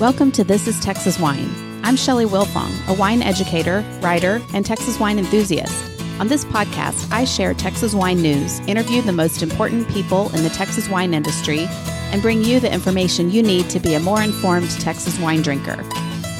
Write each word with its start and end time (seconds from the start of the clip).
Welcome 0.00 0.32
to 0.32 0.44
This 0.44 0.66
is 0.66 0.80
Texas 0.80 1.18
Wine. 1.20 1.54
I'm 1.84 1.94
Shelly 1.94 2.24
Wilfong, 2.24 2.72
a 2.88 2.94
wine 2.94 3.20
educator, 3.20 3.84
writer, 4.00 4.40
and 4.54 4.64
Texas 4.64 4.98
wine 4.98 5.18
enthusiast. 5.18 5.74
On 6.18 6.26
this 6.26 6.42
podcast, 6.46 7.12
I 7.12 7.26
share 7.26 7.52
Texas 7.52 7.92
wine 7.92 8.22
news, 8.22 8.60
interview 8.60 9.02
the 9.02 9.12
most 9.12 9.42
important 9.42 9.86
people 9.90 10.34
in 10.34 10.42
the 10.42 10.48
Texas 10.48 10.88
wine 10.88 11.12
industry, 11.12 11.66
and 12.12 12.22
bring 12.22 12.42
you 12.42 12.60
the 12.60 12.72
information 12.72 13.30
you 13.30 13.42
need 13.42 13.68
to 13.68 13.78
be 13.78 13.92
a 13.92 14.00
more 14.00 14.22
informed 14.22 14.70
Texas 14.80 15.20
wine 15.20 15.42
drinker. 15.42 15.76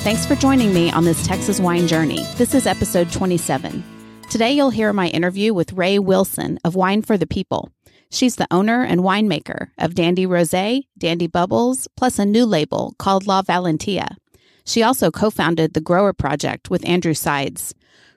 Thanks 0.05 0.25
for 0.25 0.37
joining 0.37 0.73
me 0.73 0.91
on 0.91 1.05
this 1.05 1.27
Texas 1.27 1.61
wine 1.61 1.87
journey. 1.87 2.25
This 2.39 2.55
is 2.55 2.67
episode 2.67 3.13
27. 3.13 3.85
Today, 4.31 4.53
you'll 4.53 4.71
hear 4.71 4.95
my 4.95 5.09
interview 5.09 5.53
with 5.53 5.75
Rae 5.75 5.99
Wilson 5.99 6.59
of 6.65 6.77
Wine 6.77 7.03
for 7.03 7.19
the 7.19 7.27
People. 7.27 7.71
She's 8.13 8.37
the 8.37 8.49
owner 8.51 8.83
and 8.83 9.03
winemaker 9.03 9.69
of 9.79 9.95
Dandy 9.95 10.27
Rosé, 10.27 10.83
Dandy 10.99 11.29
Bubbles, 11.29 11.87
plus 11.97 12.19
a 12.19 12.27
new 12.27 12.45
label 12.45 12.95
called 12.99 13.27
La 13.27 13.41
Valentia. 13.43 14.17
She 14.65 14.83
also 14.83 15.11
co 15.13 15.31
founded 15.31 15.75
the 15.75 15.81
Grower 15.81 16.13
Project 16.13 16.71
with 16.71 16.87
Andrew 16.87 17.15
Sides. 17.15 17.73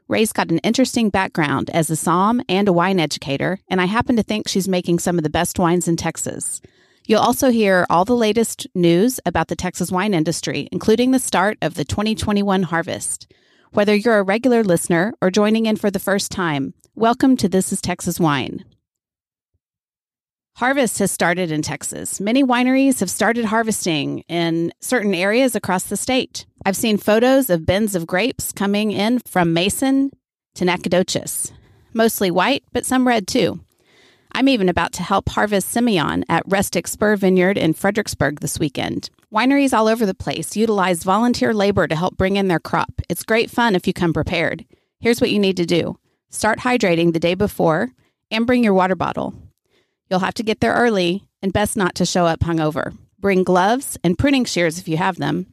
Rae's 0.07 0.33
got 0.33 0.51
an 0.51 0.57
interesting 0.59 1.09
background 1.09 1.69
as 1.69 1.89
a 1.89 1.95
som 1.95 2.41
and 2.49 2.67
a 2.67 2.73
wine 2.73 2.99
educator, 2.99 3.59
and 3.69 3.79
I 3.79 3.85
happen 3.85 4.15
to 4.15 4.23
think 4.23 4.47
she's 4.47 4.67
making 4.67 4.99
some 4.99 5.17
of 5.17 5.23
the 5.23 5.29
best 5.29 5.59
wines 5.59 5.87
in 5.87 5.95
Texas. 5.95 6.59
You'll 7.05 7.21
also 7.21 7.51
hear 7.51 7.85
all 7.89 8.03
the 8.03 8.15
latest 8.15 8.65
news 8.73 9.19
about 9.25 9.47
the 9.47 9.55
Texas 9.55 9.91
wine 9.91 10.13
industry, 10.13 10.67
including 10.71 11.11
the 11.11 11.19
start 11.19 11.57
of 11.61 11.75
the 11.75 11.85
2021 11.85 12.63
harvest. 12.63 13.31
Whether 13.71 13.95
you're 13.95 14.19
a 14.19 14.23
regular 14.23 14.63
listener 14.63 15.13
or 15.21 15.29
joining 15.29 15.67
in 15.67 15.75
for 15.75 15.91
the 15.91 15.99
first 15.99 16.31
time, 16.31 16.73
welcome 16.95 17.37
to 17.37 17.47
This 17.47 17.71
is 17.71 17.81
Texas 17.81 18.19
Wine. 18.19 18.63
Harvest 20.55 20.99
has 20.99 21.11
started 21.11 21.51
in 21.51 21.63
Texas. 21.63 22.21
Many 22.21 22.43
wineries 22.43 22.99
have 22.99 23.09
started 23.09 23.45
harvesting 23.45 24.19
in 24.29 24.71
certain 24.81 25.15
areas 25.15 25.55
across 25.55 25.85
the 25.85 25.97
state. 25.97 26.45
I've 26.63 26.75
seen 26.75 26.97
photos 26.99 27.49
of 27.49 27.65
bins 27.65 27.95
of 27.95 28.05
grapes 28.05 28.51
coming 28.51 28.91
in 28.91 29.19
from 29.27 29.53
Mason 29.53 30.11
to 30.53 30.63
Nacogdoches, 30.63 31.51
mostly 31.93 32.29
white, 32.29 32.63
but 32.71 32.85
some 32.85 33.07
red 33.07 33.27
too. 33.27 33.61
I'm 34.33 34.47
even 34.47 34.69
about 34.69 34.93
to 34.93 35.03
help 35.03 35.29
harvest 35.29 35.73
Semillon 35.73 36.23
at 36.29 36.43
Rustic 36.45 36.87
Spur 36.87 37.15
Vineyard 37.15 37.57
in 37.57 37.73
Fredericksburg 37.73 38.39
this 38.39 38.59
weekend. 38.59 39.09
Wineries 39.33 39.75
all 39.75 39.87
over 39.87 40.05
the 40.05 40.13
place 40.13 40.55
utilize 40.55 41.03
volunteer 41.03 41.55
labor 41.55 41.87
to 41.87 41.95
help 41.95 42.15
bring 42.15 42.35
in 42.35 42.47
their 42.47 42.59
crop. 42.59 43.01
It's 43.09 43.23
great 43.23 43.49
fun 43.49 43.73
if 43.73 43.87
you 43.87 43.93
come 43.93 44.13
prepared. 44.13 44.65
Here's 44.99 45.19
what 45.19 45.31
you 45.31 45.39
need 45.39 45.57
to 45.57 45.65
do 45.65 45.97
start 46.29 46.59
hydrating 46.59 47.11
the 47.11 47.19
day 47.19 47.33
before 47.33 47.91
and 48.29 48.45
bring 48.45 48.63
your 48.63 48.75
water 48.75 48.95
bottle. 48.95 49.33
You'll 50.09 50.19
have 50.19 50.33
to 50.35 50.43
get 50.43 50.59
there 50.59 50.73
early 50.73 51.23
and 51.41 51.53
best 51.53 51.75
not 51.75 51.95
to 51.95 52.05
show 52.05 52.25
up 52.25 52.41
hungover. 52.41 52.95
Bring 53.19 53.43
gloves 53.43 53.97
and 54.03 54.17
pruning 54.17 54.45
shears 54.45 54.79
if 54.79 54.87
you 54.87 54.97
have 54.97 55.17
them. 55.17 55.47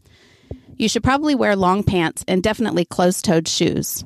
You 0.77 0.89
should 0.89 1.05
probably 1.05 1.35
wear 1.35 1.57
long 1.57 1.83
pants 1.83 2.25
and 2.27 2.43
definitely 2.43 2.85
closed 2.85 3.25
toed 3.25 3.47
shoes. 3.47 4.05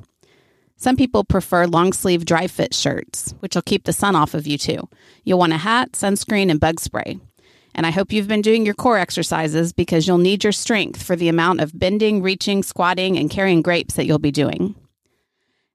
Some 0.77 0.97
people 0.97 1.23
prefer 1.23 1.65
long 1.65 1.93
sleeve 1.93 2.25
dry 2.25 2.47
fit 2.47 2.73
shirts, 2.73 3.33
which 3.39 3.55
will 3.55 3.61
keep 3.61 3.85
the 3.85 3.93
sun 3.93 4.15
off 4.15 4.33
of 4.33 4.45
you 4.45 4.57
too. 4.57 4.89
You'll 5.23 5.39
want 5.39 5.53
a 5.53 5.57
hat, 5.57 5.93
sunscreen, 5.93 6.51
and 6.51 6.59
bug 6.59 6.79
spray. 6.79 7.17
And 7.73 7.85
I 7.85 7.91
hope 7.91 8.11
you've 8.11 8.27
been 8.27 8.41
doing 8.41 8.65
your 8.65 8.73
core 8.73 8.97
exercises 8.97 9.73
because 9.73 10.07
you'll 10.07 10.17
need 10.17 10.43
your 10.43 10.53
strength 10.53 11.01
for 11.01 11.15
the 11.15 11.27
amount 11.27 11.61
of 11.61 11.77
bending, 11.77 12.21
reaching, 12.21 12.61
squatting, 12.61 13.17
and 13.17 13.29
carrying 13.29 13.61
grapes 13.61 13.95
that 13.95 14.05
you'll 14.05 14.19
be 14.19 14.31
doing. 14.31 14.75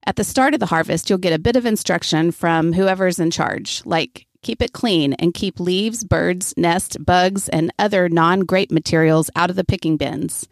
At 0.06 0.16
the 0.16 0.24
start 0.24 0.54
of 0.54 0.60
the 0.60 0.66
harvest, 0.66 1.10
you'll 1.10 1.18
get 1.18 1.34
a 1.34 1.38
bit 1.38 1.56
of 1.56 1.66
instruction 1.66 2.30
from 2.30 2.72
whoever's 2.72 3.18
in 3.18 3.30
charge, 3.30 3.82
like 3.84 4.26
Keep 4.42 4.62
it 4.62 4.72
clean 4.72 5.12
and 5.14 5.34
keep 5.34 5.60
leaves, 5.60 6.02
birds, 6.02 6.54
nests, 6.56 6.96
bugs, 6.96 7.48
and 7.50 7.72
other 7.78 8.08
non 8.08 8.40
grape 8.40 8.70
materials 8.70 9.30
out 9.36 9.50
of 9.50 9.56
the 9.56 9.64
picking 9.64 9.96
bins. 9.96 10.48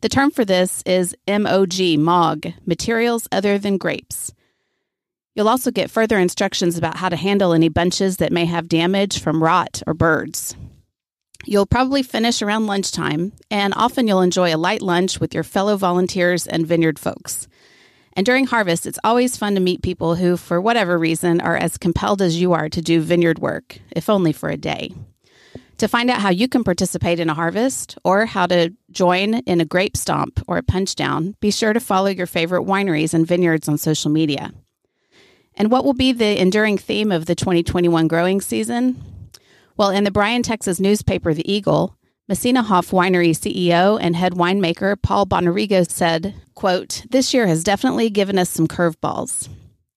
The 0.00 0.08
term 0.08 0.30
for 0.30 0.44
this 0.44 0.82
is 0.86 1.16
MOG, 1.28 1.98
MOG, 1.98 2.54
materials 2.66 3.28
other 3.32 3.58
than 3.58 3.78
grapes. 3.78 4.32
You'll 5.34 5.48
also 5.48 5.70
get 5.70 5.90
further 5.90 6.18
instructions 6.18 6.76
about 6.76 6.98
how 6.98 7.08
to 7.08 7.16
handle 7.16 7.52
any 7.52 7.68
bunches 7.68 8.18
that 8.18 8.32
may 8.32 8.44
have 8.44 8.68
damage 8.68 9.20
from 9.20 9.42
rot 9.42 9.82
or 9.86 9.94
birds. 9.94 10.54
You'll 11.44 11.66
probably 11.66 12.02
finish 12.02 12.42
around 12.42 12.66
lunchtime, 12.66 13.32
and 13.50 13.74
often 13.76 14.06
you'll 14.06 14.20
enjoy 14.20 14.54
a 14.54 14.58
light 14.58 14.82
lunch 14.82 15.18
with 15.18 15.34
your 15.34 15.42
fellow 15.42 15.76
volunteers 15.76 16.46
and 16.46 16.66
vineyard 16.66 16.98
folks. 16.98 17.48
And 18.14 18.26
during 18.26 18.46
harvest, 18.46 18.86
it's 18.86 18.98
always 19.04 19.36
fun 19.36 19.54
to 19.54 19.60
meet 19.60 19.82
people 19.82 20.16
who, 20.16 20.36
for 20.36 20.60
whatever 20.60 20.98
reason, 20.98 21.40
are 21.40 21.56
as 21.56 21.78
compelled 21.78 22.20
as 22.20 22.40
you 22.40 22.52
are 22.52 22.68
to 22.68 22.82
do 22.82 23.00
vineyard 23.00 23.38
work, 23.38 23.78
if 23.90 24.10
only 24.10 24.32
for 24.32 24.50
a 24.50 24.56
day. 24.56 24.92
To 25.78 25.88
find 25.88 26.10
out 26.10 26.20
how 26.20 26.30
you 26.30 26.46
can 26.46 26.62
participate 26.62 27.18
in 27.18 27.30
a 27.30 27.34
harvest 27.34 27.98
or 28.04 28.26
how 28.26 28.46
to 28.46 28.72
join 28.90 29.34
in 29.34 29.60
a 29.60 29.64
grape 29.64 29.96
stomp 29.96 30.40
or 30.46 30.58
a 30.58 30.62
punch 30.62 30.94
down, 30.94 31.34
be 31.40 31.50
sure 31.50 31.72
to 31.72 31.80
follow 31.80 32.08
your 32.08 32.26
favorite 32.26 32.64
wineries 32.64 33.14
and 33.14 33.26
vineyards 33.26 33.68
on 33.68 33.78
social 33.78 34.10
media. 34.10 34.52
And 35.56 35.70
what 35.70 35.84
will 35.84 35.94
be 35.94 36.12
the 36.12 36.40
enduring 36.40 36.78
theme 36.78 37.10
of 37.10 37.26
the 37.26 37.34
2021 37.34 38.06
growing 38.08 38.40
season? 38.40 39.02
Well, 39.76 39.90
in 39.90 40.04
the 40.04 40.10
Bryan, 40.10 40.42
Texas 40.42 40.78
newspaper, 40.78 41.34
The 41.34 41.50
Eagle, 41.50 41.96
Messina 42.28 42.62
Hof 42.62 42.92
Winery 42.92 43.30
CEO 43.30 43.98
and 44.00 44.14
head 44.14 44.34
winemaker 44.34 44.94
Paul 45.02 45.26
Bonarrigo 45.26 45.88
said, 45.90 46.34
quote, 46.54 47.04
This 47.10 47.34
year 47.34 47.48
has 47.48 47.64
definitely 47.64 48.10
given 48.10 48.38
us 48.38 48.48
some 48.48 48.68
curveballs. 48.68 49.48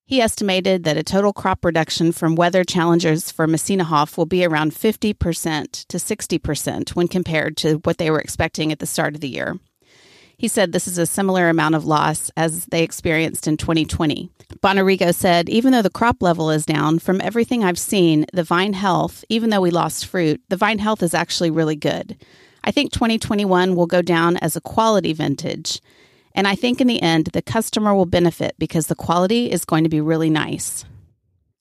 He 0.08 0.22
estimated 0.22 0.84
that 0.84 0.98
a 0.98 1.04
total 1.04 1.34
crop 1.34 1.64
reduction 1.64 2.12
from 2.12 2.36
weather 2.36 2.64
challenges 2.64 3.32
for 3.32 3.46
Messina 3.46 3.84
Hof 3.84 4.18
will 4.18 4.26
be 4.26 4.44
around 4.44 4.72
50% 4.72 5.86
to 5.86 5.98
60% 5.98 6.96
when 6.96 7.08
compared 7.08 7.58
to 7.58 7.76
what 7.84 8.00
they 8.00 8.10
were 8.10 8.20
expecting 8.20 8.72
at 8.72 8.80
the 8.80 8.88
start 8.88 9.14
of 9.14 9.22
the 9.22 9.30
year. 9.30 9.60
He 10.38 10.48
said 10.48 10.72
this 10.72 10.88
is 10.88 10.98
a 10.98 11.06
similar 11.06 11.50
amount 11.50 11.76
of 11.76 11.86
loss 11.86 12.30
as 12.36 12.66
they 12.66 12.84
experienced 12.84 13.48
in 13.48 13.58
2020. 13.58 14.30
Bonarrigo 14.62 15.14
said, 15.14 15.50
even 15.50 15.72
though 15.72 15.82
the 15.82 15.90
crop 15.90 16.22
level 16.22 16.50
is 16.50 16.66
down, 16.66 17.00
from 17.00 17.22
everything 17.22 17.64
I've 17.64 17.80
seen, 17.80 18.26
the 18.34 18.44
vine 18.44 18.74
health, 18.74 19.24
even 19.30 19.50
though 19.50 19.62
we 19.62 19.72
lost 19.72 20.06
fruit, 20.06 20.42
the 20.50 20.58
vine 20.58 20.80
health 20.80 21.02
is 21.02 21.14
actually 21.14 21.52
really 21.52 21.76
good. 21.76 22.18
I 22.64 22.72
think 22.72 22.92
2021 22.92 23.76
will 23.76 23.86
go 23.86 24.02
down 24.02 24.38
as 24.38 24.56
a 24.56 24.62
quality 24.62 25.14
vintage. 25.14 25.82
And 26.34 26.48
I 26.48 26.56
think 26.56 26.82
in 26.82 26.88
the 26.88 27.02
end, 27.02 27.28
the 27.28 27.42
customer 27.42 27.96
will 27.96 28.06
benefit 28.06 28.56
because 28.58 28.88
the 28.88 28.96
quality 28.96 29.52
is 29.52 29.66
going 29.66 29.84
to 29.84 29.90
be 29.90 30.02
really 30.02 30.30
nice. 30.30 30.84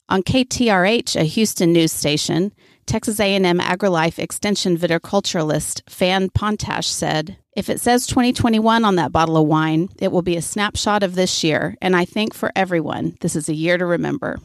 On 0.08 0.22
KTRH, 0.22 1.16
a 1.16 1.24
Houston 1.24 1.72
news 1.72 1.92
station, 1.92 2.52
Texas 2.86 3.18
A&M 3.18 3.58
AgriLife 3.58 4.18
Extension 4.18 4.76
viticulturalist 4.76 5.82
Fran 5.88 6.28
Pontasch 6.30 6.84
said, 6.84 7.36
"If 7.56 7.70
it 7.70 7.80
says 7.80 8.06
2021 8.06 8.84
on 8.84 8.96
that 8.96 9.12
bottle 9.12 9.36
of 9.36 9.46
wine, 9.46 9.88
it 9.98 10.12
will 10.12 10.22
be 10.22 10.36
a 10.36 10.42
snapshot 10.42 11.02
of 11.02 11.14
this 11.14 11.42
year, 11.42 11.76
and 11.80 11.96
I 11.96 12.04
think 12.04 12.34
for 12.34 12.52
everyone, 12.54 13.16
this 13.20 13.34
is 13.34 13.48
a 13.48 13.54
year 13.54 13.78
to 13.78 13.86
remember." 13.86 14.38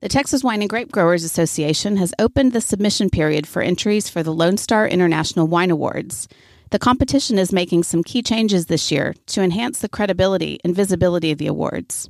The 0.00 0.08
Texas 0.08 0.44
Wine 0.44 0.60
and 0.60 0.70
Grape 0.70 0.92
Growers 0.92 1.24
Association 1.24 1.96
has 1.96 2.14
opened 2.18 2.52
the 2.52 2.60
submission 2.60 3.10
period 3.10 3.46
for 3.46 3.62
entries 3.62 4.08
for 4.08 4.22
the 4.22 4.34
Lone 4.34 4.56
Star 4.56 4.86
International 4.86 5.46
Wine 5.46 5.70
Awards. 5.70 6.28
The 6.70 6.78
competition 6.78 7.38
is 7.38 7.52
making 7.52 7.84
some 7.84 8.02
key 8.02 8.22
changes 8.22 8.66
this 8.66 8.90
year 8.90 9.14
to 9.26 9.42
enhance 9.42 9.78
the 9.78 9.88
credibility 9.88 10.58
and 10.64 10.74
visibility 10.74 11.30
of 11.30 11.38
the 11.38 11.46
awards. 11.46 12.08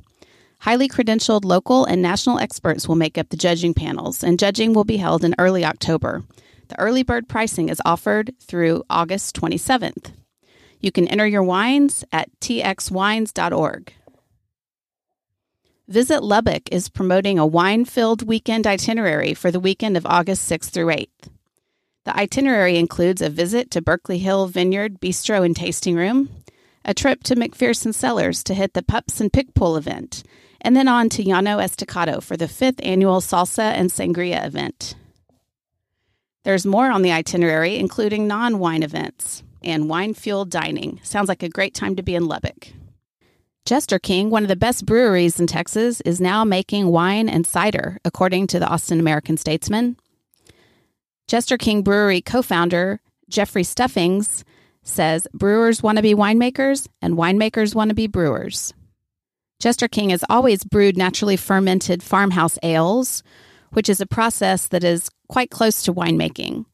Highly 0.59 0.89
credentialed 0.89 1.45
local 1.45 1.85
and 1.85 2.01
national 2.01 2.39
experts 2.39 2.87
will 2.87 2.95
make 2.95 3.17
up 3.17 3.29
the 3.29 3.37
judging 3.37 3.73
panels, 3.73 4.23
and 4.23 4.39
judging 4.39 4.73
will 4.73 4.83
be 4.83 4.97
held 4.97 5.23
in 5.23 5.35
early 5.37 5.63
October. 5.63 6.23
The 6.67 6.79
early 6.79 7.03
bird 7.03 7.29
pricing 7.29 7.69
is 7.69 7.81
offered 7.85 8.33
through 8.41 8.83
August 8.89 9.35
27th. 9.35 10.11
You 10.79 10.91
can 10.91 11.07
enter 11.07 11.25
your 11.25 11.43
wines 11.43 12.03
at 12.11 12.29
txwines.org. 12.39 13.93
Visit 15.87 16.21
Lubbock 16.21 16.63
is 16.69 16.89
promoting 16.89 17.39
a 17.39 17.47
wine 17.47 17.85
filled 17.85 18.27
weekend 18.27 18.67
itinerary 18.67 19.33
for 19.33 19.51
the 19.51 19.59
weekend 19.59 19.95
of 19.95 20.05
August 20.05 20.51
6th 20.51 20.69
through 20.69 20.87
8th. 20.87 21.29
The 22.03 22.17
itinerary 22.17 22.77
includes 22.77 23.21
a 23.21 23.29
visit 23.29 23.71
to 23.71 23.81
Burklee 23.81 24.19
Hill 24.19 24.47
Vineyard 24.47 24.99
Bistro 24.99 25.45
and 25.45 25.55
Tasting 25.55 25.95
Room, 25.95 26.29
a 26.83 26.93
trip 26.93 27.23
to 27.23 27.35
McPherson 27.35 27.93
Cellars 27.93 28.43
to 28.43 28.53
hit 28.53 28.73
the 28.73 28.83
Pups 28.83 29.21
and 29.21 29.31
Picpoul 29.31 29.77
event, 29.77 30.23
and 30.61 30.75
then 30.75 30.87
on 30.87 31.09
to 31.09 31.23
Llano 31.23 31.59
Estacado 31.59 32.21
for 32.21 32.37
the 32.37 32.47
fifth 32.47 32.79
annual 32.83 33.21
Salsa 33.21 33.73
and 33.73 33.89
Sangria 33.89 34.45
event. 34.45 34.95
There's 36.43 36.65
more 36.65 36.89
on 36.89 37.01
the 37.01 37.11
itinerary, 37.11 37.77
including 37.77 38.27
non 38.27 38.59
wine 38.59 38.83
events 38.83 39.43
and 39.63 39.89
wine 39.89 40.13
fueled 40.13 40.49
dining. 40.49 40.99
Sounds 41.03 41.27
like 41.27 41.43
a 41.43 41.49
great 41.49 41.73
time 41.73 41.95
to 41.95 42.03
be 42.03 42.15
in 42.15 42.27
Lubbock. 42.27 42.69
Jester 43.65 43.99
King, 43.99 44.29
one 44.29 44.43
of 44.43 44.47
the 44.47 44.55
best 44.55 44.85
breweries 44.85 45.41
in 45.41 45.47
Texas, 45.47 45.99
is 46.01 46.21
now 46.21 46.45
making 46.45 46.87
wine 46.87 47.27
and 47.27 47.45
cider, 47.45 47.97
according 48.05 48.47
to 48.47 48.59
the 48.59 48.67
Austin 48.67 48.97
American 48.97 49.35
Statesman. 49.35 49.97
Jester 51.27 51.57
King 51.57 51.81
Brewery 51.81 52.21
co 52.21 52.41
founder 52.41 53.01
Jeffrey 53.29 53.63
Stuffings 53.63 54.45
says 54.83 55.27
brewers 55.33 55.83
want 55.83 55.97
to 55.97 56.01
be 56.01 56.15
winemakers 56.15 56.87
and 57.01 57.15
winemakers 57.15 57.75
want 57.75 57.89
to 57.89 57.95
be 57.95 58.07
brewers. 58.07 58.73
Jester 59.59 59.87
King 59.87 60.11
has 60.11 60.23
always 60.29 60.63
brewed 60.63 60.97
naturally 60.97 61.35
fermented 61.35 62.03
farmhouse 62.03 62.59
ales, 62.61 63.23
which 63.71 63.89
is 63.89 63.99
a 63.99 64.05
process 64.05 64.67
that 64.67 64.83
is 64.83 65.09
quite 65.27 65.49
close 65.49 65.81
to 65.83 65.93
winemaking. 65.93 66.65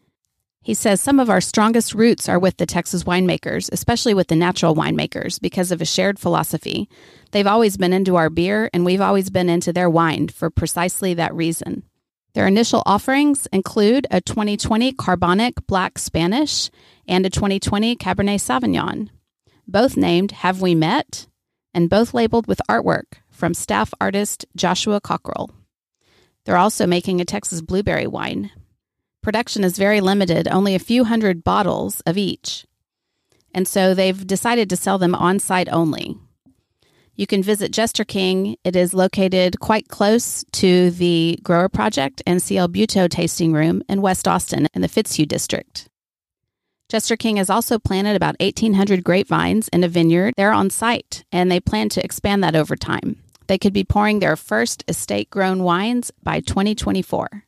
He 0.61 0.73
says 0.73 1.01
some 1.01 1.19
of 1.19 1.29
our 1.29 1.41
strongest 1.41 1.93
roots 1.93 2.27
are 2.27 2.39
with 2.39 2.57
the 2.57 2.65
Texas 2.65 3.03
winemakers, 3.03 3.69
especially 3.71 4.13
with 4.13 4.27
the 4.27 4.35
natural 4.35 4.75
winemakers, 4.75 5.39
because 5.39 5.71
of 5.71 5.81
a 5.81 5.85
shared 5.85 6.19
philosophy. 6.19 6.89
They've 7.31 7.47
always 7.47 7.75
been 7.77 7.93
into 7.93 8.15
our 8.15 8.29
beer, 8.29 8.69
and 8.73 8.85
we've 8.85 9.01
always 9.01 9.29
been 9.29 9.49
into 9.49 9.73
their 9.73 9.89
wine 9.89 10.29
for 10.29 10.49
precisely 10.49 11.13
that 11.15 11.33
reason. 11.33 11.83
Their 12.33 12.47
initial 12.47 12.81
offerings 12.85 13.47
include 13.51 14.07
a 14.09 14.21
2020 14.21 14.93
Carbonic 14.93 15.67
Black 15.67 15.99
Spanish 15.99 16.69
and 17.07 17.25
a 17.25 17.29
2020 17.29 17.95
Cabernet 17.97 18.39
Sauvignon, 18.39 19.09
both 19.67 19.97
named 19.97 20.31
Have 20.31 20.61
We 20.61 20.75
Met, 20.75 21.27
and 21.73 21.89
both 21.89 22.13
labeled 22.13 22.47
with 22.47 22.61
artwork 22.69 23.05
from 23.29 23.53
staff 23.53 23.93
artist 23.99 24.45
Joshua 24.55 25.01
Cockrell. 25.01 25.51
They're 26.45 26.57
also 26.57 26.85
making 26.85 27.21
a 27.21 27.25
Texas 27.25 27.61
blueberry 27.61 28.07
wine. 28.07 28.51
Production 29.21 29.63
is 29.63 29.77
very 29.77 30.01
limited, 30.01 30.47
only 30.47 30.75
a 30.75 30.79
few 30.79 31.05
hundred 31.05 31.43
bottles 31.43 32.01
of 32.01 32.17
each. 32.17 32.65
And 33.53 33.67
so 33.67 33.93
they've 33.93 34.27
decided 34.27 34.69
to 34.69 34.75
sell 34.75 34.97
them 34.97 35.15
on 35.15 35.39
site 35.39 35.69
only. 35.71 36.17
You 37.15 37.27
can 37.27 37.43
visit 37.43 37.71
Jester 37.71 38.03
King. 38.03 38.57
It 38.63 38.75
is 38.75 38.93
located 38.93 39.59
quite 39.59 39.87
close 39.87 40.43
to 40.53 40.89
the 40.89 41.39
Grower 41.43 41.69
Project 41.69 42.23
and 42.25 42.41
CL 42.41 42.69
Butaud 42.69 43.11
tasting 43.11 43.53
room 43.53 43.83
in 43.87 44.01
West 44.01 44.27
Austin 44.27 44.67
in 44.73 44.81
the 44.81 44.87
Fitzhugh 44.87 45.27
district. 45.27 45.87
Jester 46.93 47.17
King 47.17 47.37
has 47.37 47.49
also 47.49 47.79
planted 47.79 48.15
about 48.15 48.39
1,800 48.39 49.03
grapevines 49.03 49.67
in 49.69 49.83
a 49.83 49.87
vineyard 49.87 50.35
there 50.37 50.51
on 50.51 50.69
site, 50.69 51.23
and 51.31 51.49
they 51.49 51.59
plan 51.59 51.89
to 51.89 52.05
expand 52.05 52.43
that 52.43 52.55
over 52.55 52.75
time. 52.75 53.15
They 53.47 53.57
could 53.57 53.73
be 53.73 53.83
pouring 53.83 54.19
their 54.19 54.35
first 54.35 54.83
estate 54.87 55.31
grown 55.31 55.63
wines 55.63 56.11
by 56.21 56.39
2024. 56.41 57.45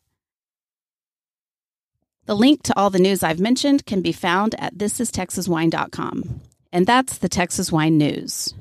The 2.26 2.36
link 2.36 2.64
to 2.64 2.76
all 2.76 2.90
the 2.90 2.98
news 2.98 3.22
I've 3.22 3.40
mentioned 3.40 3.86
can 3.86 4.02
be 4.02 4.12
found 4.12 4.56
at 4.58 4.80
thisistexaswine.com. 4.80 6.42
And 6.74 6.88
that's 6.88 7.20
the 7.20 7.30
Texas 7.30 7.72
Wine 7.72 8.00
News. 8.00 8.52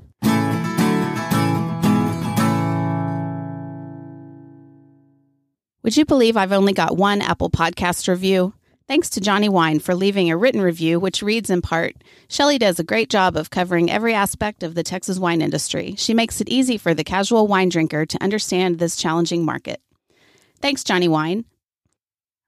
Would 5.82 5.96
you 5.96 6.04
believe 6.04 6.36
I've 6.36 6.52
only 6.52 6.75
got 6.75 6.98
one 6.98 7.22
Apple 7.22 7.48
Podcast 7.48 8.06
review? 8.06 8.52
Thanks 8.86 9.08
to 9.10 9.20
Johnny 9.20 9.48
Wine 9.48 9.78
for 9.78 9.94
leaving 9.94 10.31
a 10.31 10.36
written 10.36 10.60
review, 10.60 11.00
which 11.00 11.22
reads 11.22 11.48
in 11.48 11.62
part 11.62 11.96
Shelly 12.28 12.58
does 12.58 12.78
a 12.78 12.84
great 12.84 13.08
job 13.08 13.34
of 13.34 13.48
covering 13.48 13.90
every 13.90 14.12
aspect 14.12 14.62
of 14.62 14.75
the 14.75 14.82
Texas 14.82 15.19
wine 15.19 15.40
industry. 15.40 15.94
She 15.96 16.12
makes 16.12 16.38
it 16.42 16.50
easy 16.50 16.76
for 16.76 16.92
the 16.92 17.02
casual 17.02 17.46
wine 17.46 17.70
drinker 17.70 18.04
to 18.04 18.22
understand 18.22 18.78
this 18.78 18.96
challenging 18.96 19.42
market. 19.42 19.81
Thanks, 20.60 20.84
Johnny 20.84 21.08
Wine. 21.08 21.46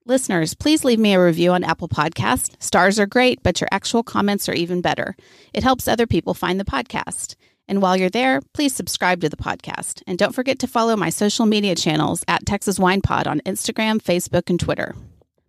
Listeners, 0.05 0.53
please 0.53 0.85
leave 0.85 0.99
me 0.99 1.15
a 1.15 1.23
review 1.23 1.53
on 1.53 1.63
Apple 1.63 1.89
Podcast. 1.89 2.61
Stars 2.61 2.99
are 2.99 3.07
great, 3.07 3.41
but 3.41 3.59
your 3.59 3.67
actual 3.71 4.03
comments 4.03 4.47
are 4.47 4.53
even 4.53 4.79
better. 4.79 5.15
It 5.55 5.63
helps 5.63 5.87
other 5.87 6.05
people 6.05 6.35
find 6.35 6.59
the 6.59 6.65
podcast. 6.65 7.35
And 7.67 7.81
while 7.81 7.97
you're 7.97 8.11
there, 8.11 8.41
please 8.53 8.75
subscribe 8.75 9.21
to 9.21 9.29
the 9.29 9.37
podcast. 9.37 10.03
And 10.05 10.19
don't 10.19 10.35
forget 10.35 10.59
to 10.59 10.67
follow 10.67 10.95
my 10.95 11.09
social 11.09 11.47
media 11.47 11.75
channels 11.75 12.23
at 12.27 12.45
Texas 12.45 12.79
Wine 12.79 13.01
Pod 13.01 13.25
on 13.25 13.41
Instagram, 13.41 14.01
Facebook, 14.01 14.51
and 14.51 14.59
Twitter. 14.59 14.95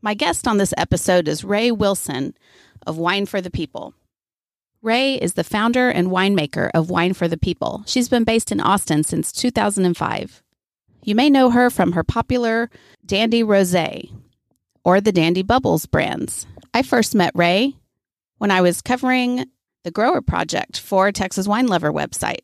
My 0.01 0.15
guest 0.15 0.47
on 0.47 0.59
this 0.59 0.73
episode 0.77 1.27
is 1.27 1.43
Rae 1.43 1.73
Wilson 1.73 2.35
of 2.87 2.99
Wine 2.99 3.27
for 3.27 3.41
the 3.41 3.51
People. 3.51 3.95
Rae 4.81 5.15
is 5.15 5.35
the 5.35 5.43
founder 5.43 5.89
and 5.89 6.09
winemaker 6.09 6.71
of 6.73 6.89
Wine 6.89 7.15
for 7.15 7.27
the 7.27 7.37
People. 7.37 7.83
She's 7.85 8.09
been 8.09 8.23
based 8.23 8.53
in 8.53 8.61
Austin 8.61 9.03
since 9.03 9.33
2005. 9.33 10.43
You 11.03 11.15
may 11.17 11.29
know 11.29 11.51
her 11.51 11.69
from 11.69 11.93
her 11.93 12.05
popular 12.05 12.71
Dandy 13.05 13.43
Rosé 13.43 14.13
or 14.85 15.01
the 15.01 15.11
Dandy 15.11 15.43
Bubbles 15.43 15.87
brands. 15.87 16.47
I 16.73 16.83
first 16.83 17.17
met 17.17 17.33
Rae 17.35 17.75
when 18.37 18.53
I 18.53 18.61
was 18.61 18.81
covering 18.81 19.47
the 19.83 19.91
Grower 19.91 20.21
Project 20.21 20.79
for 20.79 21.11
Texas 21.11 21.49
Wine 21.49 21.67
Lover 21.67 21.93
website. 21.93 22.43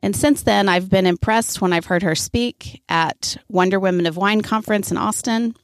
And 0.00 0.14
since 0.14 0.42
then, 0.42 0.68
I've 0.68 0.90
been 0.90 1.06
impressed 1.06 1.60
when 1.60 1.72
I've 1.72 1.86
heard 1.86 2.02
her 2.02 2.14
speak 2.14 2.82
at 2.88 3.36
Wonder 3.48 3.80
Women 3.80 4.06
of 4.06 4.16
Wine 4.16 4.42
Conference 4.42 4.92
in 4.92 4.96
Austin 4.96 5.56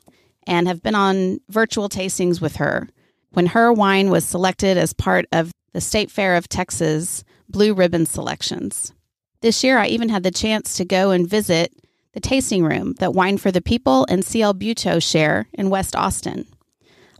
and 0.50 0.66
have 0.66 0.82
been 0.82 0.96
on 0.96 1.40
virtual 1.48 1.88
tastings 1.88 2.40
with 2.40 2.56
her 2.56 2.88
when 3.30 3.46
her 3.46 3.72
wine 3.72 4.10
was 4.10 4.24
selected 4.24 4.76
as 4.76 4.92
part 4.92 5.24
of 5.32 5.52
the 5.72 5.80
State 5.80 6.10
Fair 6.10 6.34
of 6.34 6.48
Texas 6.48 7.24
Blue 7.48 7.72
Ribbon 7.72 8.04
selections. 8.04 8.92
This 9.40 9.62
year, 9.62 9.78
I 9.78 9.86
even 9.86 10.08
had 10.08 10.24
the 10.24 10.32
chance 10.32 10.76
to 10.76 10.84
go 10.84 11.12
and 11.12 11.30
visit 11.30 11.72
the 12.12 12.20
tasting 12.20 12.64
room 12.64 12.94
that 12.98 13.14
Wine 13.14 13.38
for 13.38 13.52
the 13.52 13.62
People 13.62 14.04
and 14.10 14.24
CL 14.24 14.54
Butaud 14.54 15.02
share 15.02 15.46
in 15.52 15.70
West 15.70 15.94
Austin. 15.94 16.46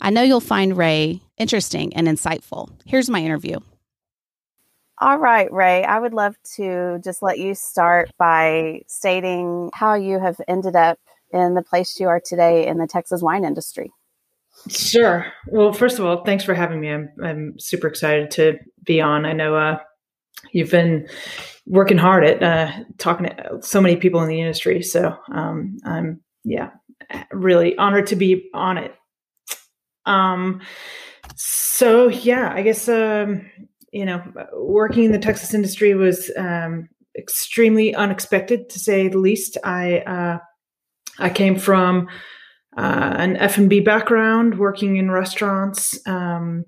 I 0.03 0.11
know 0.11 0.23
you'll 0.23 0.41
find 0.41 0.77
Rae 0.77 1.23
interesting 1.39 1.95
and 1.95 2.09
insightful. 2.09 2.71
Here's 2.85 3.09
my 3.09 3.21
interview. 3.21 3.59
All 4.99 5.19
right, 5.19 5.51
Rae, 5.53 5.85
I 5.85 5.99
would 6.01 6.13
love 6.13 6.35
to 6.57 6.99
just 7.03 7.23
let 7.23 7.39
you 7.39 7.55
start 7.55 8.11
by 8.19 8.83
stating 8.89 9.71
how 9.73 9.95
you 9.95 10.19
have 10.19 10.41
ended 10.49 10.75
up 10.75 10.99
in 11.33 11.55
the 11.55 11.63
place 11.63 11.99
you 11.99 12.09
are 12.09 12.21
today 12.25 12.67
in 12.67 12.79
the 12.79 12.87
Texas 12.87 13.23
wine 13.23 13.45
industry. 13.45 13.93
Sure. 14.69 15.27
Well, 15.47 15.73
first 15.73 15.99
of 15.99 16.05
all, 16.05 16.25
thanks 16.25 16.45
for 16.45 16.55
having 16.55 16.81
me. 16.81 16.91
I'm 16.91 17.09
I'm 17.23 17.59
super 17.59 17.87
excited 17.87 18.31
to 18.33 18.59
be 18.85 19.01
on. 19.01 19.25
I 19.25 19.33
know 19.33 19.55
uh, 19.55 19.79
you've 20.53 20.71
been 20.71 21.09
working 21.67 21.99
hard 21.99 22.25
at 22.25 22.43
uh, 22.43 22.85
talking 22.99 23.27
to 23.27 23.59
so 23.63 23.81
many 23.81 23.97
people 23.97 24.23
in 24.23 24.29
the 24.29 24.41
industry, 24.41 24.83
so 24.83 25.17
um, 25.33 25.79
I'm 25.85 26.21
yeah 26.45 26.71
really 27.31 27.77
honored 27.79 28.07
to 28.09 28.17
be 28.17 28.51
on 28.55 28.79
it. 28.79 28.95
Um, 30.07 30.61
so 31.37 32.09
yeah, 32.09 32.53
I 32.53 32.63
guess 32.63 32.89
um, 32.89 33.51
you 33.93 34.05
know, 34.05 34.23
working 34.55 35.05
in 35.05 35.13
the 35.13 35.19
Texas 35.19 35.55
industry 35.55 35.95
was 35.95 36.31
um, 36.37 36.89
extremely 37.17 37.95
unexpected 37.95 38.69
to 38.71 38.79
say 38.79 39.09
the 39.09 39.19
least. 39.19 39.57
I 39.65 39.99
uh, 40.01 40.39
I 41.19 41.31
came 41.31 41.59
from 41.59 42.09
uh, 42.77 43.15
an 43.17 43.37
F 43.37 43.59
and 43.59 43.69
B 43.69 43.81
background, 43.81 44.59
working 44.59 44.97
in 44.97 45.11
restaurants. 45.11 45.99
Um, 46.07 46.65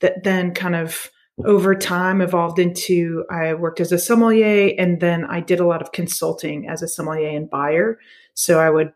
that 0.00 0.24
then 0.24 0.52
kind 0.52 0.76
of 0.76 1.10
over 1.44 1.74
time 1.74 2.20
evolved 2.20 2.58
into 2.58 3.24
I 3.30 3.54
worked 3.54 3.80
as 3.80 3.92
a 3.92 3.98
sommelier, 3.98 4.74
and 4.78 5.00
then 5.00 5.24
I 5.24 5.40
did 5.40 5.60
a 5.60 5.66
lot 5.66 5.82
of 5.82 5.92
consulting 5.92 6.68
as 6.68 6.82
a 6.82 6.88
sommelier 6.88 7.36
and 7.36 7.48
buyer. 7.48 7.98
So 8.34 8.58
I 8.58 8.70
would 8.70 8.92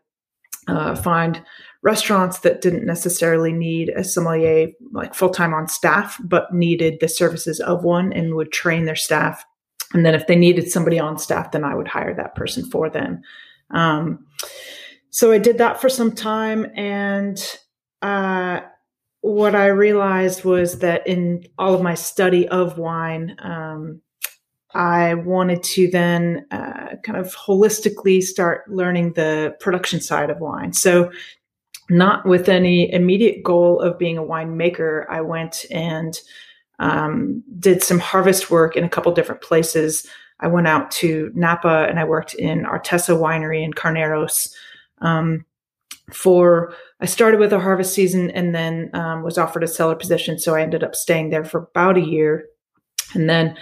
uh, 0.67 0.95
find 0.95 1.41
restaurants 1.83 2.39
that 2.39 2.61
didn't 2.61 2.85
necessarily 2.85 3.51
need 3.51 3.89
a 3.89 4.03
sommelier 4.03 4.67
like 4.91 5.15
full 5.15 5.29
time 5.29 5.53
on 5.53 5.67
staff, 5.67 6.19
but 6.23 6.53
needed 6.53 6.99
the 6.99 7.07
services 7.07 7.59
of 7.59 7.83
one 7.83 8.13
and 8.13 8.35
would 8.35 8.51
train 8.51 8.85
their 8.85 8.95
staff. 8.95 9.43
And 9.93 10.05
then 10.05 10.15
if 10.15 10.27
they 10.27 10.35
needed 10.35 10.71
somebody 10.71 10.99
on 10.99 11.17
staff, 11.17 11.51
then 11.51 11.63
I 11.63 11.75
would 11.75 11.87
hire 11.87 12.13
that 12.15 12.35
person 12.35 12.69
for 12.69 12.89
them. 12.89 13.21
Um, 13.71 14.25
so 15.11 15.31
I 15.31 15.37
did 15.37 15.57
that 15.59 15.79
for 15.79 15.89
some 15.89 16.13
time. 16.13 16.65
And 16.75 17.41
uh, 18.01 18.61
what 19.21 19.55
I 19.55 19.67
realized 19.67 20.43
was 20.43 20.79
that 20.79 21.05
in 21.05 21.43
all 21.57 21.73
of 21.73 21.81
my 21.81 21.93
study 21.93 22.47
of 22.47 22.77
wine, 22.77 23.35
um, 23.39 24.01
I 24.73 25.15
wanted 25.15 25.63
to 25.63 25.89
then 25.89 26.45
uh, 26.49 26.95
kind 27.03 27.17
of 27.17 27.35
holistically 27.35 28.23
start 28.23 28.69
learning 28.69 29.13
the 29.13 29.55
production 29.59 29.99
side 29.99 30.29
of 30.29 30.39
wine. 30.39 30.71
So 30.71 31.11
not 31.89 32.25
with 32.25 32.47
any 32.47 32.91
immediate 32.91 33.43
goal 33.43 33.81
of 33.81 33.99
being 33.99 34.17
a 34.17 34.23
winemaker, 34.23 35.05
I 35.09 35.19
went 35.19 35.65
and 35.69 36.17
um, 36.79 37.43
did 37.59 37.83
some 37.83 37.99
harvest 37.99 38.49
work 38.49 38.77
in 38.77 38.85
a 38.85 38.89
couple 38.89 39.11
different 39.11 39.41
places. 39.41 40.07
I 40.39 40.47
went 40.47 40.67
out 40.67 40.89
to 40.91 41.31
Napa 41.35 41.85
and 41.89 41.99
I 41.99 42.05
worked 42.05 42.33
in 42.33 42.63
Artesa 42.63 43.19
Winery 43.19 43.61
in 43.61 43.73
Carneros. 43.73 44.55
Um, 45.01 45.45
for 46.11 46.73
I 46.99 47.05
started 47.05 47.39
with 47.39 47.53
a 47.53 47.59
harvest 47.59 47.93
season 47.93 48.31
and 48.31 48.53
then 48.53 48.89
um, 48.93 49.23
was 49.23 49.37
offered 49.37 49.63
a 49.63 49.67
cellar 49.67 49.95
position, 49.95 50.39
so 50.39 50.55
I 50.55 50.61
ended 50.61 50.83
up 50.83 50.95
staying 50.95 51.29
there 51.29 51.45
for 51.45 51.69
about 51.73 51.97
a 51.97 52.01
year, 52.01 52.45
and 53.13 53.29
then 53.29 53.57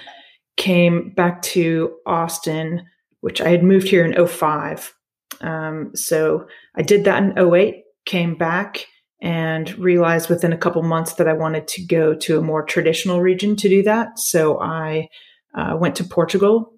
came 0.57 1.11
back 1.11 1.41
to 1.41 1.95
Austin, 2.05 2.85
which 3.21 3.39
I 3.39 3.49
had 3.49 3.63
moved 3.63 3.87
here 3.87 4.03
in 4.03 4.27
05. 4.27 4.93
Um, 5.41 5.91
so 5.95 6.47
I 6.75 6.81
did 6.81 7.05
that 7.05 7.23
in 7.23 7.53
08 7.53 7.83
came 8.05 8.35
back 8.35 8.87
and 9.21 9.77
realized 9.77 10.29
within 10.29 10.53
a 10.53 10.57
couple 10.57 10.81
months 10.81 11.13
that 11.13 11.27
I 11.27 11.33
wanted 11.33 11.67
to 11.69 11.85
go 11.85 12.15
to 12.15 12.39
a 12.39 12.41
more 12.41 12.63
traditional 12.63 13.21
region 13.21 13.55
to 13.57 13.69
do 13.69 13.83
that. 13.83 14.17
So 14.17 14.59
I 14.59 15.09
uh, 15.55 15.75
went 15.79 15.95
to 15.97 16.03
Portugal 16.03 16.73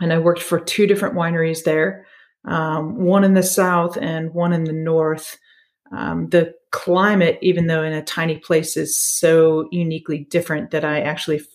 and 0.00 0.12
I 0.12 0.18
worked 0.18 0.42
for 0.42 0.58
two 0.58 0.86
different 0.86 1.14
wineries 1.14 1.64
there, 1.64 2.06
um, 2.44 2.96
one 2.96 3.24
in 3.24 3.34
the 3.34 3.42
south 3.42 3.96
and 4.00 4.32
one 4.34 4.52
in 4.52 4.64
the 4.64 4.72
north. 4.72 5.38
Um, 5.92 6.28
the 6.30 6.52
climate, 6.72 7.38
even 7.40 7.66
though 7.66 7.82
in 7.82 7.92
a 7.92 8.02
tiny 8.02 8.38
place, 8.38 8.76
is 8.76 8.98
so 8.98 9.68
uniquely 9.70 10.26
different 10.30 10.70
that 10.72 10.84
I 10.84 11.00
actually 11.00 11.38
f- 11.38 11.46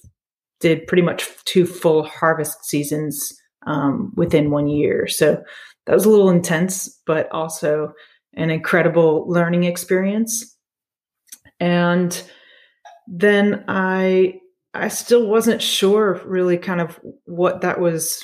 did 0.59 0.87
pretty 0.87 1.03
much 1.03 1.27
two 1.45 1.65
full 1.65 2.03
harvest 2.03 2.65
seasons 2.65 3.33
um, 3.65 4.13
within 4.15 4.51
one 4.51 4.67
year. 4.67 5.07
So 5.07 5.43
that 5.85 5.93
was 5.93 6.05
a 6.05 6.09
little 6.09 6.29
intense, 6.29 7.01
but 7.05 7.29
also 7.31 7.93
an 8.35 8.49
incredible 8.49 9.27
learning 9.27 9.65
experience. 9.65 10.55
And 11.59 12.21
then 13.07 13.65
I 13.67 14.38
I 14.73 14.87
still 14.89 15.27
wasn't 15.27 15.61
sure 15.61 16.21
really 16.25 16.57
kind 16.57 16.79
of 16.79 16.99
what 17.25 17.61
that 17.61 17.79
was 17.79 18.23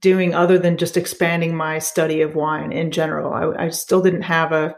doing 0.00 0.34
other 0.34 0.58
than 0.58 0.76
just 0.76 0.96
expanding 0.96 1.56
my 1.56 1.78
study 1.78 2.20
of 2.20 2.34
wine 2.34 2.72
in 2.72 2.90
general. 2.90 3.32
I, 3.32 3.66
I 3.66 3.68
still 3.70 4.02
didn't 4.02 4.22
have 4.22 4.52
a 4.52 4.74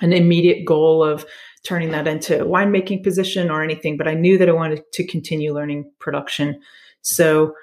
an 0.00 0.12
immediate 0.12 0.66
goal 0.66 1.02
of 1.02 1.24
turning 1.64 1.90
that 1.90 2.06
into 2.06 2.42
a 2.42 2.44
winemaking 2.46 3.02
position 3.02 3.50
or 3.50 3.62
anything, 3.62 3.96
but 3.96 4.06
I 4.06 4.14
knew 4.14 4.38
that 4.38 4.48
I 4.48 4.52
wanted 4.52 4.82
to 4.92 5.06
continue 5.06 5.54
learning 5.54 5.90
production. 5.98 6.60
So 7.00 7.54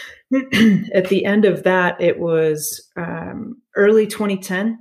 at 0.32 1.08
the 1.08 1.24
end 1.24 1.44
of 1.44 1.64
that, 1.64 2.00
it 2.00 2.18
was 2.18 2.90
um, 2.96 3.60
early 3.76 4.06
2010. 4.06 4.78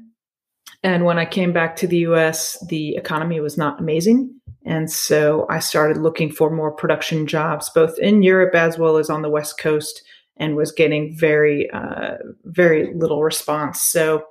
And 0.84 1.06
when 1.06 1.20
I 1.20 1.26
came 1.26 1.54
back 1.54 1.76
to 1.78 1.88
the 1.88 1.98
US, 1.98 2.58
the 2.70 2.96
economy 2.96 3.40
was 3.40 3.58
not 3.58 3.80
amazing. 3.80 4.41
And 4.66 4.92
so 4.92 5.46
I 5.50 5.60
started 5.60 5.98
looking 5.98 6.32
for 6.32 6.50
more 6.50 6.72
production 6.72 7.26
jobs, 7.26 7.70
both 7.70 7.98
in 8.00 8.24
Europe 8.24 8.54
as 8.54 8.78
well 8.78 8.98
as 8.98 9.10
on 9.10 9.22
the 9.22 9.30
West 9.30 9.60
Coast, 9.60 10.04
and 10.38 10.56
was 10.56 10.72
getting 10.72 11.16
very, 11.16 11.70
uh, 11.72 12.18
very 12.46 12.94
little 12.94 13.24
response. 13.24 13.82
So, 13.82 14.26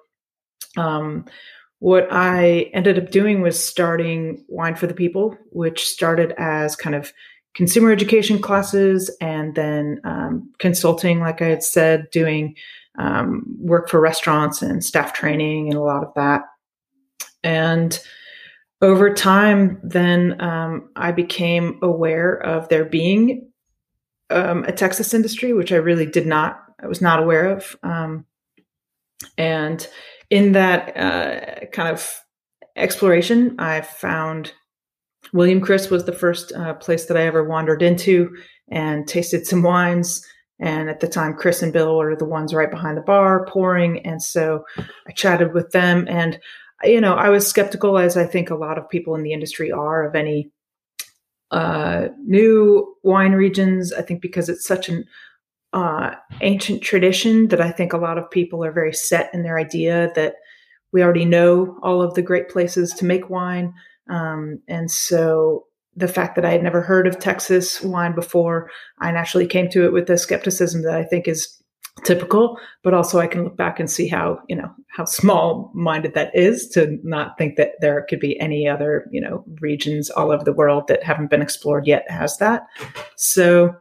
um, 0.77 1.25
what 1.81 2.07
I 2.11 2.71
ended 2.75 2.99
up 2.99 3.11
doing 3.11 3.41
was 3.41 3.63
starting 3.63 4.45
Wine 4.49 4.75
for 4.77 4.87
the 4.87 4.95
People, 4.95 5.37
which 5.51 5.87
started 5.87 6.35
as 6.37 6.77
kind 6.77 6.95
of 6.95 7.13
consumer 7.55 7.91
education 7.91 8.41
classes 8.41 9.11
and 9.21 9.55
then 9.55 10.01
um, 10.05 10.53
consulting, 10.59 11.21
like 11.21 11.41
I 11.41 11.47
had 11.47 11.63
said, 11.63 12.11
doing 12.11 12.55
um, 12.99 13.45
work 13.59 13.89
for 13.89 13.99
restaurants 13.99 14.63
and 14.63 14.85
staff 14.85 15.13
training 15.13 15.69
and 15.69 15.79
a 15.79 15.83
lot 15.83 16.05
of 16.05 16.13
that. 16.15 16.43
And 17.43 17.99
over 18.83 19.13
time, 19.13 19.79
then 19.83 20.41
um, 20.41 20.91
I 20.97 21.13
became 21.13 21.79
aware 21.83 22.35
of 22.35 22.69
there 22.69 22.85
being 22.85 23.51
um, 24.31 24.65
a 24.65 24.73
Texas 24.73 25.13
industry, 25.13 25.53
which 25.53 25.73
I 25.73 25.77
really 25.77 26.07
did 26.07 26.27
not, 26.27 26.63
I 26.83 26.87
was 26.87 27.03
not 27.03 27.23
aware 27.23 27.51
of. 27.51 27.77
Um, 27.83 28.25
and 29.37 29.87
in 30.31 30.53
that 30.53 30.97
uh, 30.97 31.67
kind 31.73 31.91
of 31.91 32.21
exploration, 32.77 33.57
I 33.59 33.83
found 33.83 34.53
William 35.33 35.61
Chris 35.61 35.91
was 35.91 36.05
the 36.05 36.13
first 36.13 36.53
uh, 36.53 36.75
place 36.75 37.07
that 37.07 37.17
I 37.17 37.27
ever 37.27 37.45
wandered 37.45 37.83
into 37.83 38.35
and 38.71 39.07
tasted 39.07 39.47
some 39.47 39.63
wines. 39.63 40.25
And 40.59 40.89
at 40.89 41.01
the 41.01 41.09
time, 41.09 41.35
Chris 41.35 41.63
and 41.63 41.73
Bill 41.73 41.97
were 41.97 42.17
the 42.17 42.25
ones 42.25 42.55
right 42.55 42.71
behind 42.71 42.97
the 42.97 43.03
bar 43.03 43.47
pouring. 43.47 44.05
And 44.07 44.23
so 44.23 44.65
I 45.07 45.13
chatted 45.13 45.53
with 45.53 45.71
them. 45.73 46.07
And, 46.09 46.39
you 46.85 47.01
know, 47.01 47.15
I 47.15 47.29
was 47.29 47.47
skeptical, 47.47 47.99
as 47.99 48.17
I 48.17 48.27
think 48.27 48.51
a 48.51 48.55
lot 48.55 48.79
of 48.79 48.89
people 48.89 49.15
in 49.15 49.23
the 49.23 49.33
industry 49.33 49.71
are, 49.71 50.07
of 50.07 50.15
any 50.15 50.51
uh, 51.51 52.09
new 52.25 52.95
wine 53.03 53.33
regions. 53.33 53.93
I 53.93 54.03
think 54.03 54.23
because 54.23 54.49
it's 54.49 54.67
such 54.67 54.89
an 54.89 55.05
uh, 55.73 56.15
ancient 56.41 56.83
tradition 56.83 57.49
that 57.49 57.61
I 57.61 57.71
think 57.71 57.93
a 57.93 57.99
lot 57.99 58.19
of 58.19 58.31
people 58.31 58.65
are 58.65 58.73
very 58.73 58.93
set 58.93 59.31
in 59.35 59.43
their 59.43 59.59
idea 59.59 60.11
that 60.15 60.35
we 60.93 61.03
already 61.03 61.25
know 61.25 61.79
all 61.83 62.03
of 62.03 62.15
the 62.15 62.23
great 62.23 62.49
places 62.49 62.93
to 62.95 63.05
make 63.05 63.31
wine. 63.31 63.75
Um, 64.09 64.61
and 64.67 64.91
so 64.91 65.67
the 65.95 66.09
fact 66.09 66.35
that 66.37 66.45
I 66.45 66.51
had 66.51 66.63
never 66.63 66.81
heard 66.81 67.07
of 67.07 67.19
Texas 67.19 67.81
wine 67.83 68.15
before, 68.15 68.71
I 68.99 69.13
naturally 69.13 69.47
came 69.47 69.69
to 69.71 69.85
it 69.85 69.93
with 69.93 70.09
a 70.11 70.19
skepticism 70.19 70.83
that 70.83 70.95
I 70.95 71.05
think 71.05 71.29
is 71.29 71.60
typical, 72.05 72.59
but 72.83 72.95
also 72.95 73.19
I 73.19 73.27
can 73.27 73.45
look 73.45 73.57
back 73.57 73.81
and 73.81 73.91
see 73.91 74.09
how, 74.09 74.41
you 74.49 74.57
know, 74.57 74.71
how 74.89 75.05
small 75.05 75.71
minded 75.75 76.15
that 76.15 76.35
is 76.35 76.69
to 76.71 76.99
not 77.03 77.39
think 77.39 77.57
that 77.57 77.73
there 77.81 78.07
could 78.09 78.21
be 78.21 78.39
any 78.41 78.69
other, 78.69 79.07
you 79.11 79.21
know, 79.21 79.45
regions 79.61 80.11
all 80.11 80.31
over 80.31 80.45
the 80.45 80.53
world 80.53 80.89
that 80.89 81.03
haven't 81.03 81.31
been 81.31 81.43
explored 81.43 81.87
yet 81.87 82.11
has 82.11 82.39
that. 82.39 82.67
So 83.17 83.77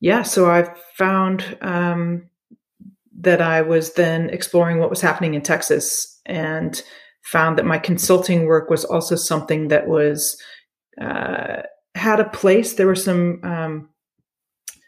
yeah, 0.00 0.22
so 0.22 0.50
I 0.50 0.74
found 0.96 1.56
um, 1.62 2.28
that 3.20 3.40
I 3.40 3.62
was 3.62 3.94
then 3.94 4.28
exploring 4.30 4.78
what 4.78 4.90
was 4.90 5.00
happening 5.00 5.34
in 5.34 5.42
Texas 5.42 6.20
and 6.26 6.82
found 7.22 7.56
that 7.56 7.64
my 7.64 7.78
consulting 7.78 8.44
work 8.44 8.68
was 8.68 8.84
also 8.84 9.16
something 9.16 9.68
that 9.68 9.88
was 9.88 10.38
uh, 11.00 11.62
had 11.94 12.20
a 12.20 12.28
place. 12.28 12.74
There 12.74 12.86
were 12.86 12.94
some, 12.94 13.40
um, 13.42 13.88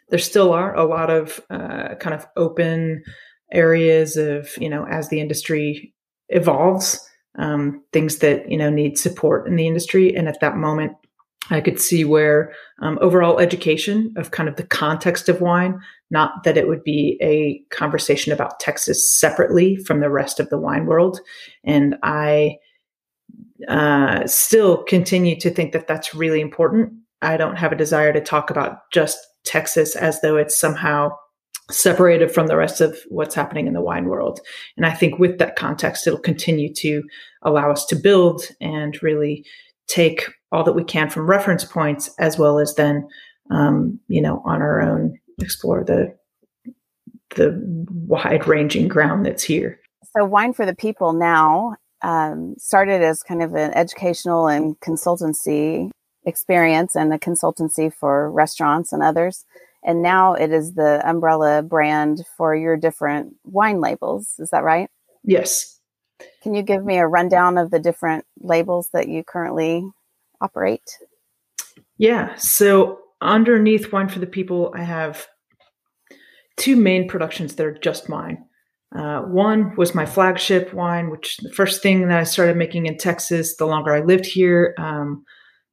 there 0.09 0.19
still 0.19 0.53
are 0.53 0.75
a 0.75 0.85
lot 0.85 1.09
of 1.09 1.39
uh, 1.49 1.95
kind 1.95 2.13
of 2.13 2.25
open 2.35 3.03
areas 3.51 4.17
of 4.17 4.49
you 4.57 4.69
know 4.69 4.85
as 4.87 5.09
the 5.09 5.19
industry 5.19 5.93
evolves, 6.29 6.99
um, 7.37 7.83
things 7.93 8.17
that 8.17 8.49
you 8.49 8.57
know 8.57 8.69
need 8.69 8.97
support 8.97 9.47
in 9.47 9.55
the 9.55 9.67
industry. 9.67 10.15
And 10.15 10.27
at 10.27 10.39
that 10.41 10.57
moment, 10.57 10.93
I 11.49 11.61
could 11.61 11.79
see 11.79 12.03
where 12.03 12.53
um, 12.81 12.97
overall 13.01 13.39
education 13.39 14.13
of 14.17 14.31
kind 14.31 14.49
of 14.49 14.55
the 14.55 14.63
context 14.63 15.29
of 15.29 15.41
wine, 15.41 15.79
not 16.11 16.43
that 16.43 16.57
it 16.57 16.67
would 16.67 16.83
be 16.83 17.17
a 17.21 17.59
conversation 17.75 18.33
about 18.33 18.59
Texas 18.59 19.09
separately 19.17 19.77
from 19.77 19.99
the 19.99 20.09
rest 20.09 20.39
of 20.39 20.49
the 20.49 20.57
wine 20.57 20.85
world. 20.85 21.19
And 21.63 21.95
I 22.03 22.57
uh, 23.67 24.27
still 24.27 24.83
continue 24.83 25.39
to 25.39 25.49
think 25.49 25.71
that 25.71 25.87
that's 25.87 26.13
really 26.13 26.41
important. 26.41 26.93
I 27.21 27.37
don't 27.37 27.55
have 27.55 27.71
a 27.71 27.77
desire 27.77 28.13
to 28.13 28.21
talk 28.21 28.49
about 28.49 28.91
just 28.91 29.17
Texas 29.47 29.95
as 29.95 30.21
though 30.21 30.37
it's 30.37 30.57
somehow 30.57 31.09
separated 31.69 32.31
from 32.31 32.47
the 32.47 32.55
rest 32.55 32.79
of 32.79 32.97
what's 33.09 33.35
happening 33.35 33.67
in 33.67 33.73
the 33.73 33.81
wine 33.81 34.05
world. 34.05 34.39
And 34.77 34.85
I 34.85 34.93
think 34.93 35.19
with 35.19 35.37
that 35.39 35.55
context, 35.55 36.07
it'll 36.07 36.19
continue 36.19 36.73
to 36.75 37.03
allow 37.41 37.71
us 37.71 37.85
to 37.87 37.95
build 37.95 38.43
and 38.61 39.01
really 39.03 39.45
take 39.87 40.29
all 40.51 40.63
that 40.63 40.73
we 40.73 40.83
can 40.83 41.09
from 41.09 41.29
reference 41.29 41.63
points 41.63 42.09
as 42.19 42.37
well 42.37 42.59
as 42.59 42.75
then 42.75 43.07
um, 43.51 43.99
you 44.07 44.21
know 44.21 44.41
on 44.45 44.61
our 44.61 44.81
own 44.81 45.17
explore 45.39 45.83
the 45.83 46.13
the 47.35 47.61
wide 47.89 48.47
ranging 48.47 48.87
ground 48.87 49.25
that's 49.25 49.43
here 49.43 49.79
so 50.15 50.25
wine 50.25 50.53
for 50.53 50.65
the 50.65 50.75
people 50.75 51.13
now 51.13 51.75
um, 52.01 52.55
started 52.57 53.01
as 53.01 53.23
kind 53.23 53.41
of 53.41 53.53
an 53.55 53.73
educational 53.73 54.47
and 54.47 54.79
consultancy 54.79 55.89
experience 56.27 56.95
and 56.95 57.11
a 57.13 57.17
consultancy 57.17 57.91
for 57.91 58.31
restaurants 58.31 58.93
and 58.93 59.01
others 59.01 59.45
and 59.83 60.01
now 60.01 60.33
it 60.33 60.51
is 60.51 60.73
the 60.73 61.01
umbrella 61.09 61.63
brand 61.63 62.23
for 62.35 62.55
your 62.55 62.77
different 62.77 63.35
wine 63.45 63.81
labels 63.81 64.35
is 64.37 64.49
that 64.51 64.63
right 64.63 64.89
yes 65.23 65.77
can 66.41 66.53
you 66.53 66.63
give 66.63 66.83
me 66.83 66.97
a 66.97 67.07
rundown 67.07 67.57
of 67.57 67.71
the 67.71 67.79
different 67.79 68.25
labels 68.39 68.89
that 68.93 69.07
you 69.07 69.23
currently 69.23 69.83
operate? 70.41 70.97
Yeah. 71.97 72.35
So 72.35 72.99
underneath 73.21 73.91
Wine 73.91 74.09
for 74.09 74.19
the 74.19 74.27
People, 74.27 74.73
I 74.75 74.83
have 74.83 75.27
two 76.57 76.75
main 76.75 77.07
productions 77.07 77.55
that 77.55 77.65
are 77.65 77.77
just 77.77 78.09
mine. 78.09 78.43
Uh, 78.95 79.21
one 79.21 79.75
was 79.75 79.93
my 79.93 80.05
flagship 80.05 80.73
wine, 80.73 81.09
which 81.09 81.37
the 81.37 81.51
first 81.51 81.83
thing 81.83 82.07
that 82.07 82.17
I 82.17 82.23
started 82.23 82.55
making 82.55 82.85
in 82.85 82.97
Texas. 82.97 83.57
The 83.57 83.65
longer 83.65 83.93
I 83.93 83.99
lived 83.99 84.25
here, 84.25 84.73
um, 84.77 85.25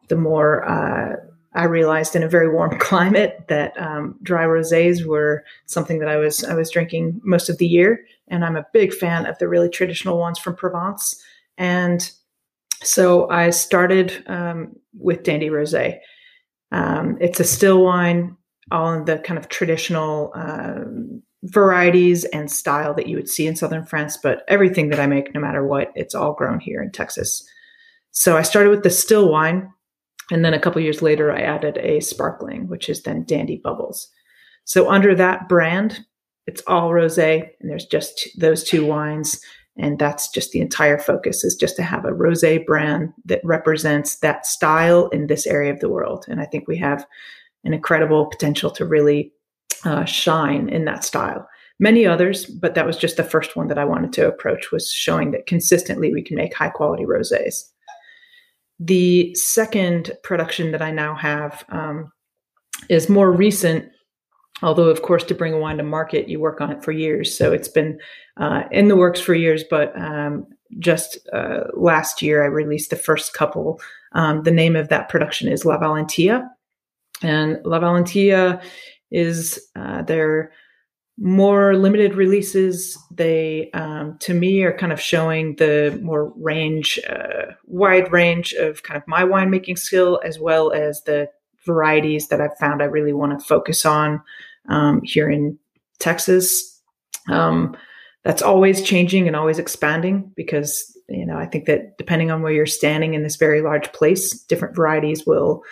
the 0.09 0.17
more 0.17 0.65
uh, 0.69 1.17
I 1.55 1.65
realized 1.65 2.17
in 2.17 2.23
a 2.23 2.29
very 2.29 2.51
warm 2.51 2.79
climate 2.79 3.45
that 3.49 3.79
um, 3.81 4.17
dry 4.23 4.45
rosés 4.45 5.05
were 5.05 5.45
something 5.67 5.99
that 6.01 6.09
I 6.09 6.17
was 6.17 6.45
I 6.45 6.55
was 6.55 6.71
drinking 6.71 7.21
most 7.25 7.49
of 7.49 7.59
the 7.59 7.67
year, 7.67 8.05
and 8.29 8.45
I'm 8.45 8.57
a 8.57 8.67
big 8.73 8.93
fan 8.93 9.27
of 9.27 9.39
the 9.39 9.49
really 9.49 9.69
traditional 9.69 10.19
ones 10.19 10.39
from 10.39 10.57
Provence. 10.57 11.15
And 11.57 12.11
so 12.83 13.31
I 13.31 13.51
started 13.51 14.23
um, 14.27 14.77
with 14.99 15.23
Dandy 15.23 15.49
Rosé. 15.49 15.99
Um, 16.73 17.17
it's 17.21 17.41
a 17.41 17.45
still 17.45 17.85
wine, 17.85 18.37
all 18.71 18.93
in 18.93 19.05
the 19.05 19.19
kind 19.19 19.39
of 19.39 19.49
traditional 19.49 20.33
um, 20.35 21.23
varieties 21.45 22.25
and 22.25 22.51
style 22.51 22.95
that 22.95 23.07
you 23.07 23.17
would 23.17 23.29
see 23.29 23.47
in 23.47 23.55
southern 23.55 23.87
France. 23.87 24.19
But 24.21 24.43
everything 24.49 24.89
that 24.89 25.01
I 25.01 25.07
make, 25.07 25.35
no 25.35 25.41
matter 25.41 25.65
what, 25.65 25.93
it's 25.95 26.15
all 26.15 26.35
grown 26.35 26.59
here 26.59 26.83
in 26.83 26.91
Texas. 26.91 27.47
So 28.11 28.37
I 28.37 28.43
started 28.43 28.71
with 28.71 28.83
the 28.83 28.91
still 28.91 29.31
wine, 29.31 29.71
and 30.31 30.45
then 30.45 30.55
a 30.55 30.61
couple 30.61 30.81
years 30.81 31.03
later, 31.03 31.33
I 31.33 31.41
added 31.41 31.79
a 31.79 32.01
sparkling, 32.01 32.69
which 32.69 32.89
is 32.89 33.03
then 33.03 33.25
Dandy 33.25 33.61
Bubbles. 33.63 34.09
So 34.65 34.91
under 34.91 35.15
that 35.15 35.49
brand, 35.49 36.05
it's 36.47 36.63
all 36.67 36.91
rosé, 36.91 37.49
and 37.61 37.71
there's 37.71 37.87
just 37.87 38.29
those 38.39 38.65
two 38.65 38.85
wines, 38.85 39.41
and 39.77 39.99
that's 39.99 40.31
just 40.31 40.53
the 40.53 40.61
entire 40.61 40.99
focus 40.99 41.45
is 41.45 41.57
just 41.57 41.77
to 41.77 41.83
have 41.83 42.05
a 42.05 42.13
rosé 42.13 42.65
brand 42.65 43.13
that 43.25 43.41
represents 43.45 44.17
that 44.21 44.47
style 44.47 45.09
in 45.09 45.27
this 45.27 45.47
area 45.47 45.73
of 45.73 45.81
the 45.81 45.89
world. 45.89 46.25
And 46.29 46.41
I 46.41 46.47
think 46.47 46.69
we 46.69 46.77
have 46.79 47.07
an 47.65 47.75
incredible 47.75 48.27
potential 48.27 48.71
to 48.73 48.85
really 48.85 49.33
uh, 49.85 50.05
shine 50.05 50.69
in 50.69 50.85
that 50.85 51.05
style. 51.05 51.49
Many 51.81 52.07
others, 52.07 52.47
but 52.47 52.75
that 52.75 52.87
was 52.87 52.97
just 52.97 53.17
the 53.17 53.25
first 53.25 53.57
one 53.57 53.69
that 53.69 53.79
I 53.79 53.85
wanted 53.85 54.13
to 54.15 54.29
approach 54.29 54.71
was 54.71 54.93
showing 54.93 55.33
that 55.33 55.47
consistently 55.47 56.13
we 56.13 56.23
can 56.23 56.37
make 56.37 56.55
high 56.55 56.69
quality 56.69 57.05
rosés. 57.05 57.65
The 58.87 59.35
second 59.35 60.13
production 60.23 60.73
that 60.73 60.83
I 60.83 60.91
now 60.91 61.15
have 61.15 61.65
um, 61.71 62.13
is 62.89 63.09
more 63.09 63.33
recent, 63.33 63.89
although, 64.63 64.91
of 64.91 65.01
course, 65.03 65.25
to 65.25 65.35
bring 65.35 65.55
a 65.55 65.59
wine 65.59 65.79
to 65.79 65.83
market, 65.83 66.29
you 66.29 66.39
work 66.41 66.61
on 66.61 66.71
it 66.71 66.85
for 66.85 66.93
years. 66.93 67.37
So 67.39 67.53
it's 67.53 67.69
been 67.69 67.99
uh, 68.37 68.65
in 68.71 68.89
the 68.89 68.97
works 68.97 69.21
for 69.21 69.35
years, 69.35 69.65
but 69.71 69.97
um, 69.97 70.47
just 70.79 71.19
uh, 71.33 71.61
last 71.73 72.21
year, 72.23 72.43
I 72.43 72.47
released 72.47 72.91
the 72.91 72.97
first 72.97 73.33
couple 73.33 73.81
Um, 74.15 74.43
the 74.45 74.51
name 74.63 74.77
of 74.77 74.89
that 74.89 75.09
production 75.09 75.49
is 75.49 75.65
La 75.65 75.79
Valentia. 75.79 76.49
And 77.23 77.59
La 77.65 77.81
Valentia 77.81 78.63
is 79.11 79.61
uh, 79.77 80.03
their 80.03 80.53
more 81.19 81.77
limited 81.77 82.15
releases. 82.15 82.99
They, 83.11 83.71
um, 83.73 84.19
to 84.21 84.35
me, 84.35 84.63
are 84.63 84.77
kind 84.77 84.93
of 84.93 85.01
showing 85.01 85.57
the 85.57 85.99
more 86.03 86.33
range, 86.37 86.99
uh, 87.09 87.53
wide 87.67 88.13
range 88.13 88.53
of 88.55 88.83
kind 88.83 88.97
of 88.97 89.07
my 89.07 89.23
winemaking 89.23 89.79
skill, 89.79 90.21
as 90.25 90.39
well 90.39 90.73
as 90.73 91.03
the 91.05 91.29
varieties 91.65 92.29
that 92.29 92.41
I've 92.41 92.57
found 92.59 92.83
I 92.83 92.87
really 92.87 93.13
want 93.13 93.39
to 93.39 93.45
focus 93.45 93.85
on 93.85 94.23
um, 94.69 95.03
here 95.03 95.31
in 95.31 95.59
Texas. 95.99 96.81
Um, 97.31 97.77
that's 98.25 98.43
always 98.43 98.83
changing 98.83 99.27
and 99.27 99.37
always 99.37 99.59
expanding 99.59 100.33
because 100.35 100.97
you 101.09 101.27
know 101.27 101.37
I 101.37 101.47
think 101.47 101.67
that 101.67 101.97
depending 101.99 102.31
on 102.31 102.43
where 102.43 102.53
you're 102.53 102.67
standing 102.67 103.15
in 103.15 103.23
this 103.23 103.37
very 103.37 103.61
large 103.61 103.93
place, 103.93 104.33
different 104.45 104.75
varieties 104.75 105.27
will 105.27 105.63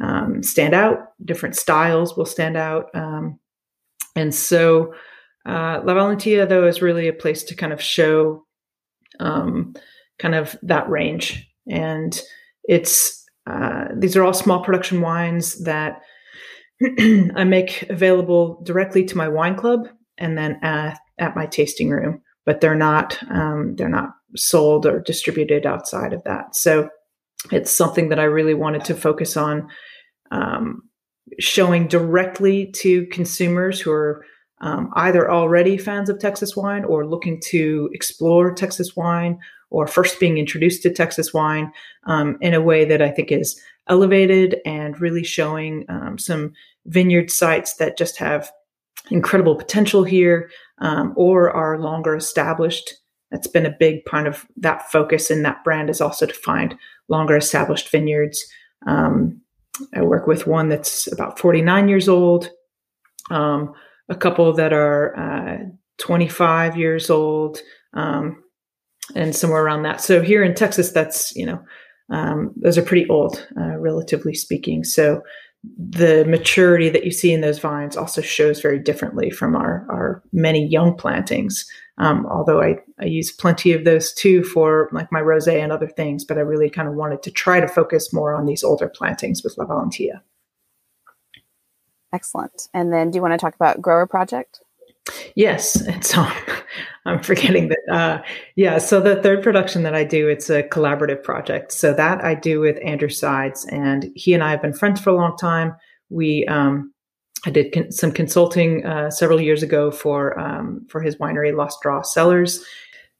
um, 0.00 0.42
stand 0.42 0.74
out, 0.74 1.12
different 1.24 1.56
styles 1.56 2.16
will 2.16 2.26
stand 2.26 2.56
out, 2.56 2.90
um, 2.94 3.38
and 4.14 4.34
so 4.34 4.94
uh, 5.46 5.80
La 5.84 5.94
Valentia 5.94 6.46
though 6.48 6.66
is 6.66 6.82
really 6.82 7.08
a 7.08 7.12
place 7.12 7.42
to 7.44 7.54
kind 7.54 7.72
of 7.72 7.80
show 7.80 8.44
um, 9.20 9.74
kind 10.18 10.34
of 10.34 10.56
that 10.62 10.88
range, 10.88 11.48
and 11.68 12.20
it's 12.64 13.24
uh, 13.46 13.86
these 13.96 14.16
are 14.16 14.24
all 14.24 14.32
small 14.32 14.62
production 14.62 15.00
wines 15.00 15.62
that 15.64 16.00
I 16.82 17.44
make 17.44 17.84
available 17.88 18.60
directly 18.64 19.04
to 19.04 19.16
my 19.16 19.28
wine 19.28 19.56
club 19.56 19.88
and 20.18 20.36
then 20.36 20.58
at, 20.62 20.98
at 21.18 21.36
my 21.36 21.46
tasting 21.46 21.90
room, 21.90 22.22
but 22.46 22.60
they're 22.60 22.74
not 22.74 23.18
um, 23.30 23.74
they're 23.76 23.88
not 23.88 24.10
sold 24.36 24.86
or 24.86 25.00
distributed 25.00 25.66
outside 25.66 26.12
of 26.12 26.24
that. 26.24 26.56
So 26.56 26.88
it's 27.52 27.70
something 27.70 28.08
that 28.08 28.18
I 28.18 28.24
really 28.24 28.54
wanted 28.54 28.84
to 28.86 28.94
focus 28.94 29.36
on 29.36 29.68
um, 30.30 30.82
showing 31.38 31.88
directly 31.88 32.66
to 32.66 33.06
consumers 33.06 33.80
who 33.80 33.90
are 33.90 34.24
um, 34.60 34.90
either 34.94 35.30
already 35.30 35.76
fans 35.76 36.08
of 36.08 36.18
Texas 36.18 36.56
wine 36.56 36.84
or 36.84 37.06
looking 37.06 37.40
to 37.46 37.90
explore 37.92 38.54
Texas 38.54 38.96
wine 38.96 39.38
or 39.70 39.86
first 39.86 40.20
being 40.20 40.38
introduced 40.38 40.82
to 40.82 40.90
Texas 40.92 41.34
wine 41.34 41.72
um, 42.04 42.38
in 42.40 42.54
a 42.54 42.62
way 42.62 42.84
that 42.84 43.02
I 43.02 43.10
think 43.10 43.32
is 43.32 43.60
elevated 43.88 44.60
and 44.64 45.00
really 45.00 45.24
showing 45.24 45.84
um, 45.88 46.18
some 46.18 46.52
vineyard 46.86 47.30
sites 47.30 47.74
that 47.76 47.98
just 47.98 48.16
have 48.18 48.50
incredible 49.10 49.56
potential 49.56 50.04
here 50.04 50.50
um, 50.78 51.12
or 51.16 51.50
are 51.50 51.78
longer 51.78 52.14
established. 52.16 52.94
That's 53.30 53.46
been 53.46 53.66
a 53.66 53.76
big 53.78 54.04
part 54.04 54.26
of 54.26 54.46
that 54.56 54.90
focus 54.90 55.30
and 55.30 55.44
that 55.44 55.64
brand 55.64 55.90
is 55.90 56.00
also 56.00 56.26
to 56.26 56.32
find 56.32 56.76
longer 57.08 57.36
established 57.36 57.90
vineyards. 57.90 58.44
Um, 58.86 59.40
I 59.94 60.02
work 60.02 60.26
with 60.26 60.46
one 60.46 60.68
that's 60.68 61.10
about 61.10 61.38
49 61.38 61.88
years 61.88 62.08
old, 62.08 62.50
um, 63.30 63.72
a 64.08 64.14
couple 64.14 64.52
that 64.52 64.72
are 64.72 65.16
uh, 65.16 65.64
25 65.98 66.76
years 66.76 67.10
old, 67.10 67.58
um, 67.94 68.42
and 69.14 69.34
somewhere 69.34 69.62
around 69.64 69.82
that. 69.82 70.00
So 70.00 70.22
here 70.22 70.42
in 70.42 70.54
Texas, 70.54 70.92
that's 70.92 71.34
you 71.36 71.46
know 71.46 71.62
um, 72.10 72.52
those 72.56 72.78
are 72.78 72.82
pretty 72.82 73.08
old, 73.08 73.46
uh, 73.58 73.76
relatively 73.78 74.34
speaking. 74.34 74.84
So 74.84 75.22
the 75.78 76.24
maturity 76.26 76.90
that 76.90 77.04
you 77.04 77.10
see 77.10 77.32
in 77.32 77.40
those 77.40 77.58
vines 77.58 77.96
also 77.96 78.20
shows 78.20 78.60
very 78.60 78.78
differently 78.78 79.30
from 79.30 79.56
our 79.56 79.86
our 79.90 80.22
many 80.32 80.66
young 80.66 80.96
plantings. 80.96 81.66
Um, 81.98 82.26
although 82.26 82.60
I, 82.60 82.78
I 83.00 83.04
use 83.04 83.30
plenty 83.30 83.72
of 83.72 83.84
those 83.84 84.12
too 84.12 84.42
for 84.42 84.88
like 84.92 85.12
my 85.12 85.20
rosé 85.20 85.62
and 85.62 85.70
other 85.70 85.86
things, 85.86 86.24
but 86.24 86.38
I 86.38 86.40
really 86.40 86.68
kind 86.68 86.88
of 86.88 86.94
wanted 86.94 87.22
to 87.22 87.30
try 87.30 87.60
to 87.60 87.68
focus 87.68 88.12
more 88.12 88.34
on 88.34 88.46
these 88.46 88.64
older 88.64 88.88
plantings 88.88 89.44
with 89.44 89.56
La 89.58 89.66
Valentia. 89.66 90.20
Excellent. 92.12 92.68
And 92.72 92.92
then, 92.92 93.10
do 93.10 93.16
you 93.16 93.22
want 93.22 93.32
to 93.32 93.38
talk 93.38 93.54
about 93.54 93.82
Grower 93.82 94.06
Project? 94.06 94.60
Yes, 95.34 95.80
and 95.80 96.04
so 96.04 96.26
I'm 97.06 97.22
forgetting 97.22 97.68
that. 97.68 97.94
Uh, 97.94 98.22
yeah, 98.56 98.78
so 98.78 99.00
the 99.00 99.20
third 99.22 99.42
production 99.42 99.82
that 99.82 99.94
I 99.94 100.04
do, 100.04 100.28
it's 100.28 100.48
a 100.48 100.62
collaborative 100.62 101.22
project. 101.22 101.72
So 101.72 101.92
that 101.92 102.24
I 102.24 102.34
do 102.34 102.60
with 102.60 102.78
Andrew 102.84 103.08
Sides, 103.08 103.66
and 103.66 104.10
he 104.14 104.32
and 104.32 104.42
I 104.42 104.50
have 104.52 104.62
been 104.62 104.72
friends 104.72 105.00
for 105.00 105.10
a 105.10 105.14
long 105.14 105.36
time. 105.36 105.74
We 106.08 106.46
um, 106.46 106.93
I 107.44 107.50
did 107.50 107.72
con- 107.72 107.92
some 107.92 108.12
consulting 108.12 108.84
uh, 108.84 109.10
several 109.10 109.40
years 109.40 109.62
ago 109.62 109.90
for 109.90 110.38
um, 110.38 110.86
for 110.88 111.00
his 111.00 111.16
winery, 111.16 111.54
Lost 111.54 111.80
Draw 111.82 112.02
Cellars. 112.02 112.64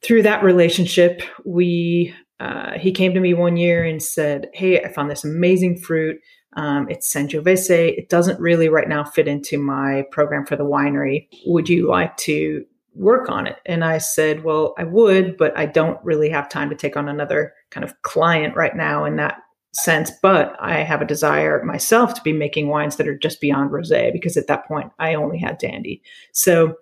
Through 0.02 0.22
that 0.22 0.42
relationship, 0.42 1.22
we 1.44 2.14
uh, 2.40 2.78
he 2.78 2.92
came 2.92 3.14
to 3.14 3.20
me 3.20 3.34
one 3.34 3.56
year 3.56 3.84
and 3.84 4.02
said, 4.02 4.48
"Hey, 4.54 4.82
I 4.82 4.92
found 4.92 5.10
this 5.10 5.24
amazing 5.24 5.78
fruit. 5.78 6.20
Um, 6.56 6.88
it's 6.88 7.12
Sangiovese. 7.12 7.98
It 7.98 8.08
doesn't 8.08 8.40
really 8.40 8.68
right 8.68 8.88
now 8.88 9.04
fit 9.04 9.28
into 9.28 9.58
my 9.58 10.04
program 10.10 10.46
for 10.46 10.56
the 10.56 10.64
winery. 10.64 11.28
Would 11.46 11.68
you 11.68 11.88
like 11.88 12.16
to 12.18 12.64
work 12.94 13.28
on 13.28 13.46
it? 13.46 13.58
And 13.66 13.84
I 13.84 13.98
said, 13.98 14.44
well, 14.44 14.74
I 14.78 14.84
would, 14.84 15.36
but 15.36 15.56
I 15.58 15.66
don't 15.66 16.02
really 16.04 16.30
have 16.30 16.48
time 16.48 16.70
to 16.70 16.76
take 16.76 16.96
on 16.96 17.08
another 17.08 17.52
kind 17.70 17.84
of 17.84 18.00
client 18.02 18.54
right 18.54 18.76
now 18.76 19.04
in 19.04 19.16
that 19.16 19.38
sense. 19.74 20.10
But 20.22 20.56
I 20.60 20.82
have 20.82 21.02
a 21.02 21.06
desire 21.06 21.62
myself 21.64 22.14
to 22.14 22.22
be 22.22 22.32
making 22.32 22.68
wines 22.68 22.96
that 22.96 23.08
are 23.08 23.18
just 23.18 23.40
beyond 23.40 23.70
rosé 23.70 24.12
because 24.12 24.36
at 24.36 24.46
that 24.46 24.66
point 24.66 24.90
I 24.98 25.14
only 25.14 25.38
had 25.38 25.58
Dandy. 25.58 26.02
So 26.32 26.76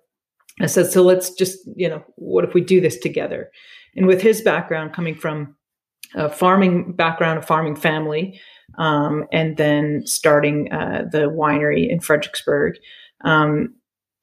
I 0.60 0.66
said, 0.66 0.90
so 0.90 1.02
let's 1.02 1.30
just, 1.30 1.58
you 1.76 1.88
know, 1.88 2.02
what 2.16 2.44
if 2.44 2.54
we 2.54 2.60
do 2.60 2.80
this 2.80 2.98
together? 2.98 3.50
And 3.96 4.06
with 4.06 4.20
his 4.20 4.42
background 4.42 4.92
coming 4.92 5.14
from 5.14 5.56
a 6.14 6.28
farming 6.28 6.92
background, 6.92 7.38
a 7.38 7.42
farming 7.42 7.76
family, 7.76 8.38
um, 8.78 9.24
and 9.32 9.56
then 9.56 10.02
starting 10.06 10.70
uh, 10.72 11.04
the 11.10 11.30
winery 11.30 11.88
in 11.90 12.00
Fredericksburg. 12.00 12.76
Um, 13.24 13.74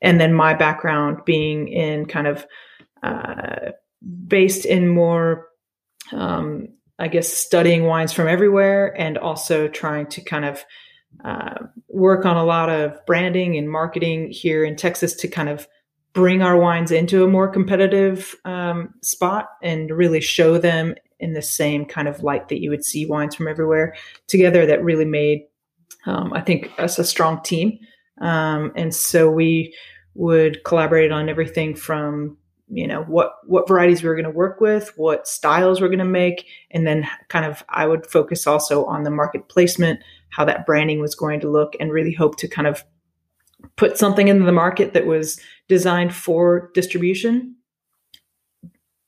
and 0.02 0.20
then 0.20 0.34
my 0.34 0.54
background 0.54 1.20
being 1.26 1.68
in 1.68 2.06
kind 2.06 2.28
of 2.28 2.46
uh, 3.04 3.72
based 4.28 4.66
in 4.66 4.88
more, 4.88 5.48
um, 6.12 6.68
I 7.00 7.08
guess, 7.08 7.28
studying 7.28 7.86
wines 7.86 8.14
from 8.14 8.28
everywhere 8.28 8.94
and 9.00 9.18
also 9.18 9.68
trying 9.68 10.08
to 10.08 10.22
kind 10.22 10.46
of 10.46 10.64
uh, 11.24 11.56
work 11.88 12.26
on 12.26 12.38
a 12.38 12.44
lot 12.44 12.70
of 12.70 13.04
branding 13.06 13.58
and 13.58 13.70
marketing 13.70 14.30
here 14.30 14.64
in 14.64 14.76
Texas 14.76 15.14
to 15.16 15.28
kind 15.28 15.50
of 15.50 15.68
bring 16.14 16.42
our 16.42 16.58
wines 16.58 16.92
into 16.92 17.24
a 17.24 17.28
more 17.28 17.48
competitive 17.48 18.36
um, 18.46 18.94
spot 19.02 19.48
and 19.64 19.92
really 19.92 20.22
show 20.22 20.58
them 20.58 20.96
in 21.20 21.34
the 21.34 21.42
same 21.42 21.86
kind 21.86 22.08
of 22.08 22.24
light 22.24 22.50
that 22.50 22.62
you 22.62 22.70
would 22.70 22.84
see 22.84 23.06
wines 23.06 23.36
from 23.36 23.48
everywhere 23.48 23.96
together 24.28 24.66
that 24.66 24.84
really 24.84 25.06
made 25.06 25.46
um, 26.06 26.32
i 26.34 26.40
think 26.40 26.72
us 26.80 26.98
a 26.98 27.04
strong 27.04 27.42
team. 27.44 27.78
Um, 28.22 28.72
and 28.76 28.94
so 28.94 29.30
we 29.30 29.74
would 30.16 30.64
collaborate 30.64 31.12
on 31.12 31.30
everything 31.30 31.76
from 31.76 32.38
you 32.70 32.88
know 32.88 33.04
what 33.04 33.34
what 33.46 33.68
varieties 33.68 34.04
we 34.04 34.10
were 34.10 34.16
going 34.16 34.24
to 34.24 34.30
work 34.30 34.62
with 34.62 34.94
what 34.96 35.28
styles 35.28 35.82
we're 35.82 35.88
going 35.88 36.00
to 36.00 36.06
make 36.06 36.46
and 36.72 36.86
then 36.86 37.08
kind 37.28 37.46
of 37.46 37.64
i 37.70 37.86
would 37.86 38.06
focus 38.06 38.46
also 38.46 38.86
on 38.86 39.04
the 39.04 39.12
market 39.12 39.50
placement 39.50 40.00
how 40.30 40.46
that 40.46 40.66
branding 40.66 41.00
was 41.00 41.16
going 41.16 41.40
to 41.40 41.50
look 41.50 41.74
and 41.80 41.92
really 41.92 42.14
hope 42.14 42.38
to 42.38 42.48
kind 42.48 42.68
of 42.68 42.84
put 43.76 43.98
something 43.98 44.28
into 44.28 44.46
the 44.46 44.52
market 44.52 44.94
that 44.94 45.06
was 45.06 45.40
designed 45.68 46.14
for 46.14 46.72
distribution 46.74 47.56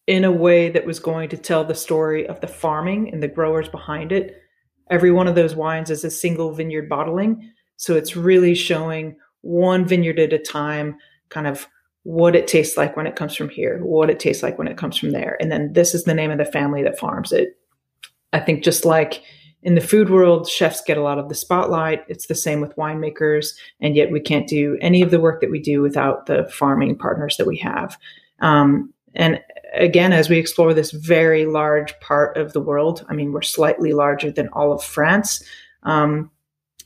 in 0.08 0.24
a 0.24 0.32
way 0.32 0.70
that 0.70 0.86
was 0.86 1.00
going 1.00 1.30
to 1.30 1.38
tell 1.38 1.64
the 1.64 1.76
story 1.76 2.28
of 2.28 2.42
the 2.42 2.48
farming 2.48 3.12
and 3.14 3.22
the 3.22 3.28
growers 3.28 3.70
behind 3.70 4.12
it. 4.12 4.42
Every 4.90 5.12
one 5.12 5.28
of 5.28 5.36
those 5.36 5.56
wines 5.56 5.90
is 5.90 6.04
a 6.04 6.12
single 6.12 6.54
vineyard 6.54 6.90
bottling. 6.90 7.52
So 7.78 7.96
it's 7.96 8.16
really 8.16 8.56
showing 8.56 9.16
one 9.42 9.86
vineyard 9.86 10.20
at 10.20 10.34
a 10.34 10.40
time, 10.40 10.98
kind 11.30 11.48
of 11.48 11.68
what 12.04 12.36
it 12.36 12.48
tastes 12.48 12.78
like 12.78 12.98
when 12.98 13.08
it 13.08 13.16
comes 13.16 13.36
from 13.36 13.50
here, 13.50 13.80
what 13.84 14.10
it 14.10 14.20
tastes 14.20 14.42
like 14.42 14.58
when 14.58 14.68
it 14.68 14.78
comes 14.78 14.98
from 14.98 15.12
there. 15.12 15.38
And 15.40 15.52
then 15.52 15.74
this 15.74 15.94
is 15.94 16.04
the 16.04 16.14
name 16.14 16.32
of 16.32 16.40
the 16.40 16.46
family 16.46 16.84
that 16.84 17.00
farms 17.00 17.32
it. 17.32 17.58
I 18.34 18.40
think 18.40 18.64
just 18.64 18.86
like 18.86 19.22
in 19.64 19.76
the 19.76 19.82
food 19.82 20.10
world, 20.10 20.50
chefs 20.50 20.82
get 20.82 20.98
a 20.98 21.04
lot 21.04 21.20
of 21.20 21.30
the 21.30 21.36
spotlight. 21.36 22.04
It's 22.08 22.26
the 22.26 22.36
same 22.36 22.62
with 22.62 22.76
winemakers. 22.76 23.54
And 23.80 23.96
yet 23.96 24.12
we 24.12 24.20
can't 24.20 24.48
do 24.48 24.78
any 24.82 25.02
of 25.02 25.12
the 25.12 25.20
work 25.20 25.42
that 25.42 25.52
we 25.52 25.60
do 25.60 25.82
without 25.82 26.26
the 26.26 26.50
farming 26.52 26.98
partners 26.98 27.38
that 27.38 27.46
we 27.46 27.58
have. 27.58 27.98
Um, 28.40 28.92
and 29.14 29.40
again, 29.74 30.14
as 30.14 30.30
we 30.30 30.38
explore 30.38 30.74
this 30.74 30.92
very 30.92 31.46
large 31.46 31.98
part 32.00 32.38
of 32.38 32.54
the 32.54 32.62
world, 32.62 33.06
I 33.10 33.14
mean, 33.14 33.32
we're 33.32 33.42
slightly 33.44 33.94
larger 33.94 34.32
than 34.32 34.48
all 34.50 34.74
of 34.74 34.84
France. 34.84 35.44
Um, 35.84 36.32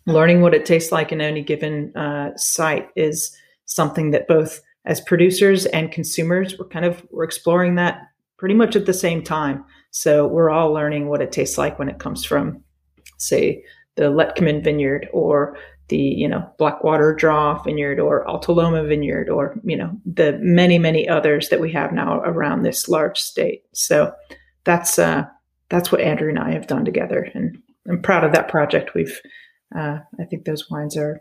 learning 0.06 0.41
what 0.41 0.54
it 0.54 0.65
tastes 0.65 0.91
like 0.91 1.12
in 1.12 1.21
any 1.21 1.41
given 1.41 1.95
uh, 1.95 2.36
site 2.36 2.89
is 2.95 3.36
something 3.65 4.12
that 4.12 4.28
both 4.28 4.62
as 4.86 5.02
producers 5.02 5.65
and 5.67 5.91
consumers, 5.91 6.58
we're 6.58 6.67
kind 6.67 6.86
of 6.86 7.06
we're 7.12 7.24
exploring 7.24 7.76
that 7.76 8.02
pretty 8.38 8.56
much 8.56 8.76
at 8.76 8.86
the 8.86 8.93
same 8.93 9.24
time. 9.24 9.63
So 9.91 10.28
we're 10.28 10.50
all 10.50 10.71
learning 10.71 11.08
what 11.08 11.21
it 11.21 11.32
tastes 11.32 11.58
like 11.58 11.80
when 11.80 11.89
it 11.89 12.00
comes 12.00 12.26
from, 12.26 12.62
say, 13.17 13.63
the 13.95 14.04
Letkeman 14.04 14.63
vineyard 14.63 15.08
or 15.13 15.58
the 15.88 15.98
you 15.98 16.28
know 16.28 16.48
Blackwater 16.58 17.13
Draw 17.13 17.62
Vineyard 17.63 18.00
or 18.00 18.28
Alta 18.28 18.52
Loma 18.52 18.84
Vineyard 18.84 19.30
or 19.30 19.56
you 19.63 19.78
know 19.78 19.91
the 20.06 20.38
many 20.41 20.80
many 20.80 21.08
others 21.08 21.50
that 21.50 21.62
we 21.62 21.71
have 21.71 21.91
now 21.91 22.21
around 22.21 22.63
this 22.63 22.89
large 22.89 23.19
state. 23.19 23.63
So 23.74 24.13
that's 24.63 25.00
uh, 25.00 25.26
that's 25.69 25.91
what 25.91 26.02
Andrew 26.02 26.30
and 26.30 26.39
I 26.39 26.52
have 26.52 26.67
done 26.67 26.86
together, 26.86 27.30
and 27.34 27.58
I'm 27.89 28.02
proud 28.02 28.24
of 28.24 28.34
that 28.34 28.50
project. 28.50 28.93
We've 28.93 29.21
uh, 29.76 30.00
I 30.19 30.26
think 30.26 30.45
those 30.45 30.69
wines 30.69 30.98
are 30.98 31.19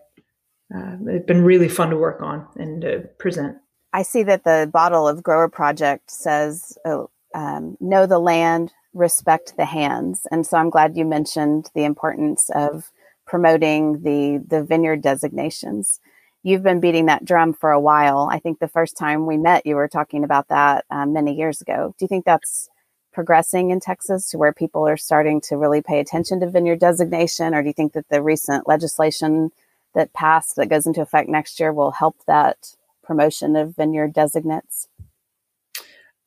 uh, 0.74 0.96
they've 1.00 1.26
been 1.26 1.44
really 1.44 1.68
fun 1.68 1.90
to 1.90 1.96
work 1.96 2.22
on 2.22 2.46
and 2.56 2.82
to 2.82 3.00
present. 3.18 3.56
I 3.92 4.02
see 4.02 4.22
that 4.24 4.44
the 4.44 4.68
bottle 4.72 5.06
of 5.06 5.22
Grower 5.22 5.48
Project 5.48 6.10
says, 6.10 6.76
oh, 6.84 7.10
um, 7.34 7.76
"Know 7.80 8.06
the 8.06 8.18
land, 8.18 8.72
respect 8.92 9.56
the 9.56 9.66
hands," 9.66 10.26
and 10.30 10.46
so 10.46 10.56
I'm 10.56 10.70
glad 10.70 10.96
you 10.96 11.04
mentioned 11.04 11.70
the 11.74 11.84
importance 11.84 12.50
of 12.54 12.90
promoting 13.26 14.02
the 14.02 14.42
the 14.46 14.62
vineyard 14.62 15.02
designations. 15.02 16.00
You've 16.42 16.62
been 16.62 16.80
beating 16.80 17.06
that 17.06 17.24
drum 17.24 17.54
for 17.54 17.70
a 17.70 17.80
while. 17.80 18.28
I 18.30 18.38
think 18.38 18.58
the 18.58 18.68
first 18.68 18.96
time 18.98 19.26
we 19.26 19.38
met, 19.38 19.64
you 19.64 19.76
were 19.76 19.88
talking 19.88 20.24
about 20.24 20.48
that 20.48 20.84
um, 20.90 21.12
many 21.12 21.34
years 21.34 21.62
ago. 21.62 21.94
Do 21.98 22.04
you 22.04 22.08
think 22.08 22.24
that's 22.24 22.68
progressing 23.12 23.70
in 23.70 23.80
Texas 23.80 24.28
to 24.30 24.38
where 24.38 24.52
people 24.52 24.86
are 24.86 24.96
starting 24.96 25.40
to 25.40 25.56
really 25.56 25.80
pay 25.80 26.00
attention 26.00 26.40
to 26.40 26.50
vineyard 26.50 26.80
designation, 26.80 27.54
or 27.54 27.62
do 27.62 27.68
you 27.68 27.72
think 27.72 27.92
that 27.92 28.08
the 28.10 28.20
recent 28.20 28.68
legislation 28.68 29.52
that 29.94 30.12
passed 30.12 30.56
that 30.56 30.68
goes 30.68 30.86
into 30.86 31.00
effect 31.00 31.28
next 31.28 31.58
year 31.58 31.72
will 31.72 31.92
help 31.92 32.16
that 32.26 32.74
promotion 33.02 33.56
of 33.56 33.76
vineyard 33.76 34.12
designates? 34.12 34.88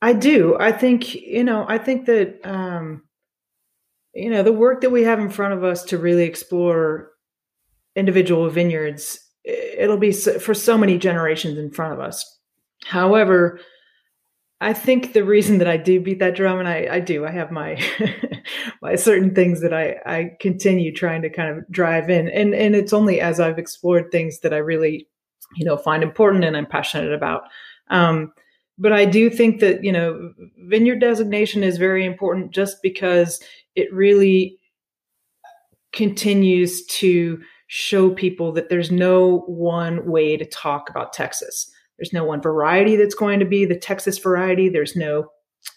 I 0.01 0.13
do. 0.13 0.56
I 0.60 0.71
think 0.71 1.15
you 1.15 1.43
know. 1.43 1.65
I 1.67 1.77
think 1.77 2.06
that 2.06 2.39
um, 2.43 3.03
you 4.13 4.30
know 4.30 4.43
the 4.43 4.53
work 4.53 4.82
that 4.82 4.91
we 4.91 5.03
have 5.03 5.19
in 5.19 5.30
front 5.30 5.53
of 5.53 5.63
us 5.63 5.84
to 5.86 5.97
really 5.97 6.23
explore 6.23 7.12
individual 7.95 8.49
vineyards. 8.49 9.19
It'll 9.43 9.97
be 9.97 10.12
for 10.12 10.53
so 10.53 10.77
many 10.77 10.97
generations 10.97 11.58
in 11.58 11.71
front 11.71 11.93
of 11.93 11.99
us. 11.99 12.39
However, 12.86 13.60
I 14.59 14.73
think 14.73 15.13
the 15.13 15.23
reason 15.23 15.59
that 15.59 15.67
I 15.67 15.77
do 15.77 15.99
beat 15.99 16.19
that 16.19 16.35
drum, 16.35 16.59
and 16.59 16.67
I, 16.67 16.87
I 16.91 16.99
do, 16.99 17.25
I 17.25 17.31
have 17.31 17.51
my 17.51 17.79
my 18.81 18.95
certain 18.95 19.35
things 19.35 19.61
that 19.61 19.73
I, 19.73 19.97
I 20.05 20.31
continue 20.39 20.91
trying 20.93 21.21
to 21.21 21.29
kind 21.29 21.55
of 21.55 21.69
drive 21.69 22.09
in, 22.09 22.27
and 22.29 22.55
and 22.55 22.75
it's 22.75 22.93
only 22.93 23.21
as 23.21 23.39
I've 23.39 23.59
explored 23.59 24.11
things 24.11 24.39
that 24.39 24.53
I 24.53 24.57
really, 24.57 25.07
you 25.55 25.65
know, 25.65 25.77
find 25.77 26.01
important 26.01 26.43
and 26.43 26.57
I'm 26.57 26.65
passionate 26.65 27.13
about. 27.13 27.43
Um, 27.89 28.33
but 28.79 28.93
I 28.93 29.05
do 29.05 29.29
think 29.29 29.59
that 29.59 29.83
you 29.83 29.91
know, 29.91 30.33
vineyard 30.65 30.99
designation 30.99 31.63
is 31.63 31.77
very 31.77 32.03
important, 32.03 32.51
just 32.51 32.81
because 32.81 33.39
it 33.75 33.93
really 33.93 34.57
continues 35.93 36.83
to 36.87 37.39
show 37.67 38.09
people 38.09 38.51
that 38.53 38.69
there's 38.69 38.89
no 38.89 39.39
one 39.45 40.03
way 40.05 40.35
to 40.35 40.45
talk 40.45 40.89
about 40.89 41.13
Texas 41.13 41.71
there's 41.97 42.13
no 42.13 42.23
one 42.23 42.41
variety 42.41 42.95
that's 42.95 43.15
going 43.15 43.39
to 43.39 43.45
be 43.45 43.65
the 43.65 43.77
Texas 43.77 44.17
variety. 44.17 44.69
There's 44.69 44.95
no 44.95 45.29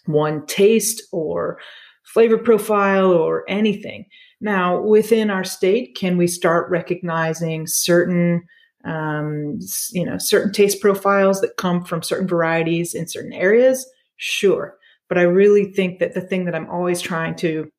one 0.05 0.45
taste 0.45 1.01
or 1.11 1.59
flavor 2.03 2.37
profile 2.37 3.11
or 3.11 3.43
anything. 3.47 4.05
Now, 4.39 4.81
within 4.81 5.29
our 5.29 5.43
state, 5.43 5.95
can 5.95 6.17
we 6.17 6.27
start 6.27 6.69
recognizing 6.69 7.67
certain, 7.67 8.43
um, 8.83 9.59
you 9.91 10.05
know, 10.05 10.17
certain 10.17 10.51
taste 10.51 10.81
profiles 10.81 11.41
that 11.41 11.57
come 11.57 11.83
from 11.85 12.01
certain 12.01 12.27
varieties 12.27 12.93
in 12.93 13.07
certain 13.07 13.33
areas? 13.33 13.87
Sure. 14.17 14.75
But 15.09 15.17
I 15.17 15.23
really 15.23 15.65
think 15.65 15.99
that 15.99 16.13
the 16.13 16.21
thing 16.21 16.45
that 16.45 16.55
I'm 16.55 16.69
always 16.69 17.01
trying 17.01 17.35
to 17.37 17.69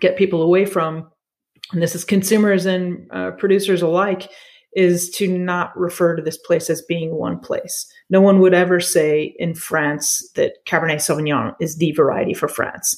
get 0.00 0.16
people 0.16 0.42
away 0.42 0.64
from, 0.66 1.10
and 1.72 1.82
this 1.82 1.94
is 1.94 2.04
consumers 2.04 2.66
and 2.66 3.06
uh, 3.10 3.32
producers 3.32 3.82
alike, 3.82 4.30
is 4.78 5.10
to 5.10 5.26
not 5.36 5.76
refer 5.76 6.14
to 6.14 6.22
this 6.22 6.36
place 6.36 6.70
as 6.70 6.80
being 6.82 7.16
one 7.16 7.36
place. 7.36 7.92
No 8.10 8.20
one 8.20 8.38
would 8.38 8.54
ever 8.54 8.78
say 8.78 9.34
in 9.40 9.56
France 9.56 10.24
that 10.36 10.64
Cabernet 10.66 11.00
Sauvignon 11.00 11.56
is 11.60 11.78
the 11.78 11.90
variety 11.90 12.32
for 12.32 12.46
France 12.46 12.96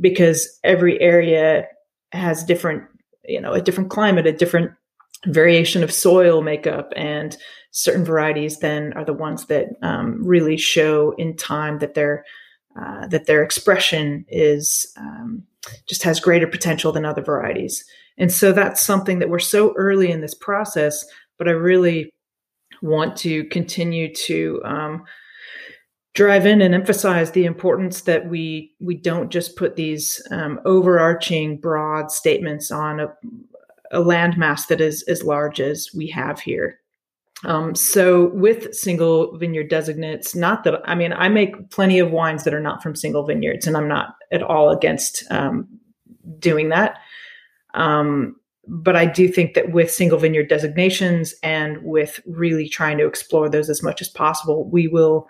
because 0.00 0.58
every 0.64 0.98
area 1.02 1.66
has 2.12 2.42
different, 2.42 2.82
you 3.26 3.42
know, 3.42 3.52
a 3.52 3.60
different 3.60 3.90
climate, 3.90 4.26
a 4.26 4.32
different 4.32 4.70
variation 5.26 5.84
of 5.84 5.92
soil 5.92 6.40
makeup, 6.40 6.94
and 6.96 7.36
certain 7.72 8.06
varieties 8.06 8.60
then 8.60 8.94
are 8.94 9.04
the 9.04 9.12
ones 9.12 9.44
that 9.48 9.66
um, 9.82 10.26
really 10.26 10.56
show 10.56 11.12
in 11.18 11.36
time 11.36 11.78
that 11.80 11.92
their 11.92 12.24
uh, 12.80 13.06
that 13.08 13.26
their 13.26 13.42
expression 13.42 14.24
is 14.28 14.90
um, 14.96 15.42
just 15.86 16.02
has 16.02 16.20
greater 16.20 16.46
potential 16.46 16.90
than 16.90 17.04
other 17.04 17.22
varieties. 17.22 17.84
And 18.18 18.32
so 18.32 18.52
that's 18.52 18.80
something 18.80 19.20
that 19.20 19.30
we're 19.30 19.38
so 19.38 19.72
early 19.76 20.10
in 20.10 20.20
this 20.20 20.34
process, 20.34 21.04
but 21.38 21.48
I 21.48 21.52
really 21.52 22.12
want 22.82 23.16
to 23.18 23.44
continue 23.44 24.12
to 24.14 24.60
um, 24.64 25.04
drive 26.14 26.46
in 26.46 26.60
and 26.60 26.74
emphasize 26.74 27.30
the 27.30 27.44
importance 27.44 28.02
that 28.02 28.28
we 28.28 28.74
we 28.80 28.96
don't 28.96 29.30
just 29.30 29.56
put 29.56 29.76
these 29.76 30.20
um, 30.30 30.60
overarching 30.64 31.58
broad 31.58 32.10
statements 32.10 32.70
on 32.70 33.00
a, 33.00 33.06
a 33.92 34.00
landmass 34.00 34.66
that 34.66 34.80
is 34.80 35.02
as 35.04 35.22
large 35.22 35.60
as 35.60 35.88
we 35.94 36.08
have 36.08 36.40
here. 36.40 36.78
Um, 37.44 37.76
so 37.76 38.30
with 38.30 38.74
single 38.74 39.36
vineyard 39.38 39.70
designates, 39.70 40.34
not 40.34 40.64
that 40.64 40.80
I 40.84 40.96
mean 40.96 41.12
I 41.12 41.28
make 41.28 41.70
plenty 41.70 42.00
of 42.00 42.10
wines 42.10 42.42
that 42.44 42.54
are 42.54 42.60
not 42.60 42.82
from 42.82 42.96
single 42.96 43.24
vineyards, 43.24 43.66
and 43.66 43.76
I'm 43.76 43.88
not 43.88 44.16
at 44.32 44.42
all 44.42 44.70
against 44.70 45.22
um, 45.30 45.68
doing 46.40 46.68
that. 46.70 46.98
Um, 47.74 48.36
but 48.66 48.96
I 48.96 49.06
do 49.06 49.28
think 49.28 49.54
that 49.54 49.72
with 49.72 49.90
single 49.90 50.18
vineyard 50.18 50.48
designations 50.48 51.34
and 51.42 51.78
with 51.82 52.20
really 52.26 52.68
trying 52.68 52.98
to 52.98 53.06
explore 53.06 53.48
those 53.48 53.70
as 53.70 53.82
much 53.82 54.02
as 54.02 54.08
possible, 54.08 54.68
we 54.68 54.88
will 54.88 55.26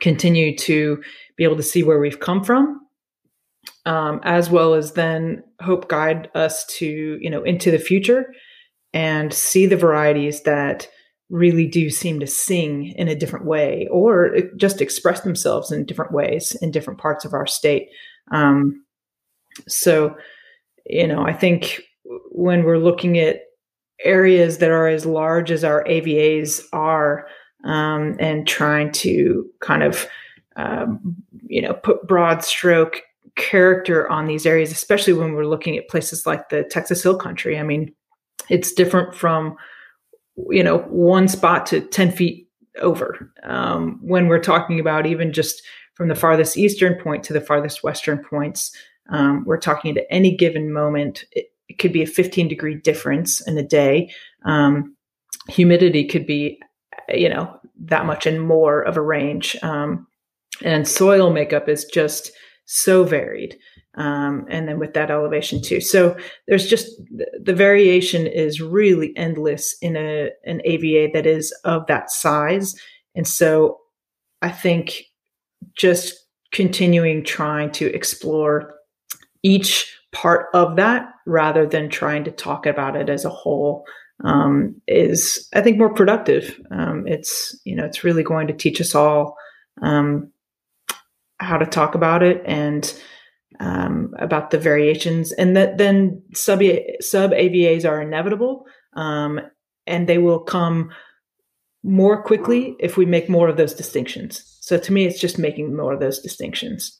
continue 0.00 0.56
to 0.56 1.02
be 1.36 1.44
able 1.44 1.56
to 1.56 1.62
see 1.62 1.82
where 1.82 2.00
we've 2.00 2.20
come 2.20 2.42
from, 2.42 2.80
um, 3.86 4.20
as 4.24 4.50
well 4.50 4.74
as 4.74 4.92
then 4.92 5.42
hope 5.60 5.88
guide 5.88 6.28
us 6.34 6.64
to 6.66 7.18
you 7.20 7.30
know 7.30 7.42
into 7.42 7.70
the 7.70 7.78
future 7.78 8.32
and 8.92 9.32
see 9.32 9.66
the 9.66 9.76
varieties 9.76 10.42
that 10.42 10.88
really 11.28 11.66
do 11.66 11.90
seem 11.90 12.18
to 12.18 12.26
sing 12.26 12.88
in 12.96 13.06
a 13.06 13.14
different 13.14 13.46
way 13.46 13.86
or 13.92 14.36
just 14.56 14.80
express 14.80 15.20
themselves 15.20 15.70
in 15.70 15.86
different 15.86 16.12
ways 16.12 16.56
in 16.60 16.72
different 16.72 16.98
parts 16.98 17.24
of 17.24 17.32
our 17.32 17.46
state. 17.46 17.88
Um, 18.32 18.84
so 19.68 20.16
you 20.86 21.06
know, 21.06 21.22
I 21.22 21.32
think 21.32 21.80
when 22.30 22.64
we're 22.64 22.78
looking 22.78 23.18
at 23.18 23.42
areas 24.04 24.58
that 24.58 24.70
are 24.70 24.88
as 24.88 25.04
large 25.04 25.50
as 25.50 25.64
our 25.64 25.84
AVAs 25.84 26.62
are, 26.72 27.26
um, 27.64 28.16
and 28.18 28.46
trying 28.46 28.90
to 28.92 29.48
kind 29.60 29.82
of, 29.82 30.06
um, 30.56 31.16
you 31.46 31.60
know, 31.60 31.74
put 31.74 32.06
broad 32.06 32.42
stroke 32.42 33.02
character 33.36 34.08
on 34.10 34.26
these 34.26 34.46
areas, 34.46 34.72
especially 34.72 35.12
when 35.12 35.34
we're 35.34 35.46
looking 35.46 35.76
at 35.76 35.88
places 35.88 36.26
like 36.26 36.48
the 36.48 36.64
Texas 36.64 37.02
Hill 37.02 37.16
Country. 37.16 37.58
I 37.58 37.62
mean, 37.62 37.92
it's 38.48 38.72
different 38.72 39.14
from, 39.14 39.56
you 40.48 40.62
know, 40.62 40.78
one 40.78 41.28
spot 41.28 41.66
to 41.66 41.80
10 41.80 42.12
feet 42.12 42.48
over. 42.80 43.30
Um, 43.42 43.98
when 44.02 44.28
we're 44.28 44.40
talking 44.40 44.80
about 44.80 45.06
even 45.06 45.32
just 45.32 45.62
from 45.94 46.08
the 46.08 46.14
farthest 46.14 46.56
eastern 46.56 46.94
point 46.94 47.24
to 47.24 47.32
the 47.32 47.40
farthest 47.40 47.82
western 47.82 48.24
points, 48.24 48.74
um, 49.10 49.44
we're 49.44 49.58
talking 49.58 49.96
at 49.96 50.06
any 50.10 50.34
given 50.36 50.72
moment, 50.72 51.24
it, 51.32 51.46
it, 51.68 51.78
could 51.78 51.92
be 51.92 52.02
a 52.02 52.06
15 52.06 52.48
degree 52.48 52.74
difference 52.74 53.46
in 53.46 53.58
a 53.58 53.62
day. 53.62 54.12
Um, 54.44 54.96
humidity 55.48 56.04
could 56.04 56.26
be, 56.26 56.58
you 57.08 57.28
know, 57.28 57.60
that 57.84 58.06
much 58.06 58.26
and 58.26 58.40
more 58.40 58.82
of 58.82 58.96
a 58.96 59.02
range. 59.02 59.56
Um, 59.62 60.06
and 60.62 60.86
soil 60.86 61.30
makeup 61.30 61.68
is 61.68 61.84
just 61.84 62.32
so 62.66 63.04
varied. 63.04 63.56
Um, 63.96 64.46
and 64.48 64.68
then 64.68 64.78
with 64.78 64.94
that 64.94 65.10
elevation 65.10 65.60
too. 65.60 65.80
So 65.80 66.16
there's 66.46 66.68
just 66.68 66.88
the 67.42 67.54
variation 67.54 68.26
is 68.26 68.60
really 68.60 69.12
endless 69.16 69.76
in 69.82 69.96
a 69.96 70.30
an 70.44 70.62
AVA 70.64 71.10
that 71.12 71.26
is 71.26 71.52
of 71.64 71.86
that 71.88 72.12
size. 72.12 72.76
And 73.16 73.26
so 73.26 73.78
I 74.42 74.50
think 74.50 75.02
just 75.76 76.14
continuing 76.52 77.24
trying 77.24 77.72
to 77.72 77.92
explore 77.92 78.74
each 79.42 79.96
part 80.12 80.46
of 80.54 80.76
that 80.76 81.08
rather 81.26 81.66
than 81.66 81.88
trying 81.88 82.24
to 82.24 82.30
talk 82.30 82.66
about 82.66 82.96
it 82.96 83.08
as 83.08 83.24
a 83.24 83.30
whole 83.30 83.84
um, 84.24 84.74
is 84.86 85.48
i 85.54 85.60
think 85.60 85.78
more 85.78 85.94
productive. 85.94 86.58
Um, 86.70 87.06
it's 87.06 87.58
you 87.64 87.74
know 87.74 87.84
it's 87.84 88.04
really 88.04 88.22
going 88.22 88.46
to 88.48 88.54
teach 88.54 88.80
us 88.80 88.94
all 88.94 89.36
um, 89.82 90.30
how 91.38 91.56
to 91.56 91.66
talk 91.66 91.94
about 91.94 92.22
it 92.22 92.42
and 92.44 92.92
um, 93.58 94.14
about 94.18 94.50
the 94.50 94.58
variations. 94.58 95.32
And 95.32 95.56
that 95.56 95.78
then 95.78 96.22
sub 96.34 96.60
sub 97.00 97.32
avas 97.32 97.88
are 97.88 98.00
inevitable 98.00 98.66
um, 98.94 99.40
and 99.86 100.08
they 100.08 100.18
will 100.18 100.40
come 100.40 100.90
more 101.82 102.22
quickly 102.22 102.76
if 102.78 102.96
we 102.96 103.06
make 103.06 103.28
more 103.28 103.48
of 103.48 103.56
those 103.56 103.74
distinctions. 103.74 104.58
So 104.60 104.78
to 104.78 104.92
me 104.92 105.06
it's 105.06 105.20
just 105.20 105.38
making 105.38 105.74
more 105.74 105.94
of 105.94 106.00
those 106.00 106.20
distinctions 106.20 106.99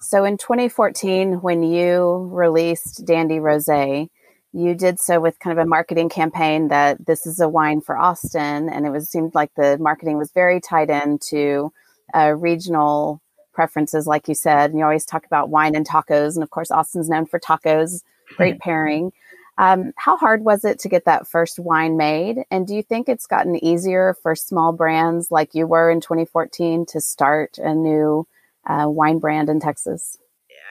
so 0.00 0.24
in 0.24 0.38
2014, 0.38 1.42
when 1.42 1.62
you 1.62 2.28
released 2.32 3.04
Dandy 3.04 3.36
Rosé, 3.36 4.08
you 4.52 4.74
did 4.74 4.98
so 4.98 5.20
with 5.20 5.38
kind 5.38 5.56
of 5.56 5.64
a 5.64 5.68
marketing 5.68 6.08
campaign 6.08 6.68
that 6.68 7.06
this 7.06 7.26
is 7.26 7.38
a 7.38 7.48
wine 7.48 7.80
for 7.80 7.96
Austin, 7.96 8.68
and 8.68 8.86
it 8.86 8.90
was 8.90 9.10
seemed 9.10 9.34
like 9.34 9.54
the 9.54 9.76
marketing 9.78 10.16
was 10.16 10.32
very 10.32 10.60
tied 10.60 10.90
into 10.90 11.72
uh, 12.14 12.34
regional 12.36 13.20
preferences, 13.52 14.06
like 14.06 14.26
you 14.26 14.34
said. 14.34 14.70
And 14.70 14.78
you 14.78 14.84
always 14.84 15.04
talk 15.04 15.26
about 15.26 15.50
wine 15.50 15.76
and 15.76 15.86
tacos, 15.86 16.34
and 16.34 16.42
of 16.42 16.50
course, 16.50 16.70
Austin's 16.70 17.08
known 17.08 17.26
for 17.26 17.38
tacos. 17.38 18.02
Great 18.36 18.58
pairing. 18.60 19.12
Um, 19.58 19.92
how 19.96 20.16
hard 20.16 20.42
was 20.42 20.64
it 20.64 20.78
to 20.80 20.88
get 20.88 21.04
that 21.04 21.28
first 21.28 21.58
wine 21.58 21.98
made? 21.98 22.44
And 22.50 22.66
do 22.66 22.74
you 22.74 22.82
think 22.82 23.08
it's 23.08 23.26
gotten 23.26 23.62
easier 23.62 24.16
for 24.22 24.34
small 24.34 24.72
brands 24.72 25.30
like 25.30 25.54
you 25.54 25.66
were 25.66 25.90
in 25.90 26.00
2014 26.00 26.86
to 26.86 27.00
start 27.02 27.58
a 27.58 27.74
new 27.74 28.26
uh, 28.70 28.88
wine 28.88 29.18
brand 29.18 29.48
in 29.48 29.60
Texas? 29.60 30.16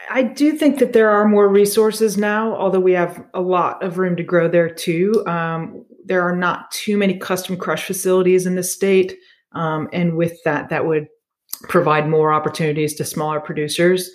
I 0.09 0.23
do 0.23 0.53
think 0.53 0.79
that 0.79 0.93
there 0.93 1.09
are 1.09 1.27
more 1.27 1.47
resources 1.47 2.17
now, 2.17 2.55
although 2.55 2.79
we 2.79 2.93
have 2.93 3.23
a 3.33 3.41
lot 3.41 3.83
of 3.83 3.97
room 3.97 4.15
to 4.15 4.23
grow 4.23 4.47
there 4.47 4.69
too. 4.69 5.23
Um, 5.27 5.85
there 6.05 6.23
are 6.23 6.35
not 6.35 6.71
too 6.71 6.97
many 6.97 7.17
custom 7.17 7.57
crush 7.57 7.85
facilities 7.85 8.45
in 8.45 8.55
the 8.55 8.63
state. 8.63 9.15
Um, 9.51 9.87
and 9.93 10.15
with 10.15 10.41
that, 10.45 10.69
that 10.69 10.87
would 10.87 11.07
provide 11.63 12.09
more 12.09 12.33
opportunities 12.33 12.95
to 12.95 13.05
smaller 13.05 13.39
producers. 13.39 14.09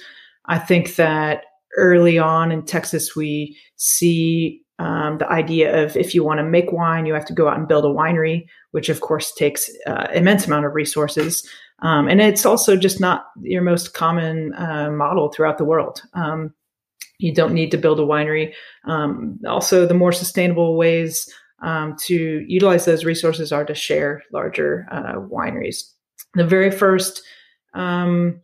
I 0.47 0.59
think 0.59 0.97
that 0.97 1.45
early 1.77 2.19
on 2.19 2.51
in 2.51 2.65
Texas, 2.65 3.15
we 3.15 3.57
see 3.77 4.63
um, 4.79 5.19
the 5.19 5.31
idea 5.31 5.85
of 5.85 5.97
if 5.97 6.15
you 6.15 6.25
want 6.25 6.39
to 6.39 6.45
make 6.45 6.73
wine, 6.73 7.07
you 7.07 7.15
have 7.15 7.27
to 7.27 7.33
go 7.33 7.49
out 7.49 7.59
and 7.59 7.69
build 7.69 7.85
a 7.85 7.89
winery, 7.89 8.47
which 8.73 8.89
of 8.89 9.01
course 9.01 9.33
takes 9.35 9.71
uh, 9.87 10.09
immense 10.13 10.47
amount 10.47 10.67
of 10.67 10.75
resources. 10.75 11.49
Um, 11.85 12.09
and 12.09 12.21
it's 12.21 12.47
also 12.47 12.77
just 12.77 12.99
not 12.99 13.27
your 13.43 13.63
most 13.63 13.93
common 13.93 14.55
uh, 14.55 14.91
model 14.91 15.31
throughout 15.31 15.59
the 15.59 15.67
world. 15.67 16.03
Um, 16.15 16.55
you 17.19 17.33
don't 17.33 17.53
need 17.53 17.71
to 17.71 17.79
build 17.79 18.01
a 18.01 18.05
winery. 18.05 18.55
Um, 18.87 19.39
also, 19.47 19.87
the 19.87 19.95
more 19.95 20.11
sustainable 20.11 20.77
ways 20.77 21.29
um, 21.63 21.95
to 22.01 22.45
utilize 22.49 22.87
those 22.87 23.05
resources 23.05 23.53
are 23.53 23.67
to 23.67 23.75
share 23.75 24.23
larger 24.33 24.87
uh, 24.91 25.15
wineries. 25.17 25.85
The 26.35 26.47
very 26.47 26.71
first 26.71 27.23
um, 27.75 28.41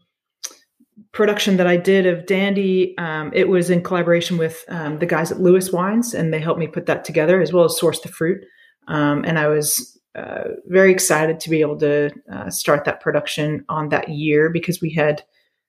production 1.13 1.57
that 1.57 1.67
I 1.67 1.79
did 1.79 2.07
of 2.07 2.27
Dandy, 2.27 2.97
um, 2.99 3.33
it 3.35 3.49
was 3.49 3.71
in 3.71 3.83
collaboration 3.83 4.37
with 4.37 4.65
um, 4.69 4.99
the 4.99 5.07
guys 5.07 5.33
at 5.33 5.41
Lewis 5.41 5.73
Wines, 5.73 6.13
and 6.13 6.33
they 6.33 6.41
helped 6.41 6.61
me 6.61 6.67
put 6.69 6.87
that 6.87 7.05
together 7.05 7.41
as 7.41 7.55
well 7.55 7.65
as 7.65 7.79
source 7.79 8.01
the 8.01 8.09
fruit. 8.09 8.45
Um, 8.87 9.25
and 9.25 9.39
I 9.39 9.49
was 9.49 9.99
uh, 10.15 10.45
very 10.67 10.93
excited 10.93 11.39
to 11.41 11.51
be 11.51 11.61
able 11.61 11.79
to 11.79 12.11
uh, 12.33 12.51
start 12.51 12.85
that 12.85 13.01
production 13.01 13.65
on 13.69 13.89
that 13.91 14.09
year 14.09 14.51
because 14.51 14.81
we 14.81 14.91
had 14.91 15.23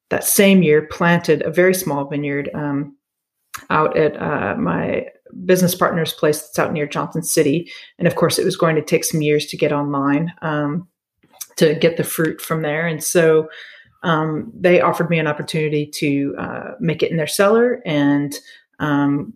that 0.10 0.24
same 0.24 0.64
year 0.64 0.88
planted 0.88 1.42
a 1.44 1.52
very 1.52 1.74
small 1.74 2.06
vineyard 2.06 2.50
um, 2.54 2.96
out 3.70 3.96
at 3.96 4.20
uh, 4.22 4.56
my 4.58 5.06
business 5.46 5.76
partner's 5.76 6.14
place 6.14 6.42
that's 6.42 6.60
out 6.60 6.74
near 6.74 6.88
Johnson 6.88 7.24
City. 7.24 7.72
And 7.98 8.08
of 8.08 8.16
course, 8.16 8.40
it 8.40 8.46
was 8.46 8.58
going 8.58 8.76
to 8.76 8.82
take 8.82 9.06
some 9.06 9.22
years 9.22 9.46
to 9.48 9.58
get 9.58 9.72
online 9.72 10.34
um, 10.42 10.88
to 11.58 11.76
get 11.76 11.98
the 11.98 12.04
fruit 12.04 12.42
from 12.42 12.62
there. 12.62 12.88
And 12.88 13.04
so 13.04 13.50
um, 14.04 14.52
they 14.56 14.82
offered 14.82 15.10
me 15.10 15.20
an 15.20 15.28
opportunity 15.28 15.86
to 15.86 16.36
uh, 16.38 16.72
make 16.80 17.04
it 17.04 17.12
in 17.12 17.18
their 17.18 17.28
cellar 17.28 17.82
and 17.86 18.36
um, 18.80 19.34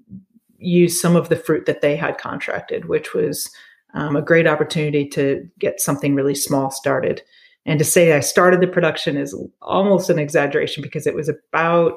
use 0.58 1.00
some 1.00 1.16
of 1.16 1.30
the 1.30 1.36
fruit 1.36 1.66
that 1.68 1.82
they 1.82 1.96
had 1.96 2.18
contracted, 2.18 2.86
which 2.86 3.14
was 3.14 3.52
um, 3.96 4.16
a 4.16 4.22
great 4.22 4.46
opportunity 4.46 5.08
to 5.08 5.48
get 5.58 5.80
something 5.80 6.14
really 6.14 6.36
small 6.36 6.70
started. 6.70 7.22
And 7.66 7.80
to 7.80 7.86
say 7.86 8.14
I 8.14 8.20
started 8.20 8.62
the 8.62 8.68
production 8.68 9.18
is 9.18 9.36
almost 9.62 10.10
an 10.10 10.20
exaggeration 10.20 10.84
because 10.84 11.08
it 11.08 11.16
was 11.16 11.30
about 11.30 11.94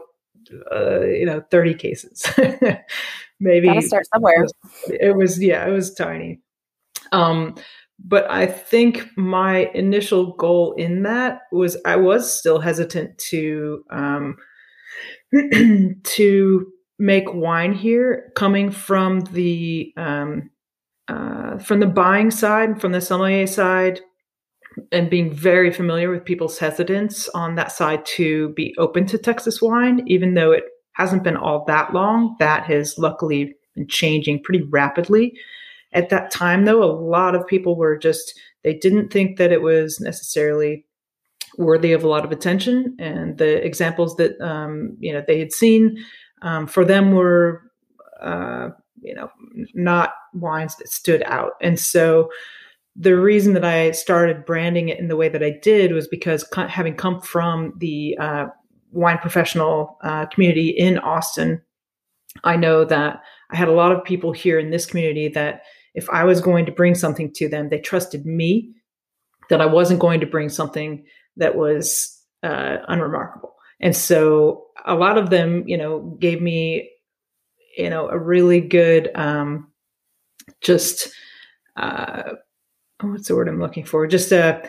uh, 0.73 1.01
you 1.03 1.27
know 1.27 1.43
30 1.51 1.75
cases, 1.75 2.25
maybe. 3.41 3.67
Gotta 3.67 3.83
start 3.83 4.07
somewhere. 4.15 4.47
It 4.87 5.15
was, 5.15 5.43
yeah, 5.43 5.67
it 5.67 5.73
was 5.73 5.93
tiny. 5.93 6.41
Um, 7.13 7.57
but 8.03 8.31
I 8.31 8.47
think 8.47 9.09
my 9.17 9.71
initial 9.75 10.33
goal 10.37 10.73
in 10.75 11.03
that 11.03 11.43
was 11.53 11.77
I 11.85 11.97
was 11.97 12.33
still 12.33 12.61
hesitant 12.61 13.19
to 13.31 13.85
um, 13.91 14.37
to 16.05 16.73
make 16.99 17.35
wine 17.35 17.75
here, 17.75 18.33
coming 18.37 18.71
from 18.71 19.21
the 19.33 19.93
um, 19.97 20.51
uh, 21.09 21.59
from 21.59 21.81
the 21.81 21.87
buying 21.87 22.31
side, 22.31 22.81
from 22.81 22.93
the 22.93 23.01
sommelier 23.01 23.47
side, 23.47 24.01
and 24.93 25.11
being 25.11 25.33
very 25.33 25.73
familiar 25.73 26.11
with 26.11 26.25
people's 26.25 26.59
hesitance 26.59 27.29
on 27.31 27.57
that 27.57 27.73
side 27.73 28.05
to 28.07 28.51
be 28.51 28.75
open 28.79 29.07
to 29.07 29.19
Texas 29.19 29.61
wine, 29.61 30.03
even 30.07 30.35
though 30.35 30.53
it 30.53 30.65
hasn't 30.93 31.25
been 31.25 31.37
all 31.37 31.65
that 31.67 31.93
long. 31.93 32.37
That 32.39 32.65
has 32.65 32.99
luckily 32.99 33.55
been 33.75 33.89
changing 33.89 34.43
pretty 34.43 34.65
rapidly. 34.65 35.33
At 35.93 36.11
that 36.11 36.31
time, 36.31 36.65
though, 36.65 36.83
a 36.83 36.93
lot 36.93 37.35
of 37.35 37.47
people 37.47 37.77
were 37.77 37.97
just, 37.97 38.39
they 38.63 38.75
didn't 38.75 39.11
think 39.11 39.39
that 39.39 39.53
it 39.53 39.63
was 39.63 40.01
necessarily 40.01 40.85
worthy 41.57 41.93
of 41.93 42.05
a 42.05 42.09
lot 42.09 42.25
of 42.25 42.31
attention. 42.31 42.95
And 42.99 43.39
the 43.39 43.65
examples 43.65 44.17
that, 44.17 44.39
um, 44.41 44.97
you 45.01 45.13
know, 45.13 45.23
they 45.27 45.39
had 45.39 45.53
seen 45.53 45.97
um, 46.43 46.67
for 46.67 46.85
them 46.85 47.13
were, 47.13 47.63
uh, 48.21 48.69
you 49.03 49.15
know, 49.15 49.31
not 49.75 50.13
wines 50.35 50.77
that 50.77 50.89
stood 50.89 51.23
out. 51.27 51.53
And 51.61 51.79
so 51.79 52.31
the 52.97 53.17
reason 53.17 53.55
that 53.55 53.65
I 53.65 53.93
started 53.93 54.45
branding 54.45 54.89
it 54.89 54.99
in 54.99 55.09
the 55.09 55.17
way 55.17 55.29
that 55.29 55.43
I 55.43 55.59
did 55.63 55.93
was 55.93 56.09
because 56.09 56.45
having 56.69 56.95
come 56.95 57.21
from 57.21 57.75
the 57.79 58.17
uh, 58.19 58.47
wine 58.93 59.19
professional 59.19 59.99
uh, 60.03 60.27
community 60.27 60.71
in 60.71 60.99
Austin, 60.99 61.63
I 62.45 62.57
know 62.57 62.85
that 62.85 63.23
I 63.51 63.57
had 63.57 63.69
a 63.69 63.73
lot 63.73 63.93
of 63.93 64.05
people 64.05 64.33
here 64.33 64.59
in 64.59 64.71
this 64.71 64.87
community 64.87 65.29
that 65.29 65.63
if 65.95 66.09
I 66.11 66.25
was 66.25 66.41
going 66.41 66.67
to 66.67 66.73
bring 66.73 66.95
something 66.95 67.33
to 67.35 67.49
them, 67.49 67.69
they 67.69 67.79
trusted 67.79 68.27
me 68.27 68.73
that 69.49 69.61
I 69.61 69.67
wasn't 69.67 70.01
going 70.01 70.21
to 70.21 70.27
bring 70.27 70.49
something 70.49 71.05
that 71.37 71.57
was 71.57 72.21
uh, 72.43 72.79
unremarkable. 72.89 73.55
And 73.81 73.97
so 73.97 74.67
a 74.87 74.95
lot 74.95 75.19
of 75.19 75.31
them, 75.31 75.67
you 75.67 75.77
know, 75.77 76.17
gave 76.21 76.43
me, 76.43 76.91
you 77.79 77.89
know, 77.89 78.09
a 78.09 78.19
really 78.19 78.61
good, 78.61 79.11
um, 79.15 79.69
just, 80.61 81.09
uh, 81.77 82.35
what's 83.01 83.29
the 83.29 83.37
word 83.37 83.49
I'm 83.49 83.61
looking 83.61 83.85
for? 83.85 84.07
Just, 84.07 84.33
uh, 84.33 84.61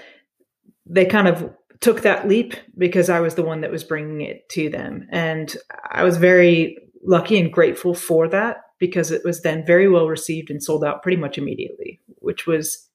they 0.85 1.05
kind 1.05 1.27
of 1.27 1.51
took 1.79 2.01
that 2.01 2.27
leap 2.27 2.53
because 2.77 3.09
I 3.09 3.19
was 3.19 3.35
the 3.35 3.43
one 3.43 3.61
that 3.61 3.71
was 3.71 3.83
bringing 3.83 4.21
it 4.21 4.47
to 4.49 4.69
them. 4.69 5.07
And 5.11 5.55
I 5.89 6.03
was 6.03 6.17
very 6.17 6.77
lucky 7.03 7.39
and 7.39 7.51
grateful 7.51 7.95
for 7.95 8.27
that 8.27 8.57
because 8.77 9.11
it 9.11 9.23
was 9.25 9.41
then 9.41 9.65
very 9.65 9.89
well 9.89 10.07
received 10.07 10.51
and 10.51 10.63
sold 10.63 10.83
out 10.83 11.01
pretty 11.01 11.17
much 11.17 11.37
immediately, 11.37 11.99
which 12.19 12.45
was, 12.45 12.87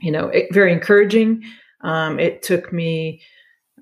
you 0.00 0.10
know, 0.10 0.32
very 0.52 0.72
encouraging. 0.72 1.42
Um, 1.82 2.18
it 2.18 2.42
took 2.42 2.72
me 2.72 3.22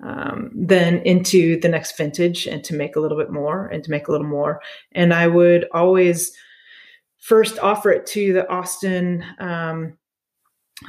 um, 0.02 0.50
then 0.54 0.98
into 0.98 1.58
the 1.60 1.68
next 1.68 1.96
vintage 1.96 2.46
and 2.46 2.62
to 2.64 2.74
make 2.74 2.96
a 2.96 3.00
little 3.00 3.18
bit 3.18 3.30
more 3.30 3.66
and 3.66 3.82
to 3.84 3.90
make 3.90 4.08
a 4.08 4.12
little 4.12 4.26
more. 4.26 4.60
And 4.92 5.12
I 5.12 5.26
would 5.26 5.66
always 5.72 6.32
first 7.18 7.58
offer 7.58 7.90
it 7.90 8.06
to 8.06 8.32
the 8.32 8.48
Austin. 8.48 9.24
Um, 9.38 9.98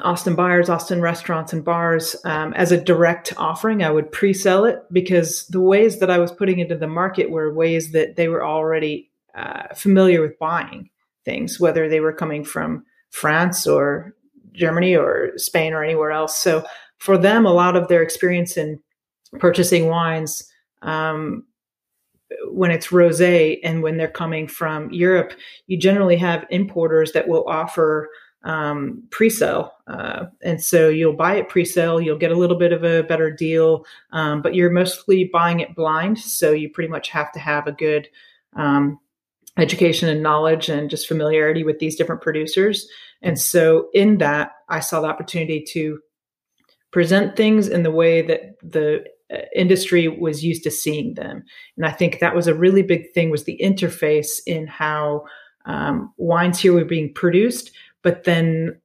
Austin 0.04 0.36
buyers, 0.36 0.69
Austin 0.69 1.02
restaurants 1.02 1.52
and 1.52 1.65
bars 1.65 2.15
um, 2.24 2.54
as 2.54 2.72
a 2.72 2.80
direct 2.80 3.34
offering. 3.38 3.84
I 3.84 3.89
would 3.89 4.12
pre 4.12 4.34
sell 4.36 4.65
it 4.65 4.84
because 4.91 5.48
the 5.48 5.60
ways 5.60 6.00
that 6.00 6.12
I 6.12 6.19
was 6.19 6.32
putting 6.32 6.60
into 6.60 6.78
the 6.78 6.88
market 6.88 7.32
were 7.32 7.52
ways 7.52 7.91
that 7.93 8.15
they 8.15 8.28
were 8.28 8.45
already 8.45 9.10
uh, 9.34 9.74
familiar 9.74 10.22
with 10.22 10.38
buying 10.38 10.91
things, 11.26 11.60
whether 11.60 11.89
they 11.89 12.02
were 12.02 12.13
coming 12.13 12.43
from 12.43 12.86
France 13.10 13.65
or 13.65 14.15
Germany 14.52 14.95
or 14.95 15.32
Spain 15.38 15.74
or 15.74 15.84
anywhere 15.84 16.12
else. 16.12 16.38
So 16.38 16.63
for 17.00 17.17
them, 17.17 17.45
a 17.45 17.54
lot 17.54 17.76
of 17.76 17.88
their 17.88 18.04
experience 18.04 18.58
in 18.58 18.80
purchasing 19.38 19.88
wines 19.88 20.44
um, 20.82 21.44
when 22.48 22.72
it's 22.72 22.88
rosé 22.88 23.60
and 23.63 23.84
when 23.84 23.98
they're 23.98 24.08
coming 24.08 24.48
from 24.48 24.92
Europe, 24.92 25.34
you 25.68 25.78
generally 25.78 26.18
have 26.18 26.46
importers 26.50 27.12
that 27.13 27.28
will 27.28 27.48
offer 27.48 28.10
um, 28.44 29.04
pre-sale, 29.10 29.74
uh, 29.88 30.28
and 30.42 30.63
so 30.63 30.88
you'll 30.88 31.12
buy 31.12 31.36
it 31.36 31.50
pre-sale. 31.50 32.00
You'll 32.00 32.18
get 32.18 32.32
a 32.32 32.38
little 32.38 32.58
bit 32.58 32.72
of 32.72 32.86
a 32.86 33.04
better 33.04 33.30
deal, 33.30 33.86
um, 34.12 34.42
but 34.42 34.56
you're 34.56 34.70
mostly 34.70 35.26
buying 35.26 35.60
it 35.60 35.76
blind. 35.76 36.20
So 36.20 36.54
you 36.54 36.70
pretty 36.70 36.89
much 36.89 37.10
have 37.10 37.34
to 37.34 37.39
have 37.39 37.68
a 37.68 37.74
good 37.74 38.08
um, 38.56 38.98
education 39.58 40.08
and 40.08 40.24
knowledge 40.24 40.70
and 40.70 40.89
just 40.89 41.08
familiarity 41.08 41.63
with 41.63 41.80
these 41.80 41.98
different 41.98 42.22
producers. 42.22 42.88
And 43.22 43.38
so, 43.38 43.89
in 43.94 44.20
that, 44.20 44.52
I 44.70 44.80
saw 44.80 45.02
the 45.02 45.08
opportunity 45.08 45.62
to 45.74 46.00
present 46.92 47.36
things 47.36 47.68
in 47.68 47.84
the 47.84 47.92
way 47.92 48.22
that 48.22 48.58
the 48.63 49.06
industry 49.56 50.08
was 50.08 50.44
used 50.44 50.63
to 50.63 50.72
seeing 50.72 51.13
them. 51.13 51.44
And 51.78 51.86
I 51.86 51.92
think 51.92 52.20
that 52.20 52.36
was 52.36 52.48
a 52.48 52.54
really 52.54 52.82
big 52.82 53.12
thing 53.13 53.30
was 53.30 53.44
the 53.44 53.60
interface 53.62 54.39
in 54.46 54.68
how 54.68 55.26
um, 55.65 56.13
wines 56.18 56.60
here 56.60 56.74
were 56.74 56.86
being 56.86 57.13
produced, 57.13 57.72
but 58.02 58.24
then 58.24 58.80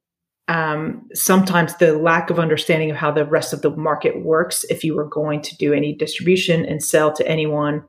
um, 0.47 1.07
sometimes 1.13 1.75
the 1.77 1.97
lack 1.97 2.29
of 2.29 2.39
understanding 2.39 2.91
of 2.91 2.97
how 2.97 3.11
the 3.11 3.25
rest 3.25 3.53
of 3.53 3.61
the 3.61 3.71
market 3.71 4.23
works 4.23 4.63
if 4.69 4.83
you 4.83 4.95
were 4.95 5.07
going 5.07 5.41
to 5.41 5.57
do 5.57 5.73
any 5.73 5.93
distribution 5.93 6.63
and 6.65 6.83
sell 6.83 7.11
to 7.13 7.27
anyone 7.27 7.83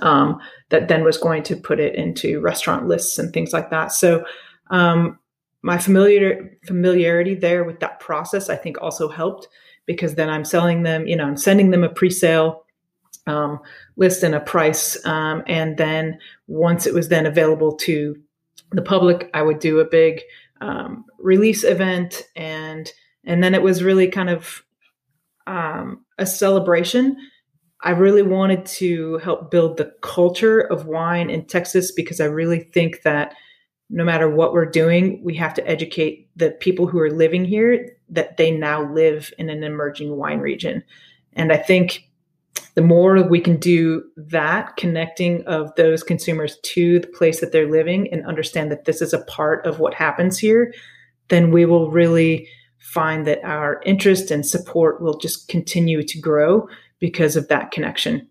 um, 0.00 0.38
that 0.68 0.88
then 0.88 1.04
was 1.04 1.16
going 1.16 1.42
to 1.44 1.56
put 1.56 1.80
it 1.80 1.94
into 1.94 2.40
restaurant 2.40 2.86
lists 2.86 3.18
and 3.18 3.32
things 3.32 3.52
like 3.54 3.70
that. 3.70 3.92
So 3.92 4.26
um, 4.70 5.18
my 5.62 5.78
familiar 5.78 6.58
familiarity 6.66 7.34
there 7.34 7.64
with 7.64 7.80
that 7.80 8.00
process, 8.00 8.50
I 8.50 8.56
think, 8.56 8.76
also 8.82 9.08
helped 9.08 9.48
because 9.86 10.14
then 10.16 10.28
I'm 10.28 10.44
selling 10.44 10.82
them. 10.82 11.06
You 11.06 11.16
know, 11.16 11.24
I'm 11.24 11.36
sending 11.36 11.70
them 11.70 11.84
a 11.84 11.88
pre-sale. 11.88 12.64
um, 13.26 13.60
list 13.96 14.22
and 14.22 14.34
a 14.34 14.40
price. 14.40 15.04
Um, 15.04 15.42
and 15.46 15.76
then 15.76 16.18
once 16.46 16.86
it 16.86 16.94
was 16.94 17.08
then 17.08 17.26
available 17.26 17.74
to 17.78 18.16
the 18.70 18.82
public, 18.82 19.30
I 19.34 19.42
would 19.42 19.58
do 19.58 19.80
a 19.80 19.84
big 19.84 20.20
um, 20.60 21.04
release 21.18 21.64
event, 21.64 22.22
and 22.36 22.90
and 23.24 23.42
then 23.42 23.54
it 23.54 23.62
was 23.62 23.82
really 23.82 24.08
kind 24.08 24.30
of 24.30 24.62
um, 25.46 26.04
a 26.18 26.26
celebration. 26.26 27.16
I 27.82 27.90
really 27.90 28.22
wanted 28.22 28.64
to 28.66 29.18
help 29.18 29.50
build 29.50 29.76
the 29.76 29.92
culture 30.02 30.60
of 30.60 30.86
wine 30.86 31.30
in 31.30 31.46
Texas 31.46 31.92
because 31.92 32.20
I 32.20 32.26
really 32.26 32.60
think 32.72 33.02
that 33.02 33.34
no 33.88 34.04
matter 34.04 34.28
what 34.28 34.52
we're 34.52 34.66
doing, 34.66 35.22
we 35.22 35.34
have 35.36 35.54
to 35.54 35.68
educate 35.68 36.28
the 36.36 36.50
people 36.50 36.86
who 36.86 36.98
are 36.98 37.10
living 37.10 37.44
here 37.44 37.96
that 38.08 38.36
they 38.36 38.50
now 38.50 38.92
live 38.92 39.32
in 39.38 39.48
an 39.48 39.62
emerging 39.62 40.16
wine 40.16 40.40
region. 40.40 40.82
And 41.34 41.52
I 41.52 41.56
think 41.56 42.08
the 42.74 42.82
more 42.82 43.22
we 43.22 43.40
can 43.40 43.56
do 43.56 44.04
that 44.16 44.76
connecting 44.76 45.44
of 45.46 45.74
those 45.76 46.02
consumers 46.02 46.58
to 46.62 47.00
the 47.00 47.06
place 47.06 47.40
that 47.40 47.52
they're 47.52 47.70
living 47.70 48.12
and 48.12 48.26
understand 48.26 48.70
that 48.70 48.84
this 48.84 49.00
is 49.00 49.12
a 49.12 49.24
part 49.24 49.66
of 49.66 49.78
what 49.78 49.94
happens 49.94 50.38
here, 50.38 50.74
then 51.28 51.50
we 51.50 51.64
will 51.64 51.90
really 51.90 52.48
find 52.78 53.26
that 53.26 53.42
our 53.44 53.80
interest 53.84 54.30
and 54.30 54.44
support 54.44 55.00
will 55.00 55.18
just 55.18 55.48
continue 55.48 56.02
to 56.02 56.20
grow 56.20 56.68
because 56.98 57.36
of 57.36 57.48
that 57.48 57.70
connection. 57.70 58.26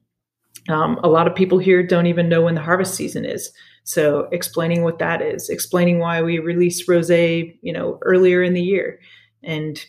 Um, 0.69 0.99
a 1.03 1.09
lot 1.09 1.27
of 1.27 1.35
people 1.35 1.57
here 1.57 1.85
don't 1.85 2.07
even 2.07 2.29
know 2.29 2.43
when 2.43 2.55
the 2.55 2.61
harvest 2.61 2.95
season 2.95 3.25
is. 3.25 3.51
So 3.85 4.27
explaining 4.31 4.83
what 4.83 4.99
that 4.99 5.21
is, 5.21 5.49
explaining 5.49 5.99
why 5.99 6.21
we 6.21 6.39
release 6.39 6.87
rosé, 6.87 7.57
you 7.61 7.71
know, 7.71 7.99
earlier 8.01 8.43
in 8.43 8.53
the 8.53 8.61
year. 8.61 8.99
And 9.43 9.83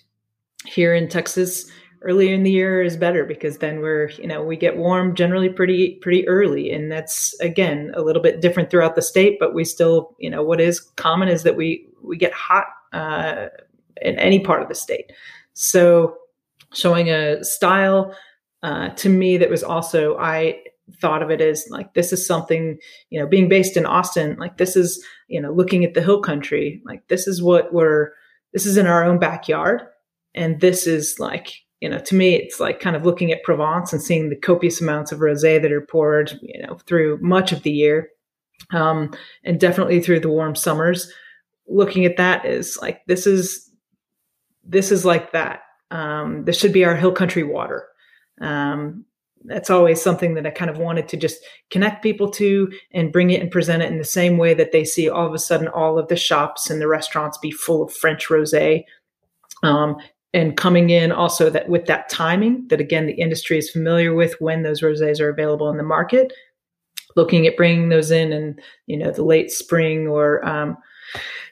here 0.66 0.94
in 0.94 1.08
Texas, 1.08 1.70
earlier 2.02 2.34
in 2.34 2.42
the 2.42 2.50
year 2.50 2.82
is 2.82 2.96
better 2.96 3.24
because 3.24 3.58
then 3.58 3.80
we're 3.80 4.10
you 4.10 4.26
know 4.26 4.42
we 4.42 4.56
get 4.56 4.76
warm 4.76 5.14
generally 5.14 5.48
pretty 5.48 5.94
pretty 5.96 6.26
early 6.28 6.70
and 6.70 6.90
that's 6.92 7.38
again 7.40 7.90
a 7.96 8.02
little 8.02 8.22
bit 8.22 8.40
different 8.40 8.70
throughout 8.70 8.94
the 8.94 9.02
state 9.02 9.38
but 9.40 9.54
we 9.54 9.64
still 9.64 10.14
you 10.18 10.30
know 10.30 10.42
what 10.42 10.60
is 10.60 10.78
common 10.78 11.28
is 11.28 11.42
that 11.42 11.56
we 11.56 11.88
we 12.02 12.16
get 12.16 12.32
hot 12.32 12.66
uh, 12.92 13.46
in 14.02 14.18
any 14.18 14.38
part 14.38 14.62
of 14.62 14.68
the 14.68 14.74
state 14.74 15.10
so 15.54 16.16
showing 16.72 17.08
a 17.10 17.42
style 17.42 18.14
uh, 18.62 18.90
to 18.90 19.08
me 19.08 19.36
that 19.36 19.50
was 19.50 19.64
also 19.64 20.16
i 20.18 20.60
thought 21.00 21.22
of 21.22 21.30
it 21.30 21.40
as 21.40 21.66
like 21.70 21.94
this 21.94 22.12
is 22.12 22.24
something 22.24 22.78
you 23.10 23.18
know 23.18 23.26
being 23.26 23.48
based 23.48 23.76
in 23.76 23.84
austin 23.84 24.36
like 24.38 24.56
this 24.56 24.76
is 24.76 25.04
you 25.26 25.40
know 25.40 25.52
looking 25.52 25.84
at 25.84 25.94
the 25.94 26.02
hill 26.02 26.20
country 26.20 26.80
like 26.84 27.06
this 27.08 27.26
is 27.26 27.42
what 27.42 27.72
we're 27.72 28.10
this 28.52 28.66
is 28.66 28.76
in 28.76 28.86
our 28.86 29.04
own 29.04 29.18
backyard 29.18 29.82
and 30.34 30.60
this 30.60 30.86
is 30.86 31.18
like 31.18 31.52
you 31.80 31.88
know, 31.90 31.98
to 31.98 32.14
me, 32.14 32.34
it's 32.34 32.58
like 32.58 32.80
kind 32.80 32.96
of 32.96 33.04
looking 33.04 33.32
at 33.32 33.42
Provence 33.44 33.92
and 33.92 34.02
seeing 34.02 34.30
the 34.30 34.36
copious 34.36 34.80
amounts 34.80 35.12
of 35.12 35.18
rosé 35.18 35.60
that 35.60 35.72
are 35.72 35.82
poured, 35.82 36.38
you 36.42 36.62
know, 36.62 36.78
through 36.86 37.18
much 37.20 37.52
of 37.52 37.62
the 37.62 37.70
year, 37.70 38.08
um, 38.72 39.12
and 39.44 39.60
definitely 39.60 40.00
through 40.00 40.20
the 40.20 40.30
warm 40.30 40.54
summers. 40.54 41.12
Looking 41.68 42.04
at 42.04 42.16
that 42.16 42.46
is 42.46 42.78
like 42.80 43.04
this 43.06 43.26
is 43.26 43.70
this 44.64 44.90
is 44.90 45.04
like 45.04 45.32
that. 45.32 45.60
Um, 45.90 46.44
this 46.44 46.58
should 46.58 46.72
be 46.72 46.84
our 46.84 46.96
hill 46.96 47.12
country 47.12 47.42
water. 47.42 47.86
Um, 48.40 49.04
that's 49.46 49.70
always 49.70 50.02
something 50.02 50.34
that 50.34 50.46
I 50.46 50.50
kind 50.50 50.70
of 50.70 50.78
wanted 50.78 51.08
to 51.08 51.16
just 51.16 51.44
connect 51.70 52.02
people 52.02 52.30
to 52.32 52.70
and 52.92 53.12
bring 53.12 53.30
it 53.30 53.40
and 53.40 53.50
present 53.50 53.82
it 53.82 53.90
in 53.90 53.98
the 53.98 54.04
same 54.04 54.38
way 54.38 54.54
that 54.54 54.72
they 54.72 54.84
see 54.84 55.08
all 55.08 55.26
of 55.26 55.34
a 55.34 55.38
sudden 55.38 55.68
all 55.68 55.98
of 55.98 56.08
the 56.08 56.16
shops 56.16 56.70
and 56.70 56.80
the 56.80 56.88
restaurants 56.88 57.38
be 57.38 57.50
full 57.50 57.82
of 57.82 57.92
French 57.92 58.28
rosé. 58.28 58.84
Um, 59.62 59.96
and 60.34 60.56
coming 60.56 60.90
in 60.90 61.12
also 61.12 61.48
that 61.50 61.68
with 61.68 61.86
that 61.86 62.08
timing 62.08 62.66
that 62.68 62.80
again 62.80 63.06
the 63.06 63.14
industry 63.14 63.56
is 63.56 63.70
familiar 63.70 64.14
with 64.14 64.34
when 64.40 64.62
those 64.62 64.82
rosés 64.82 65.20
are 65.20 65.30
available 65.30 65.70
in 65.70 65.78
the 65.78 65.82
market 65.82 66.32
looking 67.16 67.46
at 67.46 67.56
bringing 67.56 67.88
those 67.88 68.10
in 68.10 68.32
in 68.32 68.60
you 68.86 68.96
know 68.96 69.10
the 69.10 69.24
late 69.24 69.50
spring 69.50 70.06
or 70.06 70.46
um, 70.46 70.76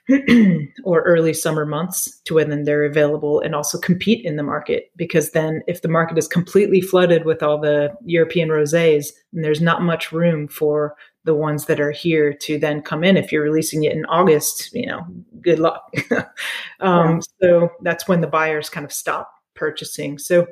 or 0.84 1.02
early 1.02 1.32
summer 1.32 1.64
months 1.64 2.20
to 2.24 2.34
when 2.34 2.64
they're 2.64 2.84
available 2.84 3.40
and 3.40 3.54
also 3.54 3.78
compete 3.78 4.24
in 4.24 4.36
the 4.36 4.42
market 4.42 4.90
because 4.96 5.30
then 5.30 5.62
if 5.66 5.80
the 5.80 5.88
market 5.88 6.18
is 6.18 6.28
completely 6.28 6.80
flooded 6.80 7.24
with 7.24 7.42
all 7.42 7.58
the 7.58 7.90
European 8.04 8.50
rosés 8.50 9.08
and 9.32 9.42
there's 9.42 9.62
not 9.62 9.82
much 9.82 10.12
room 10.12 10.46
for 10.46 10.94
the 11.24 11.34
ones 11.34 11.64
that 11.66 11.80
are 11.80 11.90
here 11.90 12.34
to 12.34 12.58
then 12.58 12.82
come 12.82 13.02
in. 13.02 13.16
If 13.16 13.32
you're 13.32 13.42
releasing 13.42 13.84
it 13.84 13.92
in 13.92 14.04
August, 14.06 14.70
you 14.74 14.86
know, 14.86 15.06
good 15.40 15.58
luck. 15.58 15.92
um. 16.80 17.22
So 17.40 17.70
that's 17.82 18.06
when 18.06 18.20
the 18.20 18.26
buyers 18.26 18.68
kind 18.68 18.84
of 18.84 18.92
stop 18.92 19.32
purchasing. 19.54 20.18
So 20.18 20.46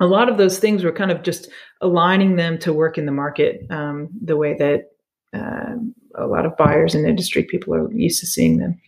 a 0.00 0.06
lot 0.06 0.28
of 0.28 0.38
those 0.38 0.58
things 0.58 0.82
were 0.82 0.92
kind 0.92 1.10
of 1.10 1.22
just 1.22 1.48
aligning 1.80 2.36
them 2.36 2.58
to 2.58 2.72
work 2.72 2.98
in 2.98 3.06
the 3.06 3.12
market 3.12 3.62
um, 3.70 4.08
the 4.22 4.36
way 4.36 4.54
that 4.54 4.90
uh, 5.32 5.76
a 6.14 6.26
lot 6.26 6.46
of 6.46 6.56
buyers 6.56 6.94
and 6.94 7.06
industry 7.06 7.42
people 7.42 7.74
are 7.74 7.92
used 7.92 8.20
to 8.20 8.26
seeing 8.26 8.58
them. 8.58 8.80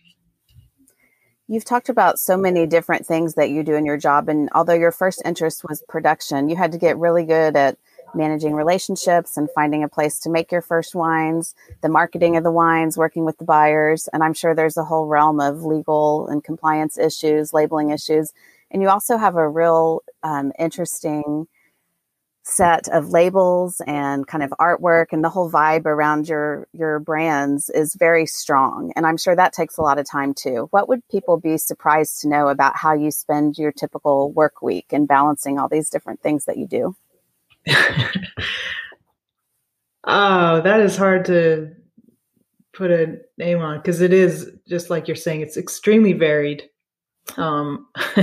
You've 1.47 1.65
talked 1.65 1.89
about 1.89 2.19
so 2.19 2.37
many 2.37 2.65
different 2.65 3.05
things 3.05 3.35
that 3.35 3.49
you 3.49 3.63
do 3.63 3.75
in 3.75 3.85
your 3.85 3.97
job. 3.97 4.29
And 4.29 4.49
although 4.55 4.73
your 4.73 4.91
first 4.91 5.21
interest 5.25 5.63
was 5.67 5.83
production, 5.89 6.49
you 6.49 6.55
had 6.55 6.71
to 6.71 6.77
get 6.77 6.97
really 6.97 7.25
good 7.25 7.55
at 7.55 7.77
managing 8.15 8.53
relationships 8.53 9.37
and 9.37 9.49
finding 9.53 9.83
a 9.83 9.89
place 9.89 10.19
to 10.19 10.29
make 10.29 10.51
your 10.51 10.61
first 10.61 10.95
wines, 10.95 11.53
the 11.81 11.89
marketing 11.89 12.37
of 12.37 12.43
the 12.43 12.51
wines, 12.51 12.97
working 12.97 13.25
with 13.25 13.37
the 13.39 13.45
buyers. 13.45 14.07
And 14.13 14.23
I'm 14.23 14.33
sure 14.33 14.55
there's 14.55 14.77
a 14.77 14.85
whole 14.85 15.07
realm 15.07 15.39
of 15.39 15.63
legal 15.63 16.27
and 16.27 16.43
compliance 16.43 16.97
issues, 16.97 17.53
labeling 17.53 17.89
issues. 17.89 18.31
And 18.71 18.81
you 18.81 18.89
also 18.89 19.17
have 19.17 19.35
a 19.35 19.47
real 19.47 20.01
um, 20.23 20.51
interesting 20.57 21.47
set 22.43 22.89
of 22.89 23.09
labels 23.09 23.81
and 23.87 24.27
kind 24.27 24.43
of 24.43 24.53
artwork 24.59 25.07
and 25.11 25.23
the 25.23 25.29
whole 25.29 25.49
vibe 25.49 25.85
around 25.85 26.27
your 26.27 26.67
your 26.73 26.99
brands 26.99 27.69
is 27.69 27.95
very 27.95 28.25
strong. 28.25 28.91
And 28.95 29.05
i'm 29.05 29.17
sure 29.17 29.35
that 29.35 29.53
takes 29.53 29.77
a 29.77 29.81
lot 29.81 29.97
of 29.97 30.09
time 30.09 30.33
too. 30.33 30.67
What 30.71 30.89
would 30.89 31.07
people 31.09 31.39
be 31.39 31.57
surprised 31.57 32.21
to 32.21 32.29
know 32.29 32.49
about 32.49 32.75
how 32.75 32.93
you 32.93 33.11
spend 33.11 33.57
your 33.57 33.71
typical 33.71 34.31
work 34.33 34.61
week 34.61 34.87
and 34.91 35.07
balancing 35.07 35.57
all 35.57 35.69
these 35.69 35.89
different 35.89 36.21
things 36.21 36.45
that 36.45 36.57
you 36.57 36.67
do? 36.67 36.95
Oh, 40.05 40.61
that 40.61 40.79
is 40.81 40.97
hard 40.97 41.25
to 41.25 41.71
put 42.73 42.91
a 42.91 43.19
name 43.37 43.61
on 43.61 43.77
because 43.77 44.01
it 44.01 44.11
is 44.11 44.51
just 44.67 44.89
like 44.89 45.07
you're 45.07 45.15
saying, 45.15 45.41
it's 45.41 45.57
extremely 45.57 46.13
varied. 46.13 46.63
Um, 47.37 47.87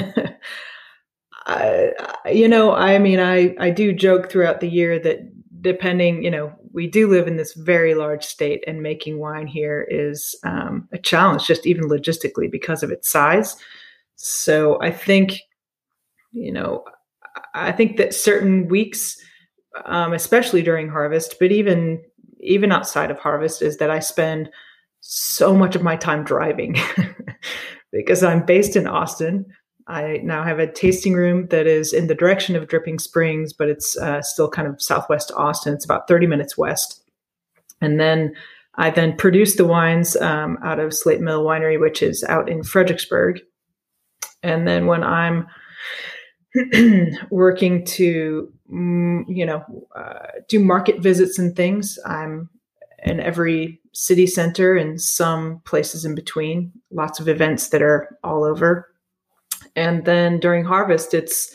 You 2.33 2.49
know, 2.49 2.73
I 2.75 2.99
mean, 2.99 3.21
I, 3.21 3.55
I 3.59 3.71
do 3.71 3.93
joke 3.93 4.31
throughout 4.31 4.61
the 4.61 4.69
year 4.69 4.99
that 5.01 5.21
depending, 5.63 6.23
you 6.23 6.31
know, 6.31 6.53
we 6.73 6.87
do 6.87 7.09
live 7.09 7.27
in 7.27 7.37
this 7.37 7.55
very 7.55 7.95
large 7.95 8.25
state 8.25 8.63
and 8.67 8.83
making 8.83 9.19
wine 9.19 9.47
here 9.47 9.87
is 9.91 10.39
um, 10.45 10.89
a 10.93 10.99
challenge, 10.99 11.47
just 11.47 11.67
even 11.67 11.85
logistically 11.85 12.51
because 12.51 12.83
of 12.83 12.91
its 12.91 13.11
size. 13.11 13.57
So 14.17 14.81
I 14.81 14.91
think, 14.91 15.41
you 16.31 16.53
know, 16.53 16.85
I 17.55 17.73
think 17.73 17.97
that 17.97 18.15
certain 18.15 18.69
weeks 18.69 19.17
um, 19.85 20.13
especially 20.13 20.63
during 20.63 20.89
harvest, 20.89 21.37
but 21.39 21.53
even 21.53 22.03
even 22.43 22.73
outside 22.73 23.11
of 23.11 23.19
harvest, 23.19 23.61
is 23.61 23.77
that 23.77 23.91
I 23.91 24.01
spend 24.01 24.51
so 25.01 25.55
much 25.55 25.77
of 25.77 25.83
my 25.83 25.97
time 25.97 26.25
driving 26.25 26.77
because 27.93 28.23
I'm 28.23 28.45
based 28.45 28.77
in 28.77 28.87
Austin. 28.87 29.47
I 29.91 30.21
now 30.23 30.43
have 30.45 30.59
a 30.59 30.71
tasting 30.71 31.15
room 31.15 31.47
that 31.49 31.67
is 31.67 31.93
in 31.93 32.07
the 32.07 32.15
direction 32.15 32.57
of 32.57 32.69
Dripping 32.69 32.99
Springs, 32.99 33.53
but 33.53 33.69
it's 33.69 33.99
uh, 33.99 34.23
still 34.23 34.49
kind 34.49 34.69
of 34.69 34.81
southwest 34.81 35.33
Austin. 35.37 35.75
It's 35.75 35.85
about 35.85 36.07
30 36.09 36.27
minutes 36.27 36.57
west. 36.57 37.03
And 37.81 37.99
then 37.99 38.35
I 38.77 38.91
then 38.91 39.17
produce 39.17 39.57
the 39.57 39.67
wines 39.67 40.17
um, 40.17 40.59
out 40.63 40.79
of 40.79 40.95
Slate 40.95 41.21
Mill 41.21 41.45
Winery, 41.45 41.81
which 41.81 42.03
is 42.03 42.25
out 42.25 42.49
in 42.49 42.63
Fredericksburg. 42.63 43.41
And 44.43 44.67
then 44.67 44.87
when 44.87 45.03
I'm 45.03 45.49
working 47.31 47.85
to 47.85 48.53
mm, 48.71 49.25
you 49.29 49.47
know 49.47 49.65
uh, 49.95 50.27
do 50.49 50.59
market 50.59 51.01
visits 51.01 51.39
and 51.39 51.55
things 51.55 51.99
i'm 52.07 52.49
in 53.05 53.21
every 53.21 53.81
city 53.93 54.27
center 54.27 54.77
and 54.77 55.01
some 55.01 55.61
places 55.65 56.05
in 56.05 56.15
between 56.15 56.73
lots 56.91 57.21
of 57.21 57.29
events 57.29 57.69
that 57.69 57.83
are 57.83 58.19
all 58.25 58.45
over 58.45 58.90
and 59.81 60.05
then 60.05 60.39
during 60.39 60.65
harvest 60.65 61.15
it's 61.15 61.55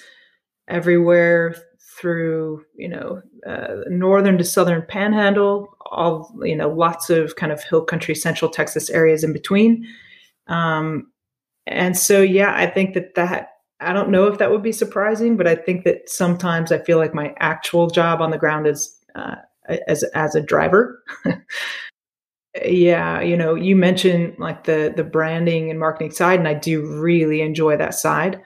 everywhere 0.67 1.55
through 1.99 2.63
you 2.75 2.89
know 2.89 3.21
uh, 3.47 3.75
northern 3.87 4.37
to 4.37 4.43
southern 4.43 4.83
panhandle 4.87 5.69
all 5.91 6.33
you 6.41 6.55
know 6.55 6.69
lots 6.69 7.09
of 7.09 7.35
kind 7.35 7.51
of 7.51 7.63
hill 7.63 7.83
country 7.83 8.15
central 8.15 8.49
texas 8.49 8.89
areas 8.89 9.23
in 9.23 9.31
between 9.31 9.85
um, 10.47 11.11
and 11.67 11.97
so 11.97 12.21
yeah 12.21 12.53
i 12.55 12.65
think 12.65 12.93
that 12.93 13.15
that 13.15 13.49
I 13.81 13.91
don't 13.91 14.09
know 14.09 14.27
if 14.27 14.37
that 14.37 14.51
would 14.51 14.63
be 14.63 14.71
surprising, 14.71 15.35
but 15.35 15.47
I 15.47 15.55
think 15.55 15.83
that 15.83 16.09
sometimes 16.09 16.71
I 16.71 16.79
feel 16.79 16.97
like 16.97 17.13
my 17.13 17.33
actual 17.39 17.87
job 17.87 18.21
on 18.21 18.31
the 18.31 18.37
ground 18.37 18.67
is 18.67 18.97
uh, 19.15 19.35
as 19.87 20.03
as 20.15 20.33
a 20.33 20.41
driver. 20.41 21.03
yeah, 22.71 23.21
you 23.21 23.37
know, 23.37 23.55
you 23.55 23.75
mentioned 23.75 24.35
like 24.39 24.63
the 24.63 24.93
the 24.95 25.03
branding 25.03 25.69
and 25.69 25.79
marketing 25.79 26.11
side, 26.11 26.39
and 26.39 26.47
I 26.47 26.53
do 26.53 26.85
really 26.99 27.41
enjoy 27.41 27.77
that 27.77 27.95
side. 27.95 28.41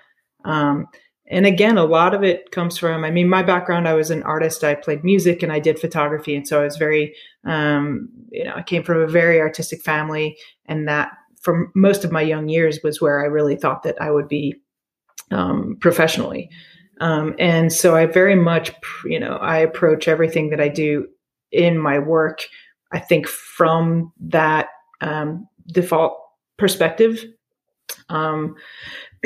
Um, 0.45 0.87
and 1.31 1.45
again, 1.45 1.77
a 1.77 1.85
lot 1.85 2.15
of 2.15 2.23
it 2.23 2.51
comes 2.51 2.77
from, 2.77 3.03
I 3.03 3.11
mean, 3.11 3.29
my 3.29 3.43
background, 3.43 3.87
I 3.87 3.93
was 3.93 4.09
an 4.09 4.23
artist. 4.23 4.63
I 4.63 4.73
played 4.73 5.03
music 5.03 5.43
and 5.43 5.51
I 5.51 5.59
did 5.59 5.77
photography. 5.77 6.35
And 6.35 6.47
so 6.47 6.59
I 6.59 6.63
was 6.63 6.77
very, 6.77 7.13
um, 7.45 8.09
you 8.31 8.43
know, 8.43 8.53
I 8.55 8.63
came 8.63 8.83
from 8.83 9.01
a 9.01 9.07
very 9.07 9.39
artistic 9.39 9.83
family. 9.83 10.35
And 10.65 10.87
that 10.87 11.11
for 11.39 11.71
most 11.75 12.03
of 12.03 12.11
my 12.11 12.21
young 12.21 12.49
years 12.49 12.79
was 12.83 12.99
where 12.99 13.21
I 13.21 13.25
really 13.25 13.55
thought 13.55 13.83
that 13.83 14.01
I 14.01 14.09
would 14.09 14.27
be 14.27 14.55
um, 15.29 15.77
professionally. 15.79 16.49
Um, 16.99 17.35
and 17.37 17.71
so 17.71 17.95
I 17.95 18.07
very 18.07 18.35
much, 18.35 18.73
you 19.05 19.19
know, 19.19 19.37
I 19.37 19.57
approach 19.57 20.07
everything 20.07 20.49
that 20.49 20.59
I 20.59 20.67
do 20.67 21.07
in 21.51 21.77
my 21.77 21.99
work, 21.99 22.43
I 22.91 22.99
think 22.99 23.27
from 23.27 24.11
that 24.19 24.69
um, 25.01 25.47
default 25.67 26.17
perspective. 26.57 27.23
Um, 28.09 28.55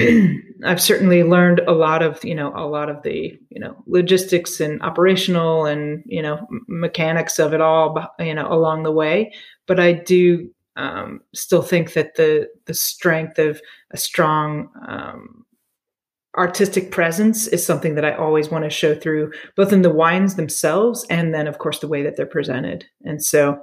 I've 0.65 0.81
certainly 0.81 1.23
learned 1.23 1.59
a 1.61 1.71
lot 1.71 2.01
of, 2.01 2.23
you 2.23 2.33
know, 2.33 2.51
a 2.55 2.65
lot 2.65 2.89
of 2.89 3.03
the, 3.03 3.37
you 3.49 3.59
know, 3.59 3.75
logistics 3.85 4.59
and 4.59 4.81
operational 4.81 5.65
and, 5.65 6.03
you 6.05 6.21
know, 6.21 6.47
mechanics 6.67 7.39
of 7.39 7.53
it 7.53 7.61
all, 7.61 7.97
you 8.19 8.33
know, 8.33 8.51
along 8.51 8.83
the 8.83 8.91
way. 8.91 9.33
But 9.67 9.79
I 9.79 9.93
do 9.93 10.49
um, 10.75 11.21
still 11.33 11.61
think 11.61 11.93
that 11.93 12.15
the 12.15 12.49
the 12.65 12.73
strength 12.73 13.37
of 13.37 13.61
a 13.91 13.97
strong 13.97 14.69
um, 14.87 15.42
artistic 16.37 16.91
presence 16.91 17.47
is 17.47 17.65
something 17.65 17.95
that 17.95 18.05
I 18.05 18.15
always 18.15 18.49
want 18.49 18.63
to 18.63 18.69
show 18.69 18.95
through, 18.95 19.31
both 19.55 19.71
in 19.71 19.81
the 19.83 19.93
wines 19.93 20.35
themselves 20.35 21.05
and 21.09 21.33
then, 21.33 21.47
of 21.47 21.59
course, 21.59 21.79
the 21.79 21.87
way 21.87 22.03
that 22.03 22.17
they're 22.17 22.25
presented. 22.25 22.85
And 23.03 23.23
so 23.23 23.61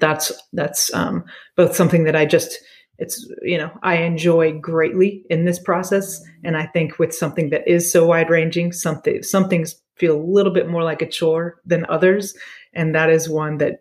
that's 0.00 0.32
that's 0.52 0.92
um, 0.94 1.24
both 1.56 1.76
something 1.76 2.04
that 2.04 2.16
I 2.16 2.24
just 2.24 2.58
it's 2.98 3.26
you 3.42 3.56
know 3.56 3.70
i 3.82 3.96
enjoy 3.96 4.52
greatly 4.58 5.24
in 5.30 5.44
this 5.44 5.58
process 5.58 6.22
and 6.44 6.56
i 6.56 6.66
think 6.66 6.98
with 6.98 7.14
something 7.14 7.50
that 7.50 7.66
is 7.66 7.90
so 7.90 8.06
wide 8.06 8.28
ranging 8.28 8.70
something 8.70 9.22
some 9.22 9.48
things 9.48 9.74
feel 9.96 10.16
a 10.16 10.22
little 10.22 10.52
bit 10.52 10.68
more 10.68 10.82
like 10.82 11.00
a 11.00 11.08
chore 11.08 11.60
than 11.64 11.86
others 11.88 12.34
and 12.74 12.94
that 12.94 13.08
is 13.08 13.28
one 13.28 13.58
that 13.58 13.80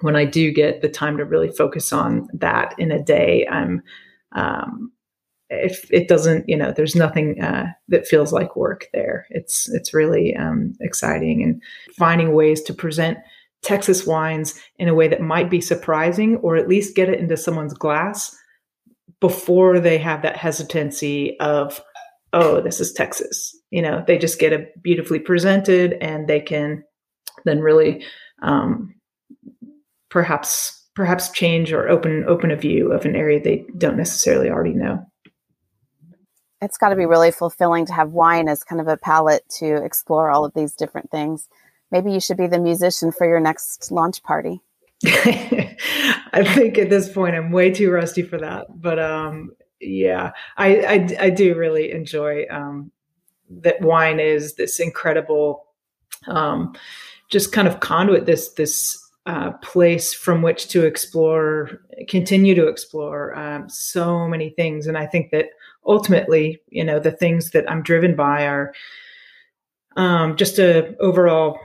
when 0.00 0.14
i 0.14 0.24
do 0.24 0.52
get 0.52 0.80
the 0.80 0.88
time 0.88 1.16
to 1.16 1.24
really 1.24 1.50
focus 1.50 1.92
on 1.92 2.28
that 2.32 2.74
in 2.78 2.92
a 2.92 3.02
day 3.02 3.46
i'm 3.50 3.82
um, 4.34 4.91
if 5.52 5.86
it 5.90 6.08
doesn't 6.08 6.48
you 6.48 6.56
know 6.56 6.72
there's 6.72 6.96
nothing 6.96 7.40
uh, 7.42 7.66
that 7.88 8.06
feels 8.06 8.32
like 8.32 8.56
work 8.56 8.86
there 8.92 9.26
it's 9.30 9.68
it's 9.74 9.94
really 9.94 10.34
um, 10.36 10.72
exciting 10.80 11.42
and 11.42 11.62
finding 11.96 12.34
ways 12.34 12.62
to 12.62 12.74
present 12.74 13.18
texas 13.62 14.06
wines 14.06 14.58
in 14.78 14.88
a 14.88 14.94
way 14.94 15.06
that 15.08 15.20
might 15.20 15.50
be 15.50 15.60
surprising 15.60 16.36
or 16.38 16.56
at 16.56 16.68
least 16.68 16.96
get 16.96 17.08
it 17.08 17.20
into 17.20 17.36
someone's 17.36 17.74
glass 17.74 18.36
before 19.22 19.78
they 19.78 19.98
have 19.98 20.20
that 20.22 20.36
hesitancy 20.36 21.38
of, 21.38 21.80
oh, 22.32 22.60
this 22.60 22.80
is 22.80 22.92
Texas. 22.92 23.56
You 23.70 23.80
know, 23.80 24.04
they 24.06 24.18
just 24.18 24.40
get 24.40 24.52
it 24.52 24.82
beautifully 24.82 25.20
presented 25.20 25.94
and 26.02 26.28
they 26.28 26.40
can 26.40 26.82
then 27.44 27.60
really 27.60 28.04
um, 28.42 28.94
perhaps 30.10 30.78
perhaps 30.94 31.30
change 31.30 31.72
or 31.72 31.88
open 31.88 32.24
open 32.28 32.50
a 32.50 32.56
view 32.56 32.92
of 32.92 33.06
an 33.06 33.16
area 33.16 33.40
they 33.40 33.64
don't 33.78 33.96
necessarily 33.96 34.50
already 34.50 34.74
know. 34.74 35.02
It's 36.62 36.78
got 36.78 36.90
to 36.90 36.96
be 36.96 37.06
really 37.06 37.32
fulfilling 37.32 37.86
to 37.86 37.92
have 37.92 38.12
wine 38.12 38.48
as 38.48 38.62
kind 38.62 38.80
of 38.80 38.88
a 38.88 38.96
palette 38.96 39.46
to 39.58 39.84
explore 39.84 40.30
all 40.30 40.44
of 40.44 40.54
these 40.54 40.74
different 40.74 41.10
things. 41.10 41.48
Maybe 41.90 42.12
you 42.12 42.20
should 42.20 42.36
be 42.36 42.46
the 42.46 42.58
musician 42.58 43.12
for 43.12 43.26
your 43.26 43.40
next 43.40 43.90
launch 43.90 44.22
party. 44.22 44.60
I 45.04 46.44
think 46.54 46.78
at 46.78 46.88
this 46.88 47.12
point 47.12 47.34
I'm 47.34 47.50
way 47.50 47.70
too 47.72 47.90
rusty 47.90 48.22
for 48.22 48.38
that. 48.38 48.68
But 48.80 49.00
um, 49.00 49.50
yeah, 49.80 50.30
I, 50.56 50.76
I, 50.76 51.16
I 51.20 51.30
do 51.30 51.56
really 51.56 51.90
enjoy 51.90 52.46
um, 52.48 52.92
that 53.50 53.80
wine 53.80 54.20
is 54.20 54.54
this 54.54 54.78
incredible, 54.78 55.66
um, 56.28 56.74
just 57.28 57.52
kind 57.52 57.66
of 57.66 57.80
conduit 57.80 58.24
this 58.24 58.50
this 58.50 58.98
uh, 59.26 59.52
place 59.62 60.12
from 60.12 60.42
which 60.42 60.68
to 60.68 60.84
explore, 60.84 61.80
continue 62.08 62.54
to 62.54 62.66
explore 62.66 63.36
um, 63.38 63.68
so 63.68 64.26
many 64.26 64.50
things. 64.50 64.86
And 64.86 64.98
I 64.98 65.06
think 65.06 65.30
that 65.30 65.46
ultimately, 65.86 66.60
you 66.68 66.84
know, 66.84 66.98
the 66.98 67.10
things 67.10 67.50
that 67.50 67.70
I'm 67.70 67.82
driven 67.82 68.16
by 68.16 68.46
are 68.46 68.72
um, 69.96 70.36
just 70.36 70.58
a 70.58 70.96
overall 70.98 71.58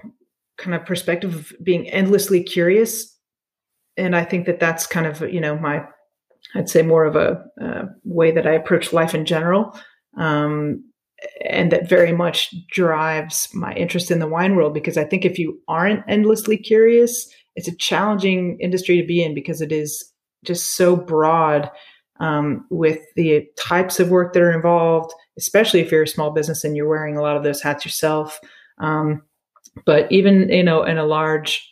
kind 0.57 0.76
of 0.76 0.86
perspective 0.86 1.36
of 1.36 1.53
being 1.63 1.89
endlessly 1.89 2.43
curious. 2.43 3.15
And 3.95 4.15
I 4.15 4.24
think 4.24 4.45
that 4.45 4.59
that's 4.59 4.86
kind 4.86 5.07
of 5.07 5.22
you 5.22 5.39
know 5.41 5.57
my 5.57 5.84
I'd 6.55 6.70
say 6.70 6.82
more 6.82 7.05
of 7.05 7.15
a, 7.15 7.43
way 8.03 8.32
that 8.32 8.47
I 8.47 8.53
approach 8.53 8.93
life 8.93 9.13
in 9.13 9.26
general, 9.26 9.78
um, 10.18 10.84
and 11.45 11.72
that 11.72 11.89
very 11.89 12.13
much 12.13 12.53
drives 12.72 13.49
my 13.53 13.74
interest 13.74 14.11
in 14.11 14.20
the 14.20 14.28
wine 14.28 14.55
world 14.55 14.74
because 14.74 14.97
I 14.97 15.03
think 15.03 15.26
if 15.26 15.38
you 15.38 15.59
aren't 15.68 16.03
endlessly 16.07 16.57
curious, 16.57 17.30
it's 17.55 17.68
a 17.68 17.76
challenging 17.76 18.57
industry 18.61 19.01
to 19.01 19.07
be 19.07 19.24
in 19.24 19.34
because 19.34 19.61
it 19.61 19.72
is 19.72 20.11
just 20.45 20.76
so 20.76 20.95
broad 20.95 21.70
um, 22.20 22.65
with 22.70 22.99
the 23.15 23.47
types 23.57 23.99
of 23.99 24.09
work 24.09 24.34
that 24.34 24.41
are 24.41 24.51
involved, 24.51 25.13
especially 25.38 25.80
if 25.80 25.91
you're 25.91 26.03
a 26.03 26.07
small 26.07 26.32
business 26.32 26.63
and 26.63 26.76
you're 26.76 26.88
wearing 26.88 27.18
a 27.18 27.22
lot 27.22 27.38
of 27.38 27.43
those 27.43 27.61
hats 27.61 27.86
yourself. 27.86 28.39
Um, 28.80 29.22
but 29.86 30.11
even 30.11 30.49
you 30.49 30.63
know 30.63 30.84
in 30.84 30.97
a 30.97 31.05
large 31.05 31.68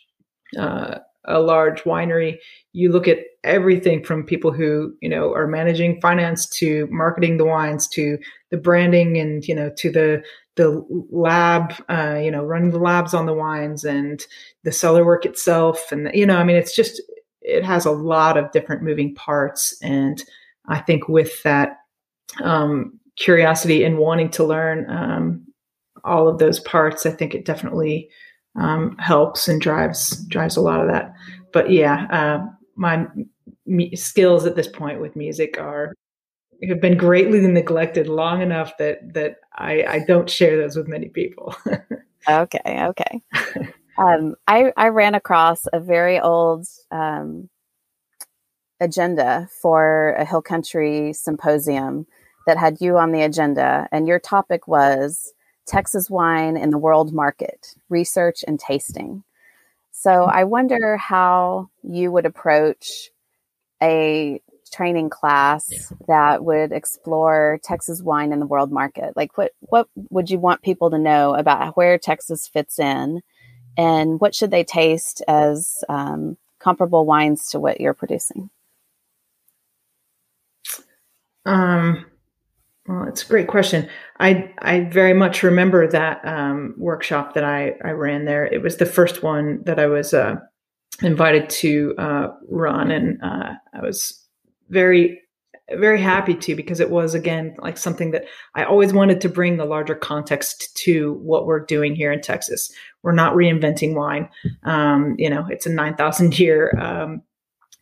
uh, 0.58 0.98
a 1.24 1.40
large 1.40 1.82
winery, 1.82 2.38
you 2.72 2.92
look 2.92 3.08
at 3.08 3.18
everything 3.44 4.04
from 4.04 4.24
people 4.24 4.52
who 4.52 4.94
you 5.00 5.08
know 5.08 5.32
are 5.32 5.46
managing 5.46 6.00
finance 6.00 6.48
to 6.48 6.86
marketing 6.90 7.36
the 7.36 7.44
wines 7.44 7.88
to 7.88 8.18
the 8.50 8.56
branding 8.56 9.18
and 9.18 9.46
you 9.46 9.54
know 9.54 9.70
to 9.76 9.90
the 9.90 10.22
the 10.56 10.82
lab, 11.10 11.74
uh, 11.90 12.18
you 12.22 12.30
know, 12.30 12.42
running 12.42 12.70
the 12.70 12.78
labs 12.78 13.12
on 13.12 13.26
the 13.26 13.34
wines 13.34 13.84
and 13.84 14.26
the 14.64 14.72
cellar 14.72 15.04
work 15.04 15.24
itself, 15.24 15.92
and 15.92 16.10
you 16.14 16.26
know, 16.26 16.36
I 16.36 16.44
mean, 16.44 16.56
it's 16.56 16.74
just 16.74 17.00
it 17.46 17.64
has 17.64 17.86
a 17.86 17.90
lot 17.90 18.36
of 18.36 18.50
different 18.50 18.82
moving 18.82 19.14
parts, 19.14 19.76
and 19.80 20.22
I 20.68 20.80
think 20.80 21.08
with 21.08 21.42
that 21.44 21.78
um, 22.42 22.98
curiosity 23.16 23.84
and 23.84 23.98
wanting 23.98 24.30
to 24.30 24.44
learn 24.44 24.90
um, 24.90 25.46
all 26.04 26.28
of 26.28 26.38
those 26.38 26.60
parts, 26.60 27.06
I 27.06 27.10
think 27.10 27.34
it 27.34 27.44
definitely 27.44 28.10
um, 28.56 28.96
helps 28.98 29.48
and 29.48 29.60
drives 29.60 30.24
drives 30.26 30.56
a 30.56 30.60
lot 30.60 30.80
of 30.80 30.88
that. 30.88 31.14
But 31.52 31.70
yeah, 31.70 32.06
uh, 32.10 32.46
my 32.74 33.06
m- 33.66 33.96
skills 33.96 34.44
at 34.44 34.56
this 34.56 34.68
point 34.68 35.00
with 35.00 35.16
music 35.16 35.58
are 35.58 35.94
have 36.68 36.80
been 36.80 36.96
greatly 36.96 37.40
neglected 37.40 38.08
long 38.08 38.42
enough 38.42 38.76
that 38.78 39.14
that 39.14 39.36
I, 39.54 39.84
I 39.84 39.98
don't 40.06 40.28
share 40.28 40.56
those 40.56 40.76
with 40.76 40.88
many 40.88 41.08
people. 41.08 41.54
okay, 42.28 42.86
okay. 42.86 43.20
Um, 43.98 44.36
I 44.46 44.72
I 44.76 44.88
ran 44.88 45.14
across 45.14 45.66
a 45.72 45.80
very 45.80 46.20
old 46.20 46.66
um, 46.90 47.48
agenda 48.80 49.48
for 49.62 50.14
a 50.18 50.24
Hill 50.24 50.42
Country 50.42 51.12
symposium 51.12 52.06
that 52.46 52.58
had 52.58 52.80
you 52.80 52.98
on 52.98 53.12
the 53.12 53.22
agenda, 53.22 53.88
and 53.90 54.06
your 54.06 54.18
topic 54.18 54.68
was 54.68 55.32
Texas 55.66 56.10
wine 56.10 56.56
in 56.56 56.70
the 56.70 56.78
world 56.78 57.12
market, 57.12 57.74
research 57.88 58.44
and 58.46 58.60
tasting. 58.60 59.24
So 59.92 60.24
I 60.24 60.44
wonder 60.44 60.96
how 60.98 61.70
you 61.82 62.12
would 62.12 62.26
approach 62.26 63.10
a 63.82 64.40
training 64.72 65.10
class 65.10 65.92
that 66.06 66.44
would 66.44 66.72
explore 66.72 67.58
Texas 67.62 68.02
wine 68.02 68.32
in 68.32 68.40
the 68.40 68.46
world 68.46 68.70
market. 68.70 69.16
Like 69.16 69.38
what 69.38 69.52
what 69.60 69.88
would 70.10 70.30
you 70.30 70.38
want 70.38 70.62
people 70.62 70.90
to 70.90 70.98
know 70.98 71.34
about 71.34 71.76
where 71.76 71.98
Texas 71.98 72.46
fits 72.46 72.78
in 72.78 73.22
and 73.76 74.20
what 74.20 74.34
should 74.34 74.50
they 74.50 74.64
taste 74.64 75.22
as 75.28 75.84
um, 75.88 76.36
comparable 76.58 77.04
wines 77.04 77.50
to 77.50 77.60
what 77.60 77.80
you're 77.80 77.94
producing? 77.94 78.50
Um 81.44 82.06
well, 82.88 83.04
it's 83.08 83.24
a 83.24 83.28
great 83.28 83.48
question. 83.48 83.88
I 84.20 84.52
I 84.58 84.80
very 84.80 85.12
much 85.12 85.42
remember 85.42 85.88
that 85.88 86.24
um, 86.24 86.74
workshop 86.76 87.34
that 87.34 87.44
I 87.44 87.74
I 87.84 87.90
ran 87.90 88.24
there. 88.26 88.46
It 88.46 88.62
was 88.62 88.76
the 88.76 88.86
first 88.86 89.22
one 89.22 89.62
that 89.64 89.80
I 89.80 89.86
was 89.86 90.14
uh, 90.14 90.36
invited 91.02 91.50
to 91.50 91.94
uh, 91.98 92.28
run, 92.48 92.90
and 92.92 93.20
uh, 93.22 93.54
I 93.74 93.80
was 93.82 94.24
very 94.68 95.20
very 95.74 96.00
happy 96.00 96.34
to 96.34 96.54
because 96.54 96.80
it 96.80 96.90
was 96.90 97.14
again 97.14 97.56
like 97.58 97.76
something 97.76 98.12
that 98.12 98.24
I 98.54 98.64
always 98.64 98.92
wanted 98.92 99.20
to 99.20 99.28
bring 99.28 99.56
the 99.56 99.64
larger 99.64 99.94
context 99.94 100.76
to 100.84 101.14
what 101.14 101.46
we're 101.46 101.64
doing 101.64 101.94
here 101.94 102.12
in 102.12 102.20
Texas. 102.20 102.70
We're 103.02 103.12
not 103.12 103.34
reinventing 103.34 103.94
wine. 103.94 104.28
Um, 104.64 105.16
you 105.18 105.28
know, 105.28 105.46
it's 105.50 105.66
a 105.66 105.70
nine 105.70 105.96
thousand 105.96 106.38
year 106.38 106.76
um, 106.78 107.22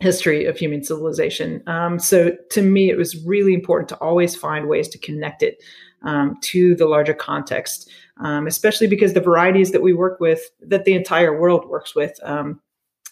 history 0.01 0.47
of 0.47 0.57
human 0.57 0.83
civilization. 0.83 1.63
Um, 1.67 1.99
so 1.99 2.37
to 2.51 2.63
me, 2.63 2.91
it 2.91 2.97
was 2.97 3.23
really 3.25 3.55
important 3.55 3.89
to 3.91 3.99
always 3.99 4.35
find 4.35 4.69
ways 4.69 4.89
to 4.89 4.99
connect 4.99 5.43
it 5.43 5.63
um, 6.03 6.39
to 6.43 6.75
the 6.75 6.87
larger 6.87 7.15
context, 7.15 7.91
um, 8.19 8.47
especially 8.47 8.87
because 8.87 9.13
the 9.13 9.21
varieties 9.21 9.73
that 9.73 9.83
we 9.83 9.93
work 9.93 10.21
with, 10.21 10.51
that 10.61 10.85
the 10.85 10.95
entire 10.95 11.39
world 11.39 11.69
works 11.69 11.95
with, 11.95 12.19
um, 12.23 12.61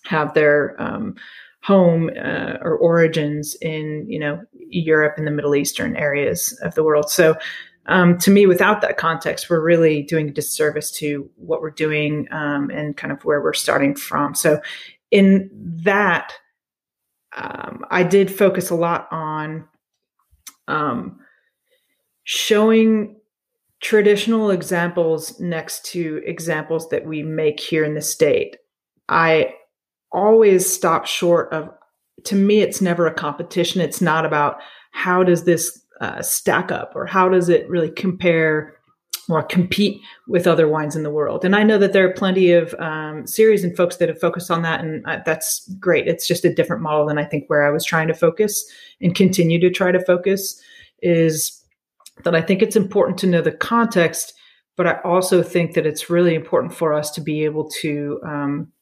have 0.05 0.35
their 0.35 0.77
home 1.63 2.11
uh, 2.17 2.59
or 2.61 2.77
origins 2.77 3.57
in 3.61 4.05
you 4.09 4.19
know 4.19 4.41
Europe 4.73 5.15
and 5.17 5.27
the 5.27 5.31
Middle 5.31 5.55
Eastern 5.55 5.97
areas 5.97 6.59
of 6.63 6.75
the 6.75 6.83
world. 6.83 7.11
So 7.11 7.37
um, 7.87 8.17
to 8.19 8.31
me, 8.31 8.47
without 8.47 8.81
that 8.83 8.97
context, 8.97 9.51
we're 9.51 9.61
really 9.63 10.03
doing 10.03 10.29
a 10.29 10.33
disservice 10.33 10.91
to 10.93 11.29
what 11.37 11.61
we're 11.61 11.71
doing 11.71 12.29
um, 12.31 12.71
and 12.71 12.97
kind 12.97 13.13
of 13.13 13.25
where 13.25 13.43
we're 13.43 13.53
starting 13.55 13.95
from. 13.97 14.35
So, 14.35 14.61
in 15.11 15.51
that, 15.83 16.33
um, 17.37 17.85
I 17.91 18.03
did 18.03 18.33
focus 18.33 18.71
a 18.71 18.75
lot 18.75 19.09
on 19.11 19.69
um, 20.69 21.19
showing 22.25 23.17
traditional 23.81 24.51
examples 24.51 25.39
next 25.41 25.85
to 25.87 26.23
examples 26.25 26.89
that 26.91 27.05
we 27.05 27.23
make 27.23 27.59
here 27.59 27.85
in 27.85 27.95
the 27.95 28.01
state. 28.01 28.57
I 29.09 29.55
always 30.13 30.73
stop 30.73 31.07
short 31.07 31.53
of, 31.53 31.69
to 32.25 32.37
me, 32.37 32.61
it's 32.61 32.81
never 32.81 33.07
a 33.07 33.15
competition. 33.15 33.81
It's 33.81 34.01
not 34.01 34.25
about 34.25 34.59
how 34.93 35.23
does 35.23 35.45
this 35.45 35.81
uh, 36.01 36.23
stack 36.23 36.71
up 36.71 36.93
or 36.95 37.07
how 37.07 37.29
does 37.29 37.49
it 37.49 37.69
really 37.69 37.91
compare 37.91 38.77
or 39.29 39.43
compete 39.43 40.01
with 40.27 40.47
other 40.47 40.67
wines 40.67 40.97
in 40.97 41.05
the 41.05 41.11
world. 41.11 41.45
And 41.45 41.55
I 41.55 41.63
know 41.63 41.79
that 41.79 41.93
there 41.93 42.09
are 42.09 42.13
plenty 42.13 42.53
of 42.53 42.75
um, 42.75 43.27
series 43.27 43.63
and 43.63 43.77
folks 43.77 43.97
that 43.97 44.09
have 44.09 44.21
focused 44.21 44.51
on 44.51 44.63
that, 44.63 44.81
and 44.81 45.07
uh, 45.07 45.21
that's 45.25 45.69
great. 45.79 46.09
It's 46.09 46.27
just 46.27 46.45
a 46.45 46.53
different 46.53 46.83
model 46.83 47.07
than 47.07 47.19
I 47.19 47.25
think 47.25 47.45
where 47.47 47.65
I 47.65 47.71
was 47.71 47.85
trying 47.85 48.09
to 48.09 48.15
focus 48.15 48.65
and 49.01 49.15
continue 49.15 49.61
to 49.61 49.71
try 49.71 49.93
to 49.93 50.05
focus 50.05 50.61
is 51.03 51.63
that 52.25 52.35
I 52.35 52.43
think 52.43 52.63
it's 52.63 52.77
important 52.77 53.19
to 53.19 53.27
know 53.27 53.41
the 53.41 53.53
context, 53.53 54.35
but 54.77 54.87
I 54.87 55.01
also 55.05 55.43
think 55.43 55.75
that 55.75 55.87
it's 55.87 56.11
really 56.11 56.35
important 56.35 56.75
for 56.75 56.93
us 56.93 57.11
to 57.13 57.21
be 57.21 57.45
able 57.45 57.69
to 57.81 58.21
um, 58.27 58.73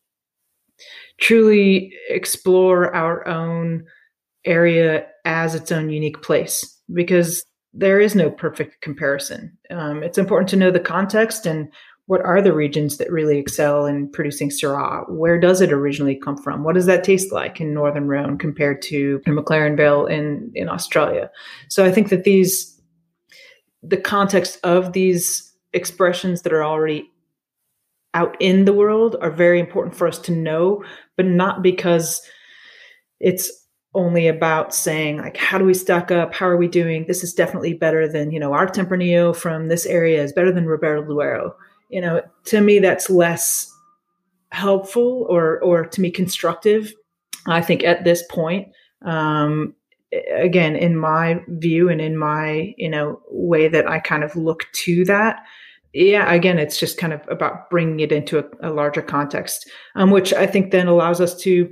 truly 1.18 1.92
explore 2.08 2.94
our 2.94 3.26
own 3.26 3.84
area 4.44 5.06
as 5.24 5.54
its 5.54 5.70
own 5.70 5.90
unique 5.90 6.22
place 6.22 6.78
because 6.92 7.44
there 7.72 8.00
is 8.00 8.14
no 8.14 8.30
perfect 8.30 8.80
comparison. 8.80 9.56
Um, 9.70 10.02
it's 10.02 10.18
important 10.18 10.48
to 10.50 10.56
know 10.56 10.70
the 10.70 10.80
context 10.80 11.46
and 11.46 11.70
what 12.06 12.22
are 12.22 12.42
the 12.42 12.52
regions 12.52 12.96
that 12.96 13.08
really 13.12 13.38
excel 13.38 13.86
in 13.86 14.10
producing 14.10 14.50
Syrah? 14.50 15.08
Where 15.08 15.38
does 15.38 15.60
it 15.60 15.72
originally 15.72 16.16
come 16.16 16.36
from? 16.36 16.64
What 16.64 16.74
does 16.74 16.86
that 16.86 17.04
taste 17.04 17.30
like 17.30 17.60
in 17.60 17.72
Northern 17.72 18.08
Rhone 18.08 18.36
compared 18.36 18.82
to 18.82 19.20
McLaren 19.28 19.76
Vale 19.76 20.06
in, 20.06 20.50
in 20.56 20.68
Australia? 20.68 21.30
So 21.68 21.84
I 21.84 21.92
think 21.92 22.08
that 22.08 22.24
these, 22.24 22.80
the 23.84 23.96
context 23.96 24.58
of 24.64 24.92
these 24.92 25.52
expressions 25.72 26.42
that 26.42 26.52
are 26.52 26.64
already 26.64 27.08
out 28.14 28.36
in 28.40 28.64
the 28.64 28.72
world 28.72 29.16
are 29.20 29.30
very 29.30 29.60
important 29.60 29.94
for 29.94 30.08
us 30.08 30.18
to 30.18 30.32
know, 30.32 30.84
but 31.16 31.26
not 31.26 31.62
because 31.62 32.20
it's 33.20 33.50
only 33.94 34.28
about 34.28 34.74
saying 34.74 35.18
like 35.18 35.36
how 35.36 35.58
do 35.58 35.64
we 35.64 35.74
stack 35.74 36.10
up? 36.10 36.34
How 36.34 36.46
are 36.46 36.56
we 36.56 36.68
doing? 36.68 37.06
This 37.06 37.24
is 37.24 37.34
definitely 37.34 37.74
better 37.74 38.06
than 38.06 38.30
you 38.30 38.40
know 38.40 38.52
our 38.52 38.66
tempranillo 38.66 39.34
from 39.34 39.68
this 39.68 39.86
area 39.86 40.22
is 40.22 40.32
better 40.32 40.52
than 40.52 40.66
Ribera 40.66 41.00
del 41.00 41.08
Duero 41.08 41.54
you 41.90 42.00
know 42.00 42.22
to 42.44 42.60
me 42.60 42.78
that's 42.78 43.10
less 43.10 43.70
helpful 44.52 45.26
or 45.28 45.60
or 45.62 45.84
to 45.86 46.00
me 46.00 46.10
constructive 46.10 46.92
i 47.46 47.60
think 47.60 47.84
at 47.84 48.04
this 48.04 48.24
point. 48.30 48.68
Um 49.02 49.74
again 50.36 50.74
in 50.74 50.96
my 50.96 51.40
view 51.48 51.88
and 51.88 52.00
in 52.00 52.16
my 52.16 52.74
you 52.76 52.88
know 52.88 53.20
way 53.30 53.68
that 53.68 53.88
i 53.88 54.00
kind 54.00 54.24
of 54.24 54.34
look 54.34 54.66
to 54.72 55.04
that 55.04 55.44
yeah 55.92 56.32
again 56.32 56.58
it's 56.58 56.78
just 56.78 56.98
kind 56.98 57.12
of 57.12 57.20
about 57.28 57.68
bringing 57.70 58.00
it 58.00 58.12
into 58.12 58.38
a, 58.38 58.44
a 58.62 58.70
larger 58.70 59.02
context 59.02 59.68
um, 59.96 60.10
which 60.10 60.32
i 60.34 60.46
think 60.46 60.70
then 60.70 60.86
allows 60.86 61.20
us 61.20 61.36
to 61.36 61.68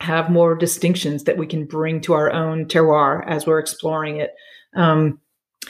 have 0.00 0.30
more 0.30 0.54
distinctions 0.54 1.24
that 1.24 1.36
we 1.36 1.46
can 1.46 1.64
bring 1.64 2.00
to 2.00 2.12
our 2.12 2.32
own 2.32 2.66
terroir 2.66 3.26
as 3.26 3.46
we're 3.46 3.58
exploring 3.58 4.16
it 4.16 4.34
um, 4.76 5.20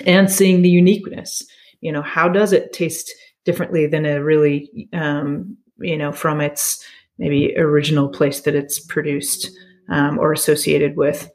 and 0.04 0.30
seeing 0.30 0.62
the 0.62 0.68
uniqueness. 0.68 1.42
You 1.80 1.92
know 1.92 2.02
how 2.02 2.28
does 2.28 2.52
it 2.52 2.72
taste 2.72 3.12
differently 3.44 3.86
than 3.86 4.04
a 4.04 4.22
really 4.22 4.88
um, 4.92 5.56
you 5.78 5.96
know 5.96 6.12
from 6.12 6.40
its 6.40 6.84
maybe 7.18 7.56
original 7.56 8.08
place 8.08 8.42
that 8.42 8.54
it's 8.54 8.78
produced 8.78 9.50
um, 9.88 10.18
or 10.18 10.32
associated 10.32 10.96
with? 10.96 11.30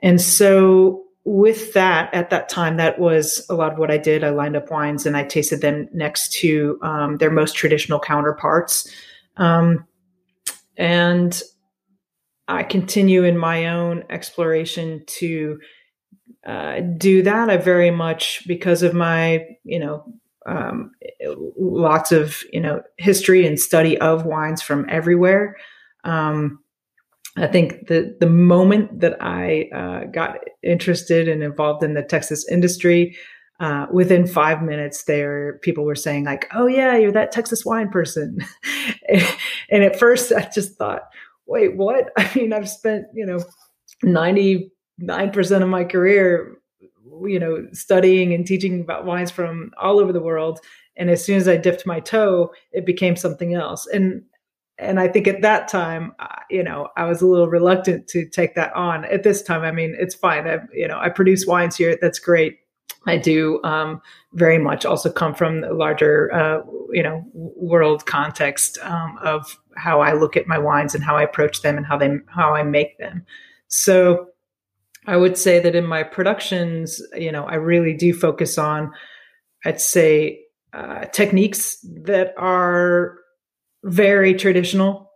And 0.00 0.20
so 0.20 1.04
with 1.30 1.72
that 1.74 2.12
at 2.14 2.30
that 2.30 2.48
time 2.48 2.76
that 2.78 2.98
was 2.98 3.44
a 3.50 3.54
lot 3.54 3.72
of 3.72 3.78
what 3.78 3.90
i 3.90 3.98
did 3.98 4.24
i 4.24 4.30
lined 4.30 4.56
up 4.56 4.70
wines 4.70 5.04
and 5.04 5.16
i 5.16 5.22
tasted 5.22 5.60
them 5.60 5.88
next 5.92 6.32
to 6.32 6.78
um, 6.82 7.16
their 7.18 7.30
most 7.30 7.54
traditional 7.54 8.00
counterparts 8.00 8.90
um, 9.36 9.86
and 10.76 11.42
I 12.48 12.62
continue 12.62 13.24
in 13.24 13.36
my 13.36 13.66
own 13.66 14.04
exploration 14.08 15.04
to 15.06 15.60
uh, 16.46 16.80
do 16.96 17.22
that. 17.22 17.50
I 17.50 17.58
very 17.58 17.90
much, 17.90 18.42
because 18.46 18.82
of 18.82 18.94
my, 18.94 19.44
you 19.64 19.78
know, 19.78 20.04
um, 20.46 20.92
lots 21.58 22.10
of, 22.10 22.42
you 22.52 22.60
know, 22.60 22.82
history 22.96 23.46
and 23.46 23.60
study 23.60 23.98
of 23.98 24.24
wines 24.24 24.62
from 24.62 24.86
everywhere. 24.88 25.56
Um, 26.04 26.60
I 27.38 27.46
think 27.46 27.88
the 27.88 28.16
the 28.20 28.28
moment 28.28 29.00
that 29.00 29.16
I 29.20 29.68
uh, 29.74 30.04
got 30.04 30.38
interested 30.62 31.28
and 31.28 31.42
involved 31.42 31.82
in 31.82 31.94
the 31.94 32.02
Texas 32.02 32.48
industry, 32.50 33.16
uh, 33.60 33.86
within 33.92 34.26
five 34.26 34.62
minutes, 34.62 35.04
there 35.04 35.58
people 35.62 35.84
were 35.84 35.94
saying 35.94 36.24
like, 36.24 36.48
"Oh 36.54 36.66
yeah, 36.66 36.96
you're 36.96 37.12
that 37.12 37.32
Texas 37.32 37.64
wine 37.64 37.90
person," 37.90 38.38
and 39.70 39.84
at 39.84 39.98
first 39.98 40.32
I 40.32 40.48
just 40.52 40.76
thought, 40.76 41.02
wait, 41.48 41.76
what? 41.76 42.10
I 42.16 42.30
mean, 42.36 42.52
I've 42.52 42.68
spent, 42.68 43.06
you 43.12 43.26
know, 43.26 43.40
99% 44.04 44.70
of 45.62 45.68
my 45.68 45.82
career, 45.82 46.58
you 47.24 47.40
know, 47.40 47.66
studying 47.72 48.32
and 48.32 48.46
teaching 48.46 48.80
about 48.80 49.04
wines 49.04 49.32
from 49.32 49.72
all 49.80 49.98
over 49.98 50.12
the 50.12 50.22
world. 50.22 50.60
And 50.96 51.10
as 51.10 51.24
soon 51.24 51.36
as 51.36 51.48
I 51.48 51.56
dipped 51.56 51.86
my 51.86 52.00
toe, 52.00 52.52
it 52.70 52.86
became 52.86 53.16
something 53.16 53.54
else. 53.54 53.86
And 53.86 54.22
and 54.78 55.00
I 55.00 55.08
think 55.08 55.26
at 55.26 55.42
that 55.42 55.68
time, 55.68 56.14
uh, 56.18 56.26
you 56.50 56.62
know, 56.62 56.88
I 56.96 57.04
was 57.04 57.20
a 57.20 57.26
little 57.26 57.48
reluctant 57.48 58.06
to 58.08 58.26
take 58.28 58.54
that 58.54 58.72
on. 58.74 59.04
At 59.06 59.24
this 59.24 59.42
time, 59.42 59.62
I 59.62 59.72
mean, 59.72 59.96
it's 59.98 60.14
fine. 60.14 60.46
I, 60.46 60.58
you 60.72 60.86
know, 60.86 60.98
I 60.98 61.08
produce 61.08 61.46
wines 61.46 61.76
here. 61.76 61.98
That's 62.00 62.18
great. 62.18 62.58
I 63.06 63.16
do 63.16 63.60
um, 63.64 64.00
very 64.34 64.58
much 64.58 64.84
also 64.84 65.10
come 65.10 65.34
from 65.34 65.62
the 65.62 65.72
larger, 65.72 66.32
uh, 66.32 66.60
you 66.90 67.02
know, 67.02 67.24
world 67.32 68.06
context 68.06 68.78
um, 68.82 69.18
of 69.22 69.58
how 69.76 70.00
I 70.00 70.12
look 70.12 70.36
at 70.36 70.46
my 70.46 70.58
wines 70.58 70.94
and 70.94 71.02
how 71.02 71.16
I 71.16 71.22
approach 71.22 71.62
them 71.62 71.76
and 71.76 71.86
how 71.86 71.96
they 71.96 72.18
how 72.28 72.54
I 72.54 72.62
make 72.62 72.98
them. 72.98 73.24
So 73.68 74.28
I 75.06 75.16
would 75.16 75.38
say 75.38 75.58
that 75.60 75.74
in 75.74 75.86
my 75.86 76.02
productions, 76.02 77.00
you 77.16 77.32
know, 77.32 77.44
I 77.44 77.54
really 77.54 77.94
do 77.94 78.12
focus 78.12 78.58
on, 78.58 78.92
I'd 79.64 79.80
say, 79.80 80.40
uh, 80.72 81.06
techniques 81.06 81.78
that 82.04 82.34
are 82.36 83.18
very 83.84 84.34
traditional 84.34 85.10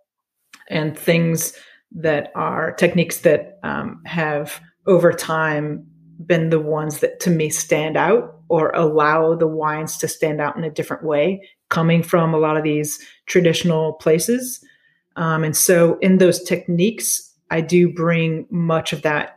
and 0.68 0.98
things 0.98 1.54
that 1.92 2.32
are 2.34 2.72
techniques 2.72 3.20
that 3.20 3.58
um, 3.62 4.02
have 4.06 4.60
over 4.86 5.12
time 5.12 5.86
been 6.24 6.50
the 6.50 6.60
ones 6.60 7.00
that 7.00 7.20
to 7.20 7.30
me 7.30 7.50
stand 7.50 7.96
out 7.96 8.36
or 8.48 8.70
allow 8.70 9.34
the 9.34 9.46
wines 9.46 9.96
to 9.98 10.08
stand 10.08 10.40
out 10.40 10.56
in 10.56 10.64
a 10.64 10.70
different 10.70 11.04
way 11.04 11.48
coming 11.68 12.02
from 12.02 12.32
a 12.32 12.38
lot 12.38 12.56
of 12.56 12.62
these 12.62 13.04
traditional 13.26 13.94
places. 13.94 14.64
Um, 15.16 15.44
and 15.44 15.56
so 15.56 15.98
in 15.98 16.18
those 16.18 16.42
techniques 16.42 17.30
i 17.50 17.60
do 17.60 17.92
bring 17.92 18.46
much 18.50 18.94
of 18.94 19.02
that 19.02 19.36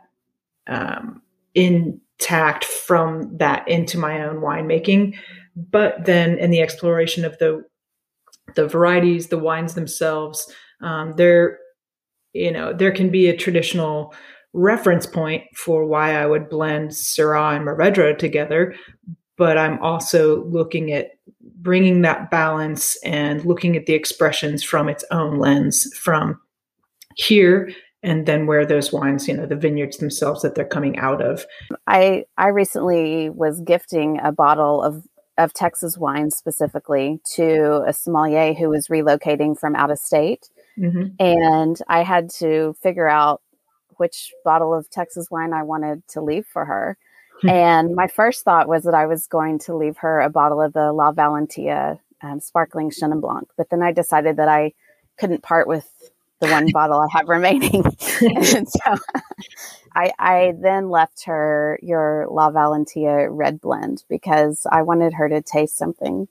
um, 0.68 1.22
intact 1.54 2.64
from 2.64 3.36
that 3.38 3.66
into 3.68 3.98
my 3.98 4.22
own 4.22 4.36
winemaking. 4.36 5.16
But 5.54 6.04
then 6.04 6.38
in 6.38 6.50
the 6.50 6.60
exploration 6.60 7.24
of 7.24 7.38
the 7.38 7.64
the 8.54 8.66
varieties 8.68 9.28
the 9.28 9.38
wines 9.38 9.74
themselves 9.74 10.52
um, 10.82 11.12
there 11.16 11.58
you 12.32 12.50
know 12.50 12.72
there 12.72 12.92
can 12.92 13.10
be 13.10 13.28
a 13.28 13.36
traditional 13.36 14.14
reference 14.56 15.06
point 15.06 15.44
for 15.54 15.84
why 15.84 16.16
I 16.16 16.26
would 16.26 16.48
blend 16.48 16.90
Syrah 16.90 17.56
and 17.56 17.66
Mourvedre 17.66 18.18
together. 18.18 18.74
But 19.36 19.58
I'm 19.58 19.78
also 19.80 20.44
looking 20.46 20.92
at 20.92 21.10
bringing 21.56 22.00
that 22.02 22.30
balance 22.30 22.96
and 23.04 23.44
looking 23.44 23.76
at 23.76 23.84
the 23.84 23.92
expressions 23.92 24.64
from 24.64 24.88
its 24.88 25.04
own 25.10 25.38
lens 25.38 25.86
from 25.94 26.40
here 27.16 27.70
and 28.02 28.26
then 28.26 28.46
where 28.46 28.64
those 28.64 28.92
wines 28.92 29.26
you 29.26 29.34
know 29.34 29.46
the 29.46 29.56
vineyards 29.56 29.96
themselves 29.96 30.42
that 30.42 30.54
they're 30.54 30.66
coming 30.66 30.98
out 30.98 31.22
of 31.22 31.46
i 31.86 32.24
i 32.36 32.48
recently 32.48 33.30
was 33.30 33.60
gifting 33.62 34.20
a 34.22 34.30
bottle 34.30 34.82
of 34.82 35.02
of 35.38 35.52
texas 35.52 35.98
wine 35.98 36.30
specifically 36.30 37.20
to 37.24 37.82
a 37.86 37.92
sommelier 37.92 38.54
who 38.54 38.68
was 38.68 38.88
relocating 38.88 39.58
from 39.58 39.76
out 39.76 39.90
of 39.90 39.98
state 39.98 40.50
mm-hmm. 40.78 41.08
and 41.18 41.82
i 41.88 42.02
had 42.02 42.30
to 42.30 42.74
figure 42.82 43.08
out 43.08 43.42
which 43.98 44.32
bottle 44.44 44.74
of 44.74 44.88
Texas 44.90 45.30
wine 45.30 45.52
I 45.52 45.62
wanted 45.62 46.06
to 46.08 46.20
leave 46.20 46.46
for 46.46 46.64
her. 46.64 46.96
Hmm. 47.42 47.50
and 47.50 47.94
my 47.94 48.06
first 48.06 48.44
thought 48.44 48.66
was 48.66 48.84
that 48.84 48.94
I 48.94 49.04
was 49.04 49.26
going 49.26 49.58
to 49.60 49.76
leave 49.76 49.98
her 49.98 50.20
a 50.20 50.30
bottle 50.30 50.62
of 50.62 50.72
the 50.72 50.90
La 50.90 51.12
Valentia 51.12 51.98
um, 52.22 52.40
sparkling 52.40 52.90
Chenin 52.90 53.20
Blanc. 53.20 53.46
But 53.58 53.68
then 53.68 53.82
I 53.82 53.92
decided 53.92 54.38
that 54.38 54.48
I 54.48 54.72
couldn't 55.18 55.42
part 55.42 55.68
with 55.68 55.86
the 56.40 56.48
one 56.48 56.70
bottle 56.70 57.00
I 57.00 57.08
have 57.12 57.28
remaining. 57.28 57.84
and 58.20 58.68
so 58.68 58.96
I, 59.94 60.12
I 60.18 60.52
then 60.60 60.90
left 60.90 61.24
her 61.24 61.78
your 61.82 62.26
La 62.30 62.50
Valentia 62.50 63.28
red 63.30 63.60
blend 63.60 64.04
because 64.08 64.66
I 64.70 64.82
wanted 64.82 65.14
her 65.14 65.28
to 65.28 65.42
taste 65.42 65.78
something 65.78 66.28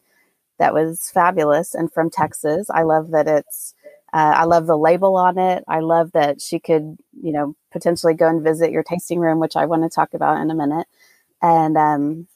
that 0.60 0.74
was 0.74 1.10
fabulous 1.14 1.74
and 1.74 1.92
from 1.92 2.10
Texas. 2.10 2.70
I 2.70 2.84
love 2.84 3.12
that 3.12 3.28
it's, 3.28 3.74
uh, 4.14 4.34
I 4.36 4.44
love 4.46 4.68
the 4.68 4.78
label 4.78 5.16
on 5.16 5.38
it. 5.38 5.64
I 5.68 5.80
love 5.80 6.12
that 6.14 6.42
she 6.42 6.60
could, 6.60 6.98
you 7.22 7.34
know, 7.34 7.56
potentially 7.72 8.14
go 8.14 8.28
and 8.28 8.44
visit 8.44 8.72
your 8.72 8.84
tasting 8.84 9.20
room, 9.20 9.40
which 9.40 9.56
I 9.56 9.66
want 9.66 9.84
to 9.84 9.90
talk 9.90 10.14
about 10.14 10.42
in 10.42 10.52
a 10.52 10.56
minute. 10.56 10.88
And 11.42 11.76
um, 11.76 12.28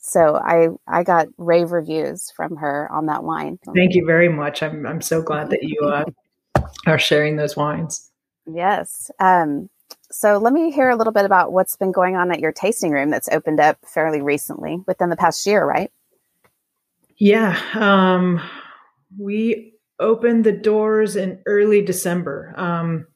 so 0.00 0.36
I 0.36 0.68
I 0.88 1.04
got 1.04 1.28
rave 1.36 1.72
reviews 1.72 2.32
from 2.34 2.56
her 2.56 2.90
on 2.90 3.06
that 3.06 3.22
wine. 3.22 3.58
Thank 3.74 3.94
you 3.94 4.04
very 4.04 4.28
much. 4.28 4.62
I'm 4.62 4.86
I'm 4.86 5.02
so 5.02 5.22
glad 5.22 5.50
that 5.50 5.62
you 5.62 5.78
uh, 5.82 6.04
are 6.86 6.98
sharing 6.98 7.36
those 7.36 7.56
wines. 7.56 8.10
Yes. 8.46 9.10
Um, 9.18 9.68
so 10.10 10.38
let 10.38 10.52
me 10.52 10.70
hear 10.72 10.90
a 10.90 10.96
little 10.96 11.12
bit 11.12 11.24
about 11.24 11.52
what's 11.52 11.76
been 11.76 11.92
going 11.92 12.16
on 12.16 12.32
at 12.32 12.40
your 12.40 12.52
tasting 12.52 12.90
room 12.90 13.10
that's 13.10 13.28
opened 13.28 13.60
up 13.60 13.78
fairly 13.86 14.20
recently, 14.20 14.78
within 14.86 15.08
the 15.08 15.16
past 15.16 15.46
year, 15.46 15.64
right? 15.64 15.90
Yeah. 17.16 17.60
Um, 17.74 18.40
we 19.18 19.74
opened 19.98 20.44
the 20.44 20.52
doors 20.52 21.16
in 21.16 21.40
early 21.46 21.82
December, 21.82 22.54
um, 22.56 23.06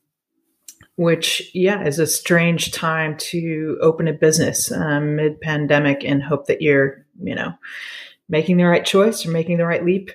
which, 0.97 1.51
yeah, 1.55 1.85
is 1.85 1.99
a 1.99 2.07
strange 2.07 2.71
time 2.71 3.17
to 3.17 3.79
open 3.81 4.07
a 4.07 4.13
business 4.13 4.71
um, 4.71 5.17
mid 5.17 5.41
pandemic 5.41 6.05
and 6.05 6.23
hope 6.23 6.47
that 6.47 6.63
you're, 6.63 7.05
you 7.21 7.35
know, 7.35 7.55
making 8.29 8.59
the 8.59 8.65
right 8.65 8.85
choice 8.85 9.27
or 9.27 9.31
making 9.31 9.59
the 9.59 9.67
right 9.67 9.85
leap. 9.85 10.11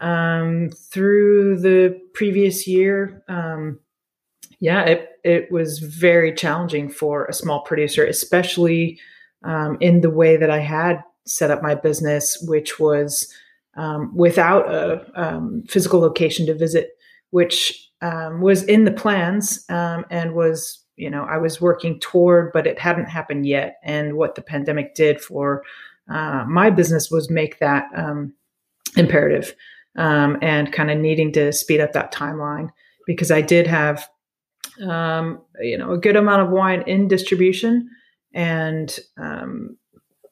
Um, 0.00 0.70
through 0.70 1.58
the 1.58 2.00
previous 2.14 2.66
year, 2.68 3.22
um, 3.28 3.80
yeah, 4.60 4.84
it, 4.84 5.10
it 5.24 5.52
was 5.52 5.78
very 5.78 6.32
challenging 6.32 6.88
for 6.88 7.26
a 7.26 7.32
small 7.32 7.62
producer, 7.62 8.04
especially 8.04 8.98
um, 9.44 9.76
in 9.80 10.00
the 10.00 10.10
way 10.10 10.36
that 10.36 10.50
I 10.50 10.58
had 10.58 11.02
set 11.26 11.50
up 11.50 11.62
my 11.62 11.74
business, 11.74 12.42
which 12.46 12.78
was 12.80 13.32
um, 13.76 14.14
without 14.14 14.72
a 14.72 15.06
um, 15.14 15.62
physical 15.68 16.00
location 16.00 16.46
to 16.46 16.54
visit, 16.54 16.90
which 17.30 17.88
um, 18.00 18.40
was 18.40 18.64
in 18.64 18.84
the 18.84 18.92
plans 18.92 19.64
um, 19.68 20.04
and 20.10 20.34
was, 20.34 20.84
you 20.96 21.10
know, 21.10 21.24
I 21.24 21.38
was 21.38 21.60
working 21.60 22.00
toward, 22.00 22.52
but 22.52 22.66
it 22.66 22.78
hadn't 22.78 23.06
happened 23.08 23.46
yet. 23.46 23.78
And 23.84 24.14
what 24.14 24.34
the 24.34 24.42
pandemic 24.42 24.94
did 24.94 25.20
for 25.20 25.62
uh, 26.08 26.44
my 26.48 26.70
business 26.70 27.10
was 27.10 27.30
make 27.30 27.58
that 27.58 27.84
um, 29.98 30.38
and 30.40 30.72
kind 30.72 30.90
of 30.90 30.98
needing 30.98 31.32
to 31.32 31.52
speed 31.52 31.80
up 31.80 31.92
that 31.92 32.14
timeline 32.14 32.70
because 33.06 33.30
I 33.30 33.42
did 33.42 33.66
have 33.66 34.08
um, 34.86 35.42
you 35.60 35.76
know, 35.76 35.92
a 35.92 35.98
good 35.98 36.16
amount 36.16 36.42
of 36.42 36.50
wine 36.50 36.82
in 36.86 37.08
distribution, 37.08 37.90
and 38.32 38.96
um, 39.18 39.76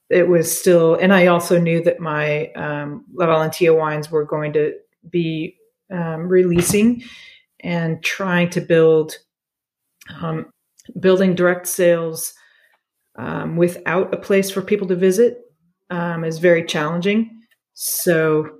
it 0.09 0.29
was 0.29 0.57
still. 0.57 0.95
And 0.95 1.13
I 1.13 1.27
also 1.27 1.59
knew 1.59 1.83
that 1.83 2.01
my 2.01 2.53
um, 2.53 3.05
La 3.13 3.27
Valentia 3.27 3.77
wines 3.77 4.11
were 4.11 4.25
going 4.25 4.53
to 4.53 4.75
be 5.11 5.57
um, 5.93 6.29
releasing 6.29 7.03
and 7.61 8.03
trying 8.05 8.51
to 8.51 8.61
build, 8.61 9.17
um, 10.21 10.47
building 11.01 11.35
direct 11.35 11.67
sales 11.67 12.35
without 13.57 14.15
a 14.15 14.19
place 14.19 14.51
for 14.51 14.63
people 14.63 14.87
to 14.87 14.95
visit 14.95 15.39
is 15.91 16.39
very 16.39 16.65
challenging. 16.65 17.31
So 17.75 18.56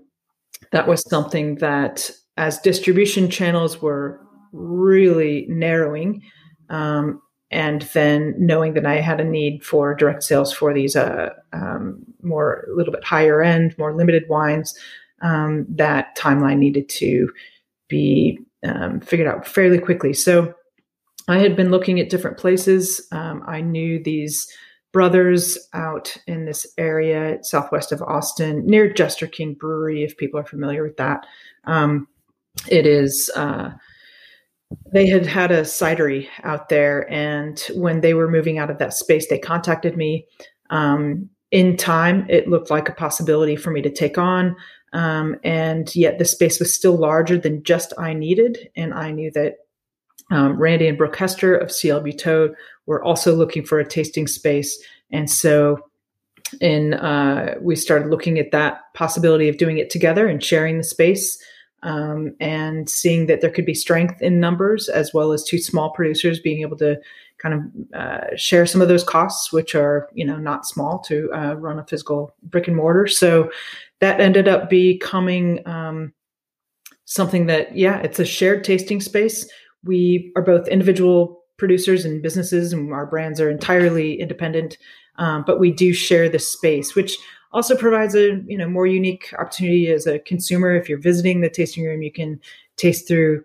that 0.77 0.87
was 0.87 1.03
something 1.09 1.57
that, 1.57 2.11
as 2.37 2.59
distribution 2.59 3.31
channels 3.31 3.81
were 3.81 4.21
really 4.53 5.47
narrowing. 5.49 6.23
Um, 6.69 7.23
and 7.51 7.83
then 7.95 8.35
knowing 8.39 8.75
that 8.75 8.85
I 8.85 9.01
had 9.01 9.21
a 9.21 9.25
need 9.25 9.65
for 9.65 9.95
direct 9.95 10.23
sales 10.23 10.53
for 10.53 10.75
these 10.75 10.97
uh, 10.97 11.31
um, 11.53 12.05
more 12.23 12.67
a 12.71 12.77
little 12.77 12.93
bit 12.93 13.05
higher 13.05 13.41
end, 13.41 13.75
more 13.79 13.97
limited 13.97 14.25
wines, 14.29 14.79
um, 15.23 15.65
that 15.71 16.17
timeline 16.17 16.59
needed 16.59 16.89
to 16.91 17.31
be 17.89 18.39
um, 18.65 19.01
figured 19.01 19.29
out 19.29 19.47
fairly 19.47 19.79
quickly. 19.79 20.13
So 20.13 20.55
I 21.29 21.39
had 21.39 21.57
been 21.57 21.71
looking 21.71 22.01
at 22.01 22.11
different 22.11 22.37
places. 22.37 23.07
Um, 23.13 23.43
I 23.47 23.61
knew 23.61 24.03
these 24.03 24.47
brothers 24.93 25.59
out 25.75 26.17
in 26.27 26.45
this 26.45 26.67
area 26.79 27.39
southwest 27.43 27.93
of 27.93 28.03
Austin 28.03 28.65
near 28.67 28.93
Jester 28.93 29.27
King 29.27 29.55
Brewery, 29.55 30.05
if 30.05 30.17
people 30.17 30.41
are 30.41 30.47
familiar 30.47 30.83
with 30.83 30.97
that. 30.97 31.27
Um, 31.65 32.09
it 32.69 32.87
is. 32.87 33.31
Uh, 33.35 33.73
they 34.93 35.07
had 35.07 35.27
had 35.27 35.51
a 35.51 35.63
cidery 35.63 36.29
out 36.43 36.69
there 36.69 37.11
and 37.11 37.61
when 37.75 38.01
they 38.01 38.15
were 38.15 38.31
moving 38.31 38.59
out 38.59 38.71
of 38.71 38.79
that 38.79 38.93
space 38.93 39.29
they 39.29 39.39
contacted 39.39 39.97
me 39.97 40.27
um, 40.71 41.29
in 41.51 41.77
time 41.77 42.27
it 42.29 42.49
looked 42.49 42.71
like 42.71 42.89
a 42.89 42.95
possibility 42.95 43.55
for 43.55 43.71
me 43.71 43.81
to 43.81 43.91
take 43.91 44.19
on 44.19 44.57
um, 44.93 45.37
and 45.45 45.95
yet 45.95 46.19
the 46.19 46.25
space 46.25 46.59
was 46.59 46.75
still 46.75 46.97
larger 46.97 47.39
than 47.39 47.63
just 47.63 47.93
i 47.99 48.13
needed 48.13 48.69
and 48.77 48.93
i 48.93 49.11
knew 49.11 49.31
that 49.31 49.59
um, 50.31 50.59
randy 50.59 50.87
and 50.87 50.99
brooke 50.99 51.17
hester 51.17 51.57
of 51.57 51.73
CL 51.73 52.03
Butaud 52.03 52.55
were 52.87 53.03
also 53.03 53.35
looking 53.35 53.65
for 53.65 53.79
a 53.79 53.89
tasting 53.89 54.27
space 54.27 54.83
and 55.11 55.31
so 55.31 55.79
in 56.61 56.95
uh, 56.95 57.57
we 57.61 57.75
started 57.75 58.09
looking 58.09 58.39
at 58.39 58.53
that 58.53 58.93
possibility 58.95 59.49
of 59.49 59.59
doing 59.59 59.79
it 59.79 59.91
together 59.91 60.29
and 60.29 60.43
sharing 60.43 60.79
the 60.79 60.85
space 60.85 61.43
um, 61.83 62.35
and 62.41 62.89
seeing 62.89 63.27
that 63.27 63.41
there 63.41 63.51
could 63.51 63.67
be 63.67 63.75
strength 63.75 64.21
in 64.23 64.41
numbers 64.41 64.89
as 64.89 65.13
well 65.13 65.33
as 65.33 65.45
two 65.45 65.59
small 65.59 65.91
producers 65.91 66.41
being 66.41 66.61
able 66.61 66.77
to 66.77 66.97
kind 67.39 67.55
of 67.55 68.01
uh, 68.01 68.37
share 68.37 68.67
some 68.67 68.81
of 68.81 68.89
those 68.89 69.05
costs, 69.05 69.53
which 69.53 69.75
are 69.75 70.09
you 70.15 70.25
know 70.25 70.37
not 70.37 70.67
small 70.67 70.99
to 71.01 71.31
uh, 71.33 71.55
run 71.55 71.79
a 71.79 71.87
physical 71.87 72.35
brick 72.43 72.67
and 72.67 72.77
mortar. 72.77 73.07
So 73.07 73.51
that 74.01 74.21
ended 74.21 74.49
up 74.49 74.69
becoming 74.69 75.67
um, 75.67 76.13
something 77.05 77.47
that 77.47 77.77
yeah, 77.77 77.99
it's 77.99 78.19
a 78.19 78.25
shared 78.25 78.65
tasting 78.65 79.01
space. 79.01 79.49
We 79.87 80.33
are 80.37 80.43
both 80.43 80.69
individual 80.69 81.43
producers 81.57 82.05
and 82.05 82.23
businesses, 82.23 82.73
and 82.73 82.93
our 82.93 83.07
brands 83.07 83.41
are 83.41 83.51
entirely 83.51 84.21
independent. 84.21 84.77
Um, 85.19 85.45
but 85.47 85.59
we 85.59 85.73
do 85.73 85.93
share 85.93 86.29
this 86.29 86.47
space, 86.47 86.95
which 86.95 87.17
also 87.53 87.75
provides 87.77 88.15
a 88.15 88.43
you 88.47 88.59
know 88.59 88.69
more 88.69 88.87
unique 88.87 89.33
opportunity 89.39 89.89
as 89.89 90.07
a 90.07 90.19
consumer. 90.19 90.77
If 90.77 90.89
you're 90.89 90.99
visiting 90.99 91.41
the 91.41 91.49
tasting 91.49 91.85
room, 91.85 92.03
you 92.03 92.13
can 92.13 92.41
taste 92.77 93.09
through 93.09 93.45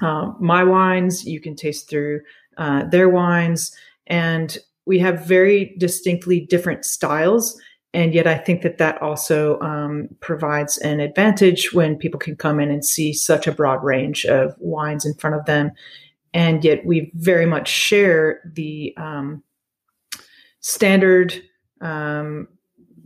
uh, 0.00 0.32
my 0.40 0.64
wines, 0.64 1.24
you 1.24 1.40
can 1.40 1.54
taste 1.54 1.88
through 1.88 2.20
uh, 2.56 2.84
their 2.86 3.08
wines, 3.08 3.74
and 4.06 4.58
we 4.86 4.98
have 4.98 5.26
very 5.26 5.74
distinctly 5.78 6.40
different 6.40 6.84
styles. 6.84 7.60
And 7.94 8.12
yet, 8.12 8.26
I 8.26 8.36
think 8.36 8.62
that 8.62 8.78
that 8.78 9.00
also 9.00 9.58
um, 9.60 10.08
provides 10.18 10.78
an 10.78 10.98
advantage 10.98 11.72
when 11.72 11.96
people 11.96 12.18
can 12.18 12.34
come 12.34 12.58
in 12.58 12.70
and 12.70 12.84
see 12.84 13.12
such 13.12 13.46
a 13.46 13.52
broad 13.52 13.84
range 13.84 14.24
of 14.26 14.54
wines 14.58 15.06
in 15.06 15.14
front 15.14 15.36
of 15.36 15.46
them. 15.46 15.70
And 16.34 16.64
yet, 16.64 16.84
we 16.84 17.12
very 17.14 17.46
much 17.46 17.68
share 17.68 18.40
the 18.52 18.92
um, 18.96 19.44
standard 20.58 21.40
um, 21.80 22.48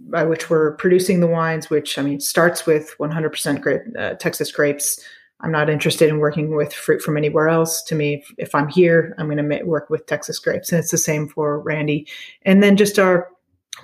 by 0.09 0.25
which 0.25 0.49
we're 0.49 0.75
producing 0.77 1.21
the 1.21 1.27
wines, 1.27 1.69
which 1.69 1.99
I 1.99 2.03
mean 2.03 2.19
starts 2.19 2.65
with 2.65 2.95
100% 2.99 3.61
grape, 3.61 3.83
uh, 3.99 4.15
Texas 4.15 4.51
grapes. 4.51 4.99
I'm 5.41 5.53
not 5.53 5.69
interested 5.69 6.09
in 6.09 6.19
working 6.19 6.57
with 6.57 6.73
fruit 6.73 7.03
from 7.03 7.17
anywhere 7.17 7.49
else. 7.49 7.83
To 7.83 7.95
me, 7.95 8.15
if, 8.15 8.35
if 8.39 8.55
I'm 8.55 8.69
here, 8.69 9.15
I'm 9.19 9.29
going 9.29 9.37
to 9.37 9.65
work 9.65 9.91
with 9.91 10.07
Texas 10.07 10.39
grapes, 10.39 10.73
and 10.73 10.81
it's 10.81 10.91
the 10.91 10.99
same 10.99 11.29
for 11.29 11.61
Randy. 11.61 12.09
And 12.43 12.63
then 12.63 12.77
just 12.77 12.99
our, 12.99 13.29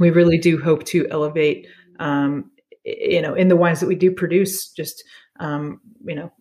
we 0.00 0.10
really 0.10 0.38
do 0.38 0.60
hope 0.60 0.84
to 0.84 1.06
elevate, 1.10 1.66
um, 1.98 2.50
you 2.84 3.22
know, 3.22 3.34
in 3.34 3.48
the 3.48 3.56
wines 3.56 3.80
that 3.80 3.86
we 3.86 3.94
do 3.94 4.10
produce, 4.10 4.68
just 4.68 5.04
um, 5.40 5.80
you 6.04 6.14
know, 6.14 6.32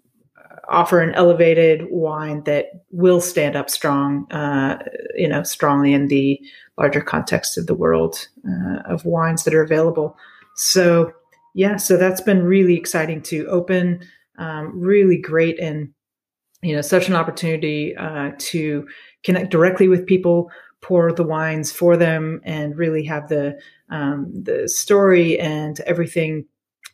offer 0.69 0.99
an 0.99 1.13
elevated 1.13 1.87
wine 1.89 2.43
that 2.43 2.67
will 2.89 3.21
stand 3.21 3.55
up 3.55 3.69
strong, 3.69 4.31
uh, 4.31 4.77
you 5.15 5.27
know, 5.27 5.43
strongly 5.43 5.93
in 5.93 6.07
the 6.07 6.39
larger 6.77 7.01
context 7.01 7.57
of 7.57 7.67
the 7.67 7.75
world 7.75 8.27
uh, 8.47 8.79
of 8.85 9.05
wines 9.05 9.43
that 9.43 9.53
are 9.53 9.63
available. 9.63 10.17
So, 10.55 11.11
yeah, 11.55 11.77
so 11.77 11.97
that's 11.97 12.21
been 12.21 12.43
really 12.43 12.75
exciting 12.77 13.21
to 13.23 13.45
open, 13.47 14.05
um, 14.37 14.71
really 14.79 15.17
great, 15.17 15.59
and 15.59 15.93
you 16.61 16.73
know, 16.73 16.81
such 16.81 17.09
an 17.09 17.15
opportunity 17.15 17.95
uh, 17.97 18.31
to 18.37 18.87
connect 19.23 19.51
directly 19.51 19.87
with 19.87 20.05
people, 20.05 20.49
pour 20.84 21.11
the 21.11 21.23
wines 21.23 21.71
for 21.71 21.97
them, 21.97 22.41
and 22.43 22.77
really 22.77 23.03
have 23.05 23.29
the 23.29 23.57
um, 23.89 24.31
the 24.43 24.69
story 24.69 25.39
and 25.39 25.79
everything, 25.81 26.45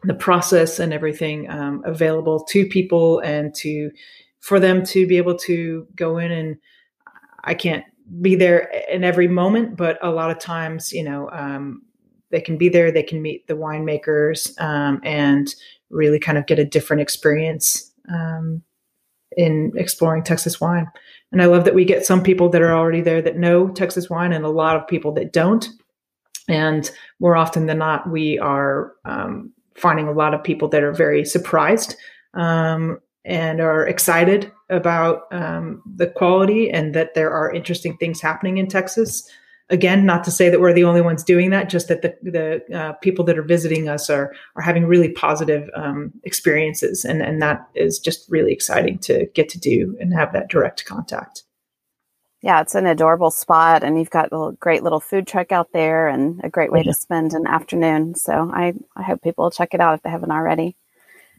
the 0.04 0.14
process 0.14 0.80
and 0.80 0.94
everything 0.94 1.50
um, 1.50 1.82
available 1.86 2.44
to 2.46 2.66
people, 2.66 3.20
and 3.20 3.54
to 3.56 3.92
for 4.40 4.60
them 4.60 4.86
to 4.86 5.06
be 5.06 5.18
able 5.18 5.36
to 5.36 5.86
go 5.96 6.18
in 6.18 6.32
and 6.32 6.58
I 7.44 7.54
can't 7.54 7.84
be 8.22 8.36
there 8.36 8.72
in 8.90 9.04
every 9.04 9.28
moment, 9.28 9.78
but 9.78 9.98
a 10.02 10.10
lot 10.10 10.32
of 10.32 10.40
times, 10.40 10.92
you 10.92 11.04
know, 11.04 11.30
um, 11.32 11.82
they 12.32 12.42
can 12.42 12.58
be 12.58 12.70
there, 12.70 12.92
they 12.92 13.04
can 13.04 13.22
meet 13.22 13.48
the 13.48 13.56
winemakers 13.56 14.60
um, 14.62 15.00
and 15.04 15.54
really 15.90 16.20
kind 16.20 16.38
of 16.38 16.46
get 16.46 16.60
a 16.60 16.66
different 16.66 17.02
experience 17.02 17.92
um, 18.14 18.62
in 19.38 19.72
exploring 19.76 20.24
Texas 20.24 20.60
wine. 20.60 20.88
And 21.32 21.42
I 21.42 21.46
love 21.46 21.66
that 21.66 21.76
we 21.76 21.86
get 21.86 22.06
some 22.06 22.24
people 22.24 22.50
that 22.50 22.62
are 22.62 22.74
already 22.74 23.02
there 23.02 23.22
that 23.22 23.38
know 23.38 23.70
Texas 23.70 24.10
wine 24.10 24.34
and 24.34 24.46
a 24.46 24.50
lot 24.50 24.76
of 24.76 24.88
people 24.88 25.12
that 25.14 25.32
don't. 25.32 25.68
And 26.48 26.90
more 27.20 27.36
often 27.36 27.68
than 27.68 27.78
not, 27.78 28.10
we 28.10 28.40
are 28.40 28.94
um, 29.06 29.54
finding 29.76 30.08
a 30.08 30.12
lot 30.12 30.34
of 30.34 30.44
people 30.44 30.68
that 30.70 30.84
are 30.84 30.92
very 30.92 31.24
surprised 31.24 31.96
um, 32.34 33.00
and 33.26 33.62
are 33.62 33.88
excited 33.88 34.52
about 34.70 35.24
um, 35.32 35.84
the 35.86 36.08
quality 36.08 36.72
and 36.72 36.96
that 36.96 37.14
there 37.14 37.32
are 37.32 37.54
interesting 37.54 37.96
things 37.98 38.22
happening 38.22 38.58
in 38.58 38.68
Texas. 38.68 39.30
Again, 39.72 40.06
not 40.06 40.24
to 40.24 40.32
say 40.32 40.50
that 40.50 40.60
we're 40.60 40.74
the 40.74 40.84
only 40.84 41.02
ones 41.02 41.24
doing 41.24 41.52
that, 41.52 41.70
just 41.70 41.88
that 41.90 42.02
the, 42.02 42.16
the 42.24 42.76
uh, 42.76 42.94
people 42.94 43.24
that 43.26 43.38
are 43.38 43.44
visiting 43.44 43.88
us 43.88 44.10
are 44.10 44.34
are 44.56 44.64
having 44.64 44.86
really 44.86 45.10
positive 45.10 45.70
um, 45.76 46.12
experiences, 46.24 47.06
and 47.06 47.22
and 47.22 47.42
that 47.42 47.68
is 47.76 48.00
just 48.00 48.26
really 48.30 48.52
exciting 48.52 48.98
to 49.00 49.28
get 49.36 49.48
to 49.50 49.60
do 49.60 49.96
and 50.00 50.14
have 50.14 50.34
that 50.34 50.50
direct 50.50 50.86
contact. 50.86 51.44
Yeah, 52.42 52.62
it's 52.62 52.74
an 52.74 52.88
adorable 52.88 53.32
spot, 53.32 53.84
and 53.84 54.00
you've 54.00 54.10
got 54.10 54.30
a 54.32 54.54
great 54.60 54.82
little 54.82 55.02
food 55.02 55.28
truck 55.28 55.52
out 55.52 55.72
there, 55.74 56.08
and 56.08 56.42
a 56.44 56.50
great 56.50 56.72
way 56.72 56.82
to 56.84 56.94
spend 56.94 57.34
an 57.34 57.46
afternoon. 57.46 58.16
So 58.16 58.50
I 58.54 58.74
I 58.96 59.04
hope 59.04 59.22
people 59.22 59.44
will 59.44 59.52
check 59.52 59.74
it 59.74 59.82
out 59.82 59.96
if 59.96 60.02
they 60.02 60.10
haven't 60.10 60.32
already. 60.32 60.76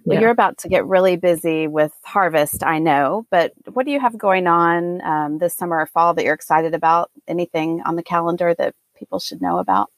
Well, 0.05 0.15
yeah. 0.15 0.23
you're 0.23 0.31
about 0.31 0.59
to 0.59 0.69
get 0.69 0.87
really 0.87 1.17
busy 1.17 1.67
with 1.67 1.93
harvest, 2.05 2.65
I 2.65 2.79
know, 2.79 3.27
but 3.31 3.53
what 3.73 3.85
do 3.87 3.93
you 3.93 4.01
have 4.01 4.17
going 4.17 4.47
on 4.47 5.03
um, 5.03 5.39
this 5.39 5.55
summer 5.55 5.79
or 5.79 5.87
fall 5.87 6.15
that 6.15 6.25
you're 6.25 6.35
excited 6.35 6.75
about? 6.75 7.11
Anything 7.29 7.83
on 7.85 7.97
the 7.97 8.03
calendar 8.03 8.55
that 8.55 8.75
people 8.97 9.19
should 9.19 9.43
know 9.43 9.59
about? 9.59 9.91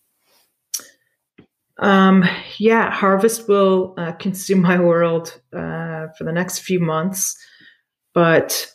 Um, 1.78 2.24
yeah, 2.58 2.90
harvest 2.90 3.48
will 3.48 3.94
uh, 3.96 4.12
consume 4.18 4.62
my 4.62 4.78
world 4.78 5.40
uh, 5.52 6.08
for 6.16 6.24
the 6.24 6.32
next 6.32 6.60
few 6.60 6.80
months, 6.80 7.36
but 8.14 8.70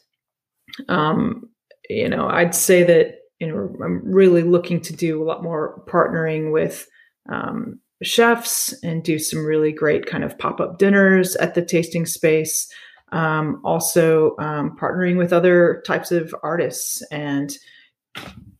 um, 0.89 1.49
you 1.89 2.09
know, 2.09 2.27
I'd 2.27 2.55
say 2.55 2.83
that 2.83 3.19
you 3.39 3.47
know 3.47 3.73
I'm 3.83 4.01
really 4.03 4.43
looking 4.43 4.81
to 4.81 4.95
do 4.95 5.21
a 5.21 5.25
lot 5.25 5.43
more 5.43 5.83
partnering 5.87 6.51
with 6.51 6.87
um, 7.29 7.79
chefs 8.03 8.73
and 8.83 9.03
do 9.03 9.17
some 9.17 9.45
really 9.45 9.71
great 9.71 10.05
kind 10.05 10.23
of 10.23 10.37
pop 10.37 10.59
up 10.59 10.77
dinners 10.77 11.35
at 11.37 11.55
the 11.55 11.61
tasting 11.61 12.05
space. 12.05 12.71
Um, 13.11 13.61
also, 13.63 14.35
um, 14.37 14.77
partnering 14.77 15.17
with 15.17 15.31
other 15.31 15.81
types 15.87 16.11
of 16.11 16.35
artists, 16.43 17.01
and 17.03 17.57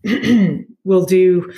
we'll 0.85 1.05
do 1.05 1.53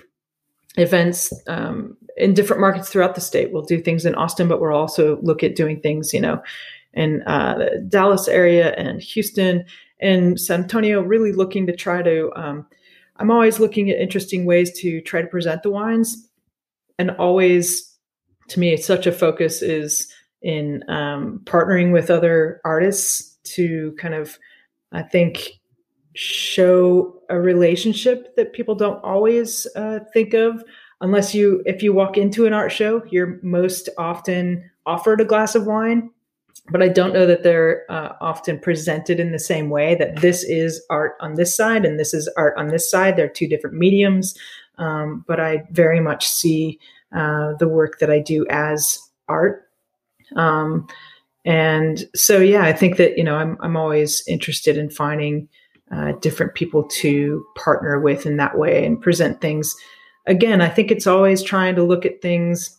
events 0.78 1.32
um, 1.48 1.96
in 2.18 2.34
different 2.34 2.62
markets 2.62 2.90
throughout 2.90 3.16
the 3.16 3.22
state. 3.22 3.52
We'll 3.52 3.64
do 3.64 3.80
things 3.80 4.06
in 4.06 4.16
Austin, 4.16 4.48
but 4.48 4.60
we'll 4.60 4.74
also 4.74 5.22
look 5.22 5.44
at 5.44 5.56
doing 5.56 5.80
things, 5.82 6.14
you 6.14 6.20
know, 6.20 6.42
in 6.94 7.22
uh, 7.28 7.58
the 7.60 7.86
Dallas 7.88 8.28
area 8.28 8.74
and 8.74 9.02
Houston 9.02 9.66
and 10.02 10.40
San 10.40 10.64
Antonio. 10.64 11.02
Really 11.02 11.32
looking 11.32 11.68
to 11.68 11.76
try 11.76 12.02
to. 12.02 12.32
Um, 12.36 12.66
I'm 13.18 13.30
always 13.30 13.60
looking 13.60 13.92
at 13.92 14.00
interesting 14.00 14.46
ways 14.46 14.72
to 14.80 15.02
try 15.02 15.22
to 15.22 15.28
present 15.28 15.62
the 15.62 15.70
wines 15.70 16.29
and 17.00 17.12
always 17.12 17.98
to 18.50 18.60
me 18.60 18.78
such 18.78 19.08
a 19.08 19.12
focus 19.12 19.62
is 19.62 20.14
in 20.42 20.84
um, 20.90 21.42
partnering 21.46 21.92
with 21.92 22.12
other 22.12 22.62
artists 22.64 23.38
to 23.44 23.96
kind 24.00 24.14
of 24.14 24.38
i 24.92 25.02
think 25.02 25.60
show 26.14 27.22
a 27.30 27.40
relationship 27.40 28.36
that 28.36 28.54
people 28.54 28.76
don't 28.76 29.02
always 29.04 29.68
uh, 29.76 30.00
think 30.12 30.34
of. 30.34 30.64
Unless 31.02 31.34
you 31.34 31.64
if 31.66 31.82
you 31.82 31.94
walk 31.94 32.18
into 32.18 32.46
an 32.46 32.52
art 32.52 32.74
show 32.74 33.02
you're 33.10 33.40
most 33.42 33.88
often 33.98 34.70
offered 34.86 35.22
a 35.22 35.26
glass 35.26 35.56
of 35.56 35.66
wine 35.66 36.10
but 36.72 36.82
i 36.82 36.90
don't 36.90 37.14
know 37.14 37.26
that 37.26 37.42
they're 37.42 37.90
uh, 37.90 38.16
often 38.20 38.60
presented 38.60 39.18
in 39.18 39.32
the 39.32 39.40
same 39.40 39.70
way 39.70 39.96
that 39.96 40.18
this 40.18 40.44
is 40.44 40.84
art 40.90 41.14
on 41.22 41.36
this 41.36 41.56
side 41.56 41.86
and 41.86 41.98
this 41.98 42.14
is 42.14 42.28
art 42.36 42.54
on 42.58 42.68
this 42.68 42.92
side. 42.92 43.16
They're 43.16 43.30
two 43.30 43.48
different 43.48 43.78
mediums 43.78 44.38
um, 44.80 45.24
but 45.28 45.40
I 45.40 45.64
very 45.72 46.00
much 46.00 46.28
see 46.28 46.80
uh, 47.16 47.54
the 47.60 47.68
work 47.68 48.00
that 48.00 48.10
I 48.10 48.20
do 48.20 48.46
as 48.50 49.00
art. 49.28 49.70
Um, 50.36 50.88
and 51.46 52.06
so, 52.16 52.40
yeah, 52.40 52.64
I 52.64 52.74
think 52.74 52.98
that 52.98 53.18
you 53.18 53.24
know 53.24 53.36
I'm 53.36 53.58
I'm 53.62 53.78
always 53.78 54.24
interested 54.28 54.78
in 54.78 54.90
finding 54.90 55.48
uh, 55.92 56.14
different 56.22 56.54
people 56.54 56.84
to 56.84 57.46
partner 57.56 58.00
with 58.00 58.26
in 58.26 58.38
that 58.38 58.58
way 58.58 58.86
and 58.86 59.02
present 59.02 59.42
things. 59.42 59.76
Again, 60.28 60.62
I 60.62 60.70
think 60.70 60.92
it's 60.92 61.08
always 61.08 61.42
trying 61.42 61.76
to 61.76 61.84
look 61.84 62.06
at 62.06 62.22
things 62.22 62.78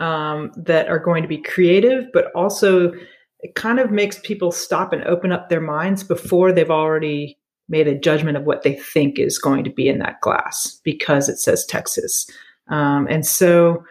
um, 0.00 0.52
that 0.56 0.88
are 0.88 0.98
going 0.98 1.22
to 1.22 1.28
be 1.28 1.38
creative, 1.38 2.06
but 2.12 2.26
also 2.34 2.92
it 3.40 3.54
kind 3.54 3.78
of 3.78 3.90
makes 3.90 4.18
people 4.20 4.52
stop 4.52 4.92
and 4.92 5.04
open 5.04 5.32
up 5.32 5.48
their 5.48 5.60
minds 5.60 6.04
before 6.04 6.52
they've 6.52 6.70
already 6.70 7.38
made 7.72 7.88
a 7.88 7.98
judgment 7.98 8.36
of 8.36 8.44
what 8.44 8.62
they 8.62 8.74
think 8.74 9.18
is 9.18 9.38
going 9.38 9.64
to 9.64 9.70
be 9.70 9.88
in 9.88 9.98
that 9.98 10.20
glass 10.20 10.78
because 10.84 11.28
it 11.28 11.38
says 11.38 11.64
Texas. 11.64 12.30
Um, 12.68 13.08
and 13.10 13.26
so, 13.26 13.82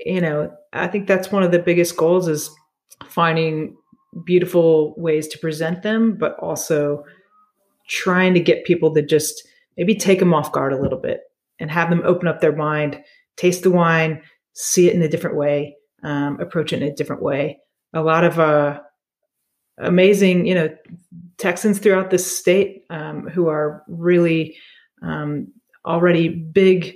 you 0.00 0.20
know, 0.20 0.52
I 0.72 0.88
think 0.88 1.06
that's 1.06 1.32
one 1.32 1.44
of 1.44 1.52
the 1.52 1.60
biggest 1.60 1.96
goals 1.96 2.26
is 2.26 2.50
finding 3.06 3.76
beautiful 4.24 4.94
ways 4.98 5.28
to 5.28 5.38
present 5.38 5.82
them, 5.82 6.16
but 6.18 6.36
also 6.40 7.04
trying 7.88 8.34
to 8.34 8.40
get 8.40 8.66
people 8.66 8.92
to 8.94 9.00
just 9.00 9.46
maybe 9.76 9.94
take 9.94 10.18
them 10.18 10.34
off 10.34 10.52
guard 10.52 10.72
a 10.72 10.82
little 10.82 10.98
bit 10.98 11.20
and 11.60 11.70
have 11.70 11.90
them 11.90 12.02
open 12.04 12.26
up 12.26 12.40
their 12.40 12.54
mind, 12.54 13.00
taste 13.36 13.62
the 13.62 13.70
wine, 13.70 14.20
see 14.54 14.88
it 14.88 14.94
in 14.94 15.02
a 15.02 15.08
different 15.08 15.36
way, 15.36 15.76
um, 16.02 16.38
approach 16.40 16.72
it 16.72 16.82
in 16.82 16.88
a 16.88 16.94
different 16.94 17.22
way. 17.22 17.60
A 17.94 18.02
lot 18.02 18.24
of 18.24 18.40
uh, 18.40 18.80
amazing, 19.78 20.46
you 20.46 20.54
know, 20.54 20.68
Texans 21.38 21.78
throughout 21.78 22.10
the 22.10 22.18
state 22.18 22.84
um, 22.90 23.28
who 23.28 23.48
are 23.48 23.82
really 23.88 24.56
um, 25.02 25.48
already 25.86 26.28
big 26.28 26.94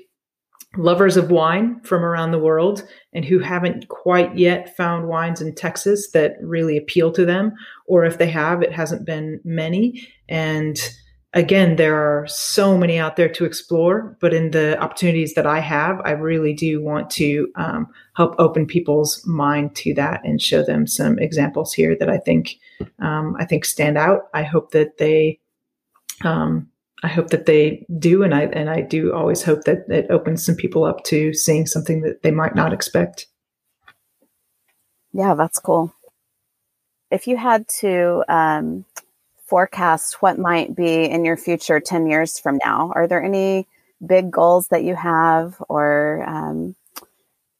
lovers 0.76 1.16
of 1.16 1.30
wine 1.30 1.80
from 1.84 2.02
around 2.02 2.30
the 2.30 2.38
world 2.38 2.82
and 3.12 3.24
who 3.24 3.38
haven't 3.38 3.88
quite 3.88 4.34
yet 4.36 4.74
found 4.76 5.06
wines 5.06 5.40
in 5.40 5.54
Texas 5.54 6.10
that 6.12 6.36
really 6.40 6.76
appeal 6.76 7.12
to 7.12 7.26
them. 7.26 7.52
Or 7.86 8.04
if 8.04 8.18
they 8.18 8.28
have, 8.28 8.62
it 8.62 8.72
hasn't 8.72 9.04
been 9.04 9.40
many. 9.44 10.08
And 10.28 10.78
again, 11.34 11.76
there 11.76 11.96
are 11.96 12.26
so 12.26 12.76
many 12.76 12.98
out 12.98 13.16
there 13.16 13.28
to 13.28 13.44
explore, 13.44 14.16
but 14.20 14.34
in 14.34 14.50
the 14.50 14.78
opportunities 14.80 15.34
that 15.34 15.46
I 15.46 15.60
have, 15.60 16.00
I 16.04 16.12
really 16.12 16.52
do 16.52 16.82
want 16.82 17.10
to 17.12 17.50
um, 17.56 17.88
help 18.14 18.34
open 18.38 18.66
people's 18.66 19.24
mind 19.26 19.74
to 19.76 19.94
that 19.94 20.20
and 20.24 20.40
show 20.40 20.62
them 20.62 20.86
some 20.86 21.18
examples 21.18 21.72
here 21.72 21.96
that 21.98 22.10
I 22.10 22.18
think 22.18 22.56
um, 22.98 23.36
I 23.38 23.44
think 23.44 23.64
stand 23.64 23.96
out. 23.96 24.28
I 24.34 24.42
hope 24.42 24.72
that 24.72 24.98
they 24.98 25.40
um, 26.24 26.68
I 27.02 27.08
hope 27.08 27.28
that 27.28 27.46
they 27.46 27.86
do, 27.98 28.22
and 28.22 28.34
I 28.34 28.42
and 28.44 28.70
I 28.70 28.80
do 28.82 29.12
always 29.12 29.42
hope 29.42 29.64
that 29.64 29.88
it 29.88 30.10
opens 30.10 30.44
some 30.44 30.54
people 30.54 30.84
up 30.84 31.04
to 31.04 31.32
seeing 31.32 31.66
something 31.66 32.02
that 32.02 32.22
they 32.22 32.30
might 32.30 32.54
not 32.54 32.72
expect. 32.72 33.26
Yeah, 35.12 35.34
that's 35.34 35.58
cool. 35.58 35.94
If 37.10 37.26
you 37.26 37.36
had 37.36 37.68
to 37.80 38.24
um, 38.28 38.86
forecast 39.52 40.22
what 40.22 40.38
might 40.38 40.74
be 40.74 41.04
in 41.04 41.26
your 41.26 41.36
future 41.36 41.78
10 41.78 42.06
years 42.06 42.38
from 42.38 42.58
now? 42.64 42.90
Are 42.94 43.06
there 43.06 43.22
any 43.22 43.68
big 44.04 44.30
goals 44.30 44.68
that 44.68 44.82
you 44.82 44.94
have 44.94 45.62
or 45.68 46.24
um, 46.26 46.74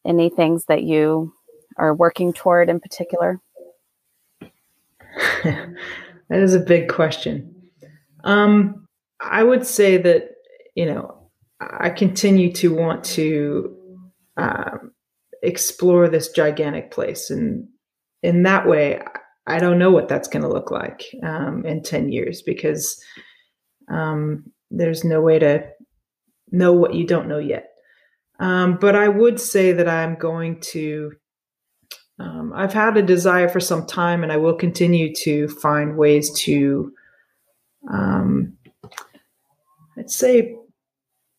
any 0.03 0.31
things 0.31 0.65
that 0.65 0.81
you 0.81 1.31
are 1.77 1.93
working 1.93 2.33
toward 2.33 2.67
in 2.67 2.79
particular? 2.79 3.39
that 5.43 5.75
is 6.31 6.55
a 6.55 6.59
big 6.59 6.89
question. 6.89 7.53
Um, 8.23 8.87
I 9.19 9.43
would 9.43 9.63
say 9.63 9.97
that, 9.97 10.31
you 10.73 10.87
know, 10.87 11.29
I 11.59 11.91
continue 11.91 12.51
to 12.53 12.73
want 12.73 13.03
to 13.03 14.01
um, 14.35 14.93
explore 15.43 16.09
this 16.09 16.31
gigantic 16.31 16.89
place. 16.89 17.29
And 17.29 17.67
in 18.23 18.41
that 18.41 18.67
way, 18.67 18.99
I 19.45 19.59
don't 19.59 19.79
know 19.79 19.91
what 19.91 20.07
that's 20.07 20.27
going 20.27 20.43
to 20.43 20.49
look 20.49 20.71
like 20.71 21.03
um, 21.21 21.65
in 21.65 21.83
10 21.83 22.11
years 22.11 22.41
because 22.41 23.01
um, 23.89 24.45
there's 24.71 25.03
no 25.03 25.21
way 25.21 25.39
to 25.39 25.67
know 26.51 26.71
what 26.71 26.93
you 26.93 27.05
don't 27.05 27.27
know 27.27 27.39
yet. 27.39 27.69
Um, 28.39 28.77
but 28.79 28.95
I 28.95 29.07
would 29.07 29.39
say 29.39 29.73
that 29.73 29.87
I'm 29.87 30.15
going 30.15 30.59
to, 30.71 31.11
um, 32.19 32.53
I've 32.55 32.73
had 32.73 32.97
a 32.97 33.01
desire 33.01 33.49
for 33.49 33.59
some 33.59 33.85
time 33.85 34.23
and 34.23 34.31
I 34.31 34.37
will 34.37 34.55
continue 34.55 35.13
to 35.15 35.47
find 35.49 35.97
ways 35.97 36.31
to, 36.41 36.91
um, 37.91 38.57
I'd 39.97 40.09
say, 40.09 40.55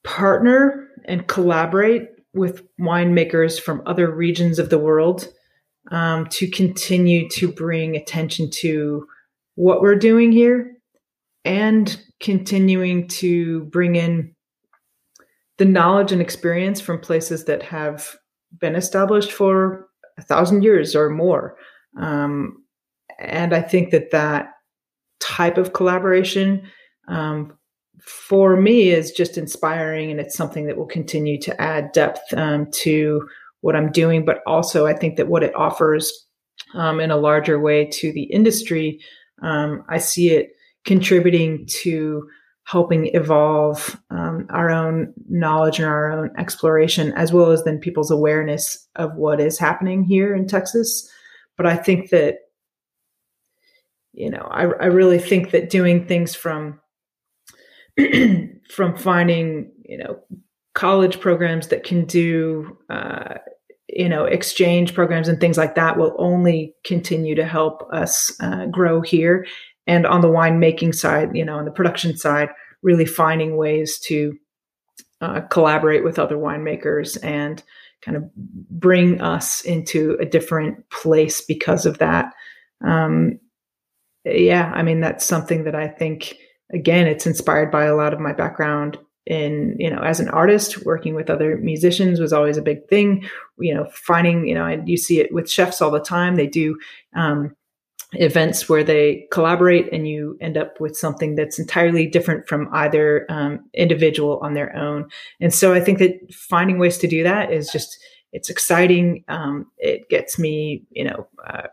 partner 0.04 0.88
and 1.06 1.26
collaborate 1.26 2.08
with 2.34 2.62
winemakers 2.78 3.60
from 3.60 3.82
other 3.86 4.10
regions 4.10 4.58
of 4.58 4.68
the 4.68 4.78
world 4.78 5.28
um, 5.90 6.26
to 6.28 6.48
continue 6.48 7.28
to 7.30 7.50
bring 7.50 7.96
attention 7.96 8.50
to 8.50 9.06
what 9.56 9.82
we're 9.82 9.96
doing 9.96 10.32
here 10.32 10.76
and 11.44 12.00
continuing 12.20 13.06
to 13.06 13.64
bring 13.64 13.96
in 13.96 14.34
the 15.58 15.64
knowledge 15.64 16.10
and 16.10 16.20
experience 16.20 16.80
from 16.80 16.98
places 16.98 17.44
that 17.44 17.62
have 17.62 18.16
been 18.58 18.74
established 18.74 19.32
for 19.32 19.88
a 20.18 20.22
thousand 20.22 20.62
years 20.62 20.96
or 20.96 21.10
more. 21.10 21.56
Um, 21.98 22.64
and 23.18 23.54
I 23.54 23.62
think 23.62 23.90
that 23.90 24.10
that 24.10 24.48
type 25.20 25.58
of 25.58 25.72
collaboration 25.72 26.68
um, 27.08 27.56
for 28.00 28.56
me 28.56 28.90
is 28.90 29.12
just 29.12 29.38
inspiring 29.38 30.10
and 30.10 30.20
it's 30.20 30.36
something 30.36 30.66
that 30.66 30.76
will 30.76 30.86
continue 30.86 31.40
to 31.40 31.60
add 31.60 31.92
depth 31.92 32.20
um, 32.36 32.66
to 32.72 33.26
what 33.64 33.74
I'm 33.74 33.90
doing. 33.90 34.26
But 34.26 34.42
also, 34.46 34.84
I 34.84 34.92
think 34.92 35.16
that 35.16 35.28
what 35.28 35.42
it 35.42 35.56
offers 35.56 36.12
um, 36.74 37.00
in 37.00 37.10
a 37.10 37.16
larger 37.16 37.58
way 37.58 37.86
to 37.86 38.12
the 38.12 38.24
industry, 38.24 39.00
um, 39.40 39.82
I 39.88 39.96
see 39.96 40.32
it 40.32 40.50
contributing 40.84 41.66
to 41.80 42.28
helping 42.64 43.06
evolve 43.14 43.98
um, 44.10 44.46
our 44.50 44.68
own 44.68 45.14
knowledge 45.30 45.78
and 45.78 45.88
our 45.88 46.12
own 46.12 46.30
exploration, 46.36 47.14
as 47.14 47.32
well 47.32 47.52
as 47.52 47.64
then 47.64 47.78
people's 47.78 48.10
awareness 48.10 48.86
of 48.96 49.14
what 49.14 49.40
is 49.40 49.58
happening 49.58 50.04
here 50.04 50.34
in 50.34 50.46
Texas. 50.46 51.10
But 51.56 51.64
I 51.66 51.74
think 51.74 52.10
that, 52.10 52.40
you 54.12 54.28
know, 54.28 54.46
I, 54.50 54.64
I 54.64 54.86
really 54.86 55.18
think 55.18 55.52
that 55.52 55.70
doing 55.70 56.06
things 56.06 56.34
from 56.34 56.80
from 58.70 58.96
finding, 58.98 59.72
you 59.86 59.96
know, 59.96 60.18
college 60.74 61.20
programs 61.20 61.68
that 61.68 61.84
can 61.84 62.04
do, 62.04 62.76
uh, 62.90 63.34
you 63.88 64.08
know, 64.08 64.24
exchange 64.24 64.94
programs 64.94 65.28
and 65.28 65.40
things 65.40 65.56
like 65.56 65.74
that 65.76 65.96
will 65.96 66.14
only 66.18 66.74
continue 66.84 67.34
to 67.34 67.44
help 67.44 67.88
us 67.92 68.32
uh, 68.40 68.66
grow 68.66 69.00
here. 69.00 69.46
And 69.86 70.06
on 70.06 70.20
the 70.20 70.28
winemaking 70.28 70.94
side, 70.94 71.30
you 71.34 71.44
know, 71.44 71.56
on 71.56 71.64
the 71.64 71.70
production 71.70 72.16
side, 72.16 72.48
really 72.82 73.06
finding 73.06 73.56
ways 73.56 73.98
to 74.00 74.36
uh, 75.20 75.40
collaborate 75.42 76.04
with 76.04 76.18
other 76.18 76.36
winemakers 76.36 77.22
and 77.22 77.62
kind 78.02 78.16
of 78.16 78.24
bring 78.34 79.20
us 79.20 79.62
into 79.62 80.16
a 80.20 80.26
different 80.26 80.88
place 80.90 81.40
because 81.40 81.86
of 81.86 81.98
that. 81.98 82.32
Um, 82.84 83.38
yeah, 84.24 84.72
I 84.74 84.82
mean, 84.82 85.00
that's 85.00 85.24
something 85.24 85.64
that 85.64 85.74
I 85.74 85.88
think 85.88 86.36
again, 86.72 87.06
it's 87.06 87.26
inspired 87.26 87.70
by 87.70 87.84
a 87.84 87.94
lot 87.94 88.12
of 88.12 88.20
my 88.20 88.32
background 88.32 88.98
in 89.26 89.76
you 89.78 89.90
know 89.90 90.00
as 90.00 90.20
an 90.20 90.28
artist 90.28 90.84
working 90.84 91.14
with 91.14 91.30
other 91.30 91.56
musicians 91.56 92.20
was 92.20 92.32
always 92.32 92.56
a 92.56 92.62
big 92.62 92.86
thing. 92.88 93.28
You 93.58 93.74
know 93.74 93.88
finding 93.92 94.46
you 94.46 94.54
know 94.54 94.66
and 94.66 94.88
you 94.88 94.96
see 94.96 95.20
it 95.20 95.32
with 95.32 95.50
chefs 95.50 95.80
all 95.80 95.90
the 95.90 96.00
time. 96.00 96.36
They 96.36 96.46
do 96.46 96.78
um, 97.14 97.56
events 98.12 98.68
where 98.68 98.84
they 98.84 99.26
collaborate 99.30 99.92
and 99.92 100.06
you 100.06 100.36
end 100.40 100.56
up 100.56 100.80
with 100.80 100.96
something 100.96 101.34
that's 101.34 101.58
entirely 101.58 102.06
different 102.06 102.46
from 102.46 102.68
either 102.72 103.26
um, 103.28 103.64
individual 103.74 104.38
on 104.42 104.54
their 104.54 104.74
own. 104.76 105.08
And 105.40 105.52
so 105.52 105.74
i 105.74 105.80
think 105.80 105.98
that 105.98 106.32
finding 106.32 106.78
ways 106.78 106.98
to 106.98 107.08
do 107.08 107.22
that 107.22 107.52
is 107.52 107.70
just 107.70 107.98
it's 108.32 108.50
exciting. 108.50 109.24
Um, 109.28 109.70
it 109.78 110.08
gets 110.08 110.38
me 110.38 110.82
you 110.90 111.04
know 111.04 111.26
uh, 111.46 111.68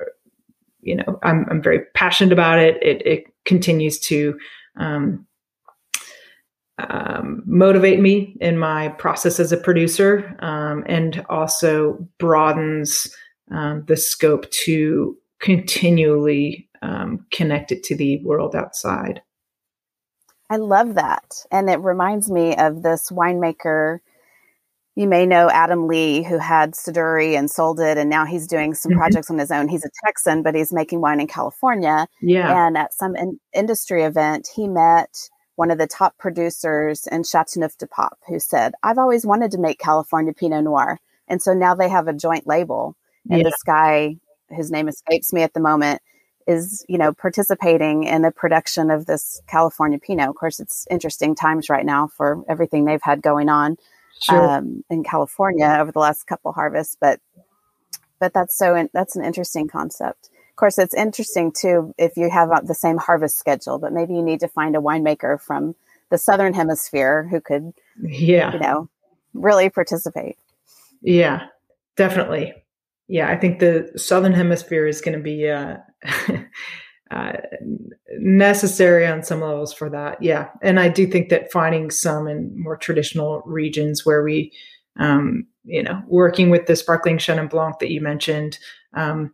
you 0.81 0.95
know 0.95 1.19
I'm, 1.23 1.45
I'm 1.49 1.61
very 1.61 1.81
passionate 1.95 2.31
about 2.31 2.59
it. 2.59 2.81
It, 2.81 3.05
it 3.05 3.23
continues 3.45 3.99
to 4.01 4.39
um, 4.77 5.25
um, 6.89 7.43
motivate 7.45 7.99
me 7.99 8.35
in 8.41 8.57
my 8.57 8.89
process 8.89 9.39
as 9.39 9.51
a 9.51 9.57
producer 9.57 10.35
um, 10.39 10.83
and 10.87 11.25
also 11.29 12.07
broadens 12.17 13.13
um, 13.51 13.83
the 13.87 13.97
scope 13.97 14.49
to 14.51 15.17
continually 15.39 16.69
um, 16.81 17.25
connect 17.31 17.71
it 17.71 17.83
to 17.83 17.95
the 17.95 18.23
world 18.23 18.55
outside. 18.55 19.21
I 20.49 20.57
love 20.57 20.95
that. 20.95 21.45
And 21.51 21.69
it 21.69 21.79
reminds 21.79 22.29
me 22.29 22.55
of 22.57 22.83
this 22.83 23.09
winemaker. 23.09 23.99
You 24.95 25.07
may 25.07 25.25
know 25.25 25.49
Adam 25.49 25.87
Lee, 25.87 26.23
who 26.23 26.37
had 26.37 26.73
Siduri 26.73 27.37
and 27.37 27.49
sold 27.49 27.79
it, 27.79 27.97
and 27.97 28.09
now 28.09 28.25
he's 28.25 28.47
doing 28.47 28.73
some 28.73 28.91
mm-hmm. 28.91 28.99
projects 28.99 29.31
on 29.31 29.39
his 29.39 29.49
own. 29.49 29.69
He's 29.69 29.85
a 29.85 29.89
Texan, 30.05 30.43
but 30.43 30.53
he's 30.53 30.73
making 30.73 30.99
wine 30.99 31.21
in 31.21 31.27
California. 31.27 32.05
Yeah. 32.21 32.67
And 32.67 32.77
at 32.77 32.93
some 32.93 33.15
in- 33.15 33.39
industry 33.53 34.03
event, 34.03 34.49
he 34.53 34.67
met 34.67 35.29
one 35.61 35.69
of 35.69 35.77
the 35.77 35.85
top 35.85 36.17
producers 36.17 37.05
in 37.11 37.23
Chateauneuf 37.23 37.77
du 37.77 37.85
Pape, 37.85 38.17
who 38.27 38.39
said, 38.39 38.73
I've 38.81 38.97
always 38.97 39.27
wanted 39.27 39.51
to 39.51 39.59
make 39.59 39.77
California 39.77 40.33
Pinot 40.33 40.63
Noir. 40.63 40.99
And 41.27 41.39
so 41.39 41.53
now 41.53 41.75
they 41.75 41.87
have 41.87 42.07
a 42.07 42.13
joint 42.13 42.47
label. 42.47 42.95
And 43.29 43.41
yeah. 43.41 43.43
this 43.43 43.61
guy, 43.63 44.15
his 44.49 44.71
name 44.71 44.87
escapes 44.87 45.31
me 45.31 45.43
at 45.43 45.53
the 45.53 45.59
moment, 45.59 46.01
is, 46.47 46.83
you 46.89 46.97
know, 46.97 47.13
participating 47.13 48.05
in 48.05 48.23
the 48.23 48.31
production 48.31 48.89
of 48.89 49.05
this 49.05 49.39
California 49.45 49.99
Pinot. 49.99 50.29
Of 50.29 50.35
course, 50.35 50.59
it's 50.59 50.87
interesting 50.89 51.35
times 51.35 51.69
right 51.69 51.85
now 51.85 52.07
for 52.07 52.43
everything 52.49 52.85
they've 52.85 52.99
had 53.03 53.21
going 53.21 53.47
on 53.47 53.77
sure. 54.19 54.49
um, 54.49 54.83
in 54.89 55.03
California 55.03 55.77
over 55.79 55.91
the 55.91 55.99
last 55.99 56.25
couple 56.25 56.53
harvests. 56.53 56.97
But 56.99 57.19
but 58.19 58.33
that's 58.33 58.57
so 58.57 58.73
in, 58.73 58.89
that's 58.93 59.15
an 59.15 59.23
interesting 59.23 59.67
concept 59.67 60.31
course, 60.61 60.77
it's 60.77 60.93
interesting 60.93 61.51
too 61.51 61.93
if 61.97 62.15
you 62.15 62.29
have 62.29 62.51
uh, 62.51 62.61
the 62.61 62.75
same 62.75 62.97
harvest 62.97 63.37
schedule, 63.37 63.79
but 63.79 63.91
maybe 63.91 64.13
you 64.13 64.21
need 64.21 64.39
to 64.41 64.47
find 64.47 64.75
a 64.75 64.79
winemaker 64.79 65.41
from 65.41 65.75
the 66.11 66.19
southern 66.19 66.53
hemisphere 66.53 67.27
who 67.29 67.41
could, 67.41 67.73
yeah, 67.99 68.53
you 68.53 68.59
know, 68.59 68.87
really 69.33 69.71
participate. 69.71 70.37
Yeah, 71.01 71.47
definitely. 71.97 72.53
Yeah, 73.07 73.29
I 73.29 73.37
think 73.37 73.57
the 73.57 73.91
southern 73.97 74.33
hemisphere 74.33 74.85
is 74.85 75.01
going 75.01 75.17
to 75.17 75.23
be 75.23 75.49
uh, 75.49 75.77
uh, 77.11 77.33
necessary 78.19 79.07
on 79.07 79.23
some 79.23 79.41
levels 79.41 79.73
for 79.73 79.89
that. 79.89 80.21
Yeah, 80.21 80.49
and 80.61 80.79
I 80.79 80.89
do 80.89 81.07
think 81.07 81.29
that 81.29 81.51
finding 81.51 81.89
some 81.89 82.27
in 82.27 82.53
more 82.55 82.77
traditional 82.77 83.41
regions 83.47 84.05
where 84.05 84.21
we, 84.21 84.53
um, 84.99 85.47
you 85.63 85.81
know, 85.81 86.03
working 86.05 86.51
with 86.51 86.67
the 86.67 86.75
sparkling 86.75 87.17
Chenin 87.17 87.49
Blanc 87.49 87.79
that 87.79 87.89
you 87.89 87.99
mentioned. 87.99 88.59
Um, 88.93 89.33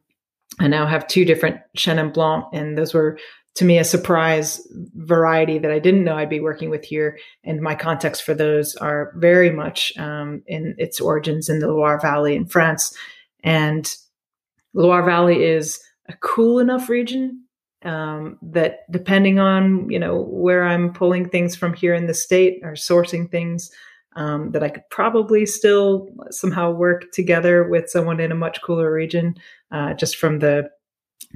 I 0.60 0.68
now 0.68 0.86
have 0.86 1.08
two 1.08 1.26
different 1.26 1.58
Chenin 1.76 2.14
Blanc, 2.14 2.45
and 2.53 2.78
those 2.78 2.93
were 2.93 3.18
to 3.55 3.66
me 3.66 3.80
a 3.80 3.84
surprise 3.84 4.68
variety 4.95 5.58
that 5.58 5.72
I 5.72 5.80
didn't 5.80 6.03
know 6.03 6.16
I'd 6.16 6.30
be 6.30 6.39
working 6.39 6.70
with 6.70 6.86
here. 6.86 7.18
And 7.43 7.60
my 7.60 7.74
context 7.74 8.22
for 8.22 8.36
those 8.36 8.76
are 8.76 9.12
very 9.16 9.49
much 9.49 9.97
um, 9.97 10.43
in 10.45 10.76
its 10.78 10.99
origins 10.99 11.49
in 11.49 11.58
the 11.58 11.68
Loire 11.68 11.99
Valley 11.99 12.36
in 12.36 12.45
France. 12.45 12.95
And 13.43 13.91
Loire 14.76 15.03
Valley 15.03 15.43
is 15.43 15.80
a 16.08 16.14
cool 16.22 16.60
enough 16.60 16.88
region 16.88 17.43
um, 17.84 18.38
that 18.41 18.89
depending 18.91 19.39
on 19.39 19.89
you 19.89 19.99
know 19.99 20.22
where 20.22 20.64
I'm 20.64 20.93
pulling 20.93 21.28
things 21.30 21.55
from 21.55 21.74
here 21.74 21.95
in 21.95 22.08
the 22.08 22.14
state 22.14 22.60
or 22.64 22.74
sourcing 22.74 23.30
things, 23.30 23.72
um, 24.16 24.51
that 24.51 24.64
I 24.64 24.70
could 24.70 24.89
probably 24.89 25.45
still 25.45 26.10
somehow 26.32 26.72
work 26.72 27.12
together 27.12 27.68
with 27.68 27.89
someone 27.89 28.20
in 28.20 28.32
a 28.32 28.36
much 28.36 28.62
cooler 28.62 28.91
region, 28.91 29.36
uh, 29.72 29.93
just 29.93 30.18
from 30.18 30.39
the 30.39 30.70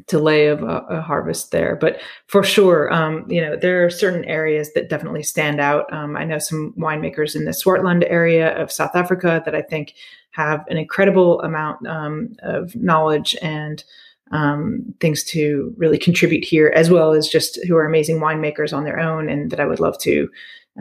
delay 0.07 0.47
of 0.47 0.63
a, 0.63 0.85
a 0.89 1.01
harvest 1.01 1.51
there. 1.51 1.75
But 1.75 1.99
for 2.27 2.43
sure, 2.43 2.91
um, 2.93 3.25
you 3.29 3.41
know, 3.41 3.55
there 3.55 3.85
are 3.85 3.89
certain 3.89 4.23
areas 4.25 4.71
that 4.73 4.89
definitely 4.89 5.23
stand 5.23 5.59
out. 5.59 5.91
Um, 5.91 6.15
I 6.15 6.23
know 6.23 6.39
some 6.39 6.73
winemakers 6.77 7.35
in 7.35 7.45
the 7.45 7.51
Swartland 7.51 8.05
area 8.07 8.55
of 8.61 8.71
South 8.71 8.95
Africa 8.95 9.41
that 9.43 9.55
I 9.55 9.61
think 9.61 9.93
have 10.31 10.65
an 10.69 10.77
incredible 10.77 11.41
amount 11.41 11.85
um, 11.87 12.35
of 12.41 12.75
knowledge 12.75 13.35
and 13.41 13.83
um, 14.31 14.93
things 15.01 15.23
to 15.25 15.73
really 15.77 15.97
contribute 15.97 16.45
here, 16.45 16.71
as 16.73 16.89
well 16.89 17.11
as 17.11 17.27
just 17.27 17.59
who 17.67 17.75
are 17.75 17.85
amazing 17.85 18.19
winemakers 18.19 18.75
on 18.75 18.85
their 18.85 18.99
own, 18.99 19.29
and 19.29 19.51
that 19.51 19.59
I 19.59 19.65
would 19.65 19.81
love 19.81 19.97
to 19.99 20.29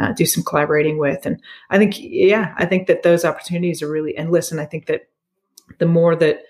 uh, 0.00 0.12
do 0.12 0.24
some 0.24 0.44
collaborating 0.44 0.98
with. 0.98 1.26
And 1.26 1.40
I 1.70 1.78
think, 1.78 1.94
yeah, 1.98 2.54
I 2.58 2.64
think 2.64 2.86
that 2.86 3.02
those 3.02 3.24
opportunities 3.24 3.82
are 3.82 3.90
really 3.90 4.16
endless. 4.16 4.52
And 4.52 4.60
I 4.60 4.66
think 4.66 4.86
that 4.86 5.08
the 5.78 5.86
more 5.86 6.14
that 6.14 6.44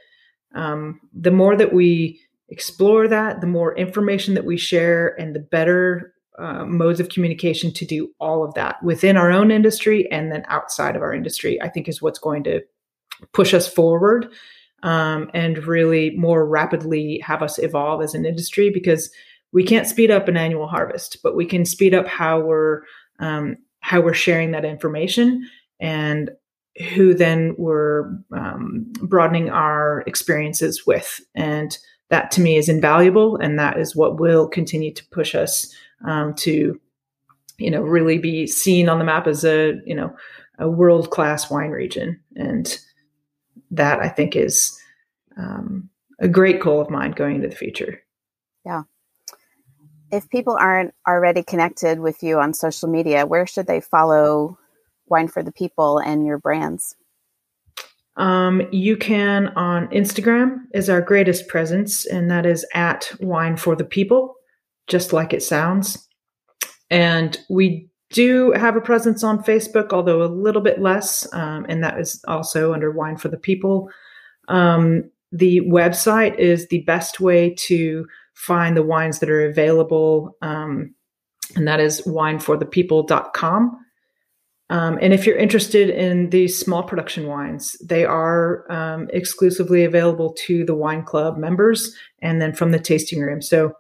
um, 0.54 1.00
the 1.12 1.30
more 1.30 1.56
that 1.56 1.72
we 1.72 2.20
explore 2.48 3.06
that, 3.08 3.40
the 3.40 3.46
more 3.46 3.76
information 3.76 4.34
that 4.34 4.44
we 4.44 4.56
share, 4.56 5.14
and 5.20 5.34
the 5.34 5.40
better 5.40 6.14
uh, 6.38 6.64
modes 6.64 7.00
of 7.00 7.08
communication 7.08 7.72
to 7.72 7.84
do 7.84 8.10
all 8.18 8.44
of 8.44 8.54
that 8.54 8.82
within 8.82 9.16
our 9.16 9.30
own 9.30 9.50
industry 9.50 10.10
and 10.10 10.32
then 10.32 10.44
outside 10.48 10.96
of 10.96 11.02
our 11.02 11.12
industry, 11.12 11.60
I 11.60 11.68
think 11.68 11.88
is 11.88 12.00
what's 12.00 12.18
going 12.18 12.44
to 12.44 12.62
push 13.32 13.52
us 13.52 13.68
forward 13.72 14.32
um, 14.82 15.30
and 15.34 15.58
really 15.66 16.10
more 16.16 16.46
rapidly 16.46 17.20
have 17.22 17.42
us 17.42 17.58
evolve 17.58 18.02
as 18.02 18.14
an 18.14 18.24
industry 18.24 18.70
because 18.70 19.10
we 19.52 19.64
can't 19.64 19.86
speed 19.86 20.10
up 20.10 20.28
an 20.28 20.36
annual 20.36 20.66
harvest, 20.66 21.18
but 21.22 21.36
we 21.36 21.44
can 21.44 21.64
speed 21.64 21.92
up 21.92 22.06
how 22.06 22.40
we're 22.40 22.82
um, 23.18 23.56
how 23.80 24.00
we're 24.00 24.14
sharing 24.14 24.52
that 24.52 24.64
information 24.64 25.46
and 25.78 26.30
who 26.94 27.14
then 27.14 27.54
we're 27.58 28.10
um, 28.32 28.86
broadening 29.02 29.50
our 29.50 30.02
experiences 30.06 30.86
with. 30.86 31.20
And 31.34 31.76
that 32.08 32.30
to 32.32 32.40
me 32.40 32.56
is 32.56 32.68
invaluable. 32.68 33.36
And 33.36 33.58
that 33.58 33.78
is 33.78 33.96
what 33.96 34.18
will 34.18 34.48
continue 34.48 34.92
to 34.94 35.06
push 35.10 35.34
us 35.34 35.72
um, 36.04 36.34
to, 36.34 36.80
you 37.58 37.70
know, 37.70 37.82
really 37.82 38.18
be 38.18 38.46
seen 38.46 38.88
on 38.88 38.98
the 38.98 39.04
map 39.04 39.26
as 39.26 39.44
a, 39.44 39.80
you 39.84 39.94
know, 39.94 40.14
a 40.58 40.68
world 40.68 41.10
class 41.10 41.50
wine 41.50 41.70
region. 41.70 42.20
And 42.36 42.78
that 43.70 44.00
I 44.00 44.08
think 44.08 44.36
is 44.36 44.78
um, 45.36 45.88
a 46.18 46.28
great 46.28 46.60
goal 46.60 46.80
of 46.80 46.90
mine 46.90 47.12
going 47.12 47.36
into 47.36 47.48
the 47.48 47.56
future. 47.56 48.02
Yeah 48.64 48.82
if 50.12 50.28
people 50.28 50.56
aren't 50.58 50.94
already 51.06 51.42
connected 51.42 52.00
with 52.00 52.22
you 52.22 52.38
on 52.38 52.52
social 52.52 52.88
media, 52.88 53.26
where 53.26 53.46
should 53.46 53.66
they 53.66 53.80
follow 53.80 54.58
Wine 55.10 55.28
for 55.28 55.42
the 55.42 55.52
People 55.52 55.98
and 55.98 56.26
your 56.26 56.38
brands? 56.38 56.96
Um, 58.16 58.62
you 58.70 58.96
can 58.96 59.48
on 59.48 59.88
Instagram 59.88 60.56
is 60.74 60.90
our 60.90 61.00
greatest 61.00 61.48
presence, 61.48 62.06
and 62.06 62.30
that 62.30 62.44
is 62.44 62.66
at 62.74 63.10
Wine 63.20 63.56
for 63.56 63.74
the 63.74 63.84
People, 63.84 64.34
just 64.86 65.12
like 65.12 65.32
it 65.32 65.42
sounds. 65.42 66.06
And 66.90 67.38
we 67.48 67.88
do 68.10 68.52
have 68.52 68.76
a 68.76 68.80
presence 68.80 69.22
on 69.22 69.42
Facebook, 69.42 69.92
although 69.92 70.22
a 70.22 70.24
little 70.24 70.60
bit 70.60 70.80
less, 70.80 71.32
um, 71.32 71.64
and 71.68 71.82
that 71.84 71.98
is 71.98 72.22
also 72.26 72.74
under 72.74 72.90
Wine 72.90 73.16
for 73.16 73.28
the 73.28 73.38
People. 73.38 73.88
Um, 74.48 75.10
the 75.32 75.60
website 75.60 76.36
is 76.38 76.66
the 76.68 76.82
best 76.82 77.20
way 77.20 77.54
to 77.54 78.06
find 78.34 78.76
the 78.76 78.82
wines 78.82 79.20
that 79.20 79.30
are 79.30 79.46
available, 79.46 80.36
um, 80.42 80.94
and 81.54 81.68
that 81.68 81.80
is 81.80 82.02
wineforthepeople.com. 82.02 83.78
Um, 84.70 84.98
and 85.02 85.12
if 85.12 85.26
you're 85.26 85.36
interested 85.36 85.90
in 85.90 86.30
these 86.30 86.56
small 86.56 86.84
production 86.84 87.26
wines, 87.26 87.76
they 87.82 88.04
are 88.04 88.70
um, 88.72 89.10
exclusively 89.12 89.84
available 89.84 90.32
to 90.46 90.64
the 90.64 90.76
wine 90.76 91.02
club 91.02 91.36
members 91.36 91.94
and 92.22 92.40
then 92.40 92.52
from 92.54 92.70
the 92.70 92.78
tasting 92.78 93.20
room. 93.20 93.42
So 93.42 93.72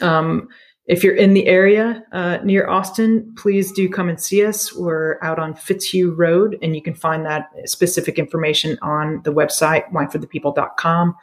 um, 0.00 0.48
if 0.86 1.04
you're 1.04 1.14
in 1.14 1.32
the 1.34 1.46
area 1.46 2.02
uh, 2.10 2.38
near 2.42 2.68
Austin, 2.68 3.32
please 3.36 3.70
do 3.70 3.88
come 3.88 4.08
and 4.08 4.20
see 4.20 4.44
us. 4.44 4.74
We're 4.74 5.22
out 5.22 5.38
on 5.38 5.54
Fitzhugh 5.54 6.16
Road, 6.16 6.58
and 6.60 6.74
you 6.74 6.82
can 6.82 6.94
find 6.94 7.24
that 7.24 7.48
specific 7.66 8.18
information 8.18 8.76
on 8.82 9.22
the 9.22 9.32
website, 9.32 9.88
wineforthepeople.com. 9.92 11.14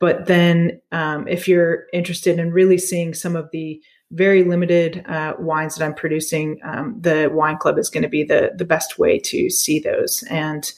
But 0.00 0.26
then 0.26 0.80
um, 0.90 1.28
if 1.28 1.46
you're 1.46 1.84
interested 1.92 2.40
in 2.40 2.50
really 2.50 2.78
seeing 2.78 3.14
some 3.14 3.36
of 3.36 3.48
the 3.52 3.80
very 4.12 4.42
limited 4.44 5.04
uh, 5.08 5.34
wines 5.38 5.76
that 5.76 5.84
I'm 5.84 5.94
producing, 5.94 6.60
um, 6.64 6.96
the 7.00 7.30
wine 7.32 7.58
club 7.58 7.78
is 7.78 7.90
going 7.90 8.02
to 8.02 8.08
be 8.08 8.24
the 8.24 8.52
the 8.56 8.64
best 8.64 8.98
way 8.98 9.18
to 9.18 9.50
see 9.50 9.78
those. 9.78 10.24
And 10.24 10.70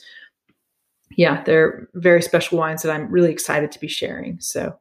yeah, 1.16 1.42
they're 1.44 1.88
very 1.94 2.22
special 2.22 2.58
wines 2.58 2.82
that 2.82 2.92
I'm 2.92 3.10
really 3.10 3.30
excited 3.30 3.72
to 3.72 3.80
be 3.80 3.88
sharing. 3.88 4.40
So, 4.40 4.76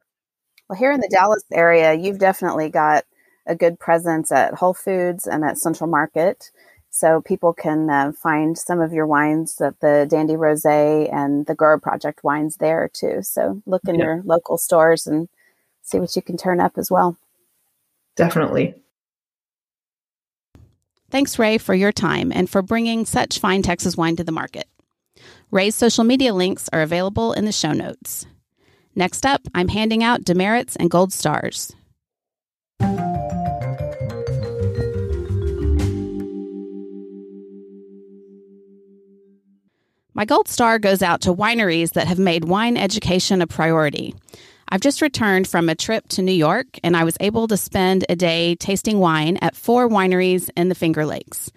well, 0.69 0.79
here 0.79 0.91
in 0.91 1.01
the 1.01 1.09
Dallas 1.09 1.43
area, 1.51 1.93
you've 1.93 2.19
definitely 2.19 2.69
got 2.69 3.05
a 3.47 3.55
good 3.55 3.79
presence 3.79 4.31
at 4.31 4.53
Whole 4.53 4.73
Foods 4.73 5.27
and 5.27 5.43
at 5.43 5.57
Central 5.57 5.89
Market. 5.89 6.51
So 6.93 7.21
people 7.21 7.53
can 7.53 7.89
uh, 7.89 8.11
find 8.11 8.57
some 8.57 8.81
of 8.81 8.91
your 8.91 9.07
wines 9.07 9.59
at 9.61 9.79
the 9.79 10.05
Dandy 10.09 10.33
Rosé 10.33 11.11
and 11.13 11.45
the 11.45 11.55
Grower 11.55 11.79
Project 11.79 12.21
wines 12.23 12.57
there 12.57 12.89
too. 12.91 13.21
So 13.23 13.61
look 13.65 13.83
in 13.87 13.95
your 13.95 14.21
local 14.25 14.57
stores 14.57 15.07
and 15.07 15.29
see 15.83 15.99
what 15.99 16.15
you 16.17 16.21
can 16.21 16.35
turn 16.35 16.59
up 16.59 16.77
as 16.77 16.91
well. 16.91 17.15
Definitely. 18.15 18.75
Thanks, 21.09 21.37
Rae, 21.37 21.57
for 21.57 21.73
your 21.75 21.91
time 21.91 22.31
and 22.33 22.49
for 22.49 22.61
bringing 22.61 23.05
such 23.05 23.39
fine 23.39 23.61
Texas 23.61 23.97
wine 23.97 24.15
to 24.15 24.23
the 24.23 24.31
market. 24.31 24.67
Rae's 25.51 25.75
social 25.75 26.05
media 26.05 26.33
links 26.33 26.69
are 26.71 26.81
available 26.81 27.33
in 27.33 27.45
the 27.45 27.51
show 27.51 27.73
notes. 27.73 28.25
Next 28.95 29.25
up, 29.25 29.41
I'm 29.53 29.67
handing 29.67 30.03
out 30.03 30.23
demerits 30.23 30.75
and 30.77 30.89
gold 30.89 31.11
stars. 31.11 31.73
My 40.13 40.25
gold 40.25 40.47
star 40.47 40.77
goes 40.77 41.01
out 41.01 41.21
to 41.21 41.33
wineries 41.33 41.93
that 41.93 42.07
have 42.07 42.19
made 42.19 42.45
wine 42.45 42.77
education 42.77 43.41
a 43.41 43.47
priority. 43.47 44.13
I've 44.73 44.79
just 44.79 45.01
returned 45.01 45.49
from 45.49 45.67
a 45.67 45.75
trip 45.75 46.07
to 46.09 46.21
New 46.21 46.31
York 46.31 46.79
and 46.81 46.95
I 46.95 47.03
was 47.03 47.17
able 47.19 47.45
to 47.49 47.57
spend 47.57 48.05
a 48.07 48.15
day 48.15 48.55
tasting 48.55 48.99
wine 48.99 49.37
at 49.41 49.57
four 49.57 49.89
wineries 49.89 50.49
in 50.55 50.69
the 50.69 50.75
Finger 50.75 51.05
Lakes. 51.05 51.51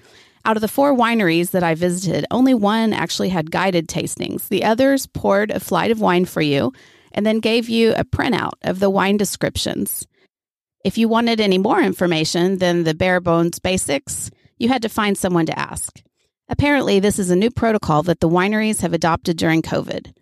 Out 0.44 0.56
of 0.56 0.60
the 0.60 0.68
four 0.68 0.96
wineries 0.96 1.52
that 1.52 1.62
I 1.62 1.76
visited, 1.76 2.26
only 2.32 2.54
one 2.54 2.92
actually 2.92 3.28
had 3.28 3.52
guided 3.52 3.86
tastings. 3.86 4.48
The 4.48 4.64
others 4.64 5.06
poured 5.06 5.52
a 5.52 5.60
flight 5.60 5.92
of 5.92 6.00
wine 6.00 6.24
for 6.24 6.42
you 6.42 6.72
and 7.12 7.24
then 7.24 7.38
gave 7.38 7.68
you 7.68 7.94
a 7.94 8.04
printout 8.04 8.54
of 8.62 8.80
the 8.80 8.90
wine 8.90 9.16
descriptions. 9.16 10.04
If 10.84 10.98
you 10.98 11.08
wanted 11.08 11.40
any 11.40 11.56
more 11.56 11.80
information 11.80 12.58
than 12.58 12.82
the 12.82 12.94
bare 12.94 13.20
bones 13.20 13.60
basics, 13.60 14.32
you 14.58 14.68
had 14.68 14.82
to 14.82 14.88
find 14.88 15.16
someone 15.16 15.46
to 15.46 15.58
ask. 15.58 16.02
Apparently, 16.48 16.98
this 16.98 17.20
is 17.20 17.30
a 17.30 17.36
new 17.36 17.50
protocol 17.50 18.02
that 18.02 18.18
the 18.18 18.28
wineries 18.28 18.80
have 18.80 18.92
adopted 18.92 19.36
during 19.36 19.62
COVID. 19.62 20.12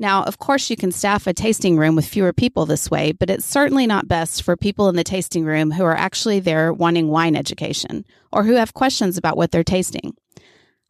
Now, 0.00 0.22
of 0.22 0.38
course, 0.38 0.70
you 0.70 0.76
can 0.76 0.92
staff 0.92 1.26
a 1.26 1.34
tasting 1.34 1.76
room 1.76 1.94
with 1.94 2.06
fewer 2.06 2.32
people 2.32 2.64
this 2.64 2.90
way, 2.90 3.12
but 3.12 3.28
it's 3.28 3.44
certainly 3.44 3.86
not 3.86 4.08
best 4.08 4.42
for 4.42 4.56
people 4.56 4.88
in 4.88 4.96
the 4.96 5.04
tasting 5.04 5.44
room 5.44 5.70
who 5.72 5.84
are 5.84 5.96
actually 5.96 6.40
there 6.40 6.72
wanting 6.72 7.08
wine 7.08 7.36
education 7.36 8.06
or 8.32 8.44
who 8.44 8.54
have 8.54 8.72
questions 8.72 9.18
about 9.18 9.36
what 9.36 9.50
they're 9.50 9.62
tasting. 9.62 10.16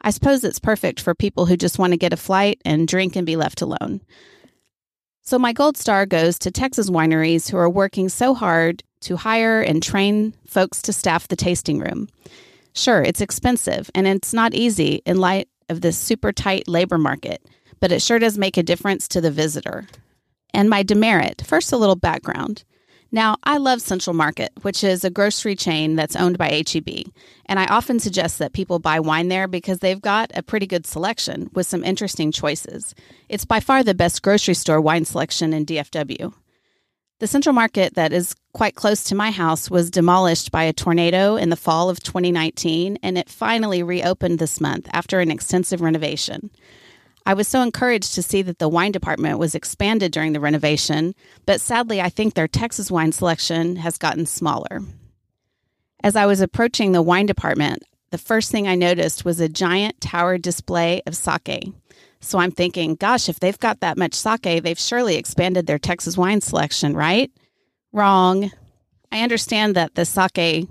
I 0.01 0.11
suppose 0.11 0.45
it's 0.45 0.61
perfect 0.61 1.01
for 1.01 1.13
people 1.13 1.47
who 1.47 1.57
just 1.57 1.77
want 1.77 1.93
to 1.93 1.97
get 1.97 2.13
a 2.13 2.17
flight 2.17 2.63
and 2.65 2.87
drink 2.87 3.17
and 3.17 3.27
be 3.27 3.35
left 3.35 3.61
alone. 3.61 4.01
So, 5.23 5.41
my 5.41 5.53
gold 5.53 5.77
star 5.77 6.07
goes 6.07 6.39
to 6.39 6.53
Texas 6.53 6.89
wineries 6.89 7.51
who 7.51 7.57
are 7.57 7.69
working 7.69 8.09
so 8.09 8.33
hard 8.33 8.85
to 9.01 9.17
hire 9.17 9.61
and 9.61 9.83
train 9.83 10.35
folks 10.47 10.81
to 10.83 10.93
staff 10.93 11.27
the 11.27 11.35
tasting 11.35 11.81
room. 11.81 12.09
Sure, 12.75 13.03
it's 13.03 13.21
expensive 13.21 13.91
and 13.93 14.07
it's 14.07 14.33
not 14.33 14.55
easy 14.55 15.03
in 15.05 15.19
light 15.19 15.49
of 15.69 15.81
this 15.81 15.99
super 15.99 16.31
tight 16.31 16.69
labor 16.69 16.97
market 16.97 17.43
but 17.81 17.93
it 17.93 18.03
sure 18.03 18.19
does 18.19 18.39
make 18.39 18.57
a 18.57 18.63
difference 18.63 19.09
to 19.09 19.21
the 19.21 19.31
visitor. 19.31 19.87
And 20.53 20.69
my 20.69 20.83
demerit 20.83 21.43
first, 21.45 21.73
a 21.73 21.77
little 21.77 21.97
background. 21.97 22.65
Now, 23.13 23.39
I 23.43 23.57
love 23.57 23.81
Central 23.81 24.15
Market, 24.15 24.53
which 24.63 24.85
is 24.85 25.05
a 25.05 25.11
grocery 25.11 25.57
chain 25.57 25.97
that's 25.97 26.15
owned 26.15 26.39
by 26.39 26.63
HEB, 26.65 27.13
and 27.47 27.59
I 27.59 27.67
often 27.67 27.99
suggest 27.99 28.39
that 28.39 28.53
people 28.53 28.79
buy 28.79 29.01
wine 29.01 29.27
there 29.29 29.49
because 29.49 29.81
they've 29.81 30.01
got 30.01 30.31
a 30.35 30.45
pretty 30.45 30.67
good 30.67 30.87
selection 30.87 31.51
with 31.53 31.67
some 31.67 31.83
interesting 31.83 32.31
choices. 32.31 32.95
It's 33.29 33.45
by 33.45 33.59
far 33.59 33.83
the 33.83 33.95
best 33.95 34.23
grocery 34.23 34.55
store 34.55 34.81
wine 34.81 35.05
selection 35.05 35.53
in 35.53 35.67
DFW. 35.67 36.33
The 37.19 37.27
Central 37.27 37.53
Market 37.53 37.95
that 37.97 38.13
is 38.13 38.35
quite 38.55 38.77
close 38.77 39.03
to 39.05 39.17
my 39.17 39.33
house 39.33 39.69
was 39.69 39.91
demolished 39.91 40.53
by 40.53 40.63
a 40.63 40.73
tornado 40.73 41.35
in 41.35 41.51
the 41.51 41.57
fall 41.57 41.91
of 41.91 42.01
2019, 42.03 42.97
and 43.03 43.19
it 43.19 43.29
finally 43.29 43.83
reopened 43.83 44.39
this 44.39 44.61
month 44.61 44.89
after 44.93 45.19
an 45.19 45.33
extensive 45.33 45.81
renovation. 45.81 46.51
I 47.31 47.35
was 47.35 47.47
so 47.47 47.63
encouraged 47.63 48.17
to 48.17 48.25
see 48.25 48.43
that 48.43 48.59
the 48.59 48.69
wine 48.69 48.91
department 48.91 49.39
was 49.39 49.55
expanded 49.55 50.11
during 50.11 50.33
the 50.33 50.41
renovation, 50.41 51.15
but 51.47 51.61
sadly, 51.61 52.01
I 52.01 52.09
think 52.09 52.35
their 52.35 52.49
Texas 52.49 52.91
wine 52.91 53.13
selection 53.13 53.77
has 53.77 53.99
gotten 53.99 54.27
smaller. 54.27 54.83
As 56.03 56.17
I 56.17 56.27
was 56.27 56.41
approaching 56.41 56.91
the 56.91 57.03
wine 57.03 57.27
department, 57.27 57.85
the 58.11 58.19
first 58.19 58.51
thing 58.51 58.67
I 58.67 58.75
noticed 58.75 59.25
was 59.25 59.39
a 59.39 59.49
giant 59.49 60.01
tower 60.01 60.39
display 60.39 61.03
of 61.07 61.15
sake. 61.15 61.73
So 62.19 62.41
I'm 62.41 62.51
thinking, 62.51 62.97
gosh, 62.97 63.29
if 63.29 63.39
they've 63.39 63.61
got 63.61 63.79
that 63.79 63.97
much 63.97 64.15
sake, 64.15 64.65
they've 64.65 64.77
surely 64.77 65.15
expanded 65.15 65.69
their 65.69 65.79
Texas 65.79 66.19
wine 66.19 66.41
selection, 66.41 66.97
right? 66.97 67.31
Wrong. 67.93 68.51
I 69.13 69.23
understand 69.23 69.77
that 69.77 69.95
the 69.95 70.05
sake 70.05 70.69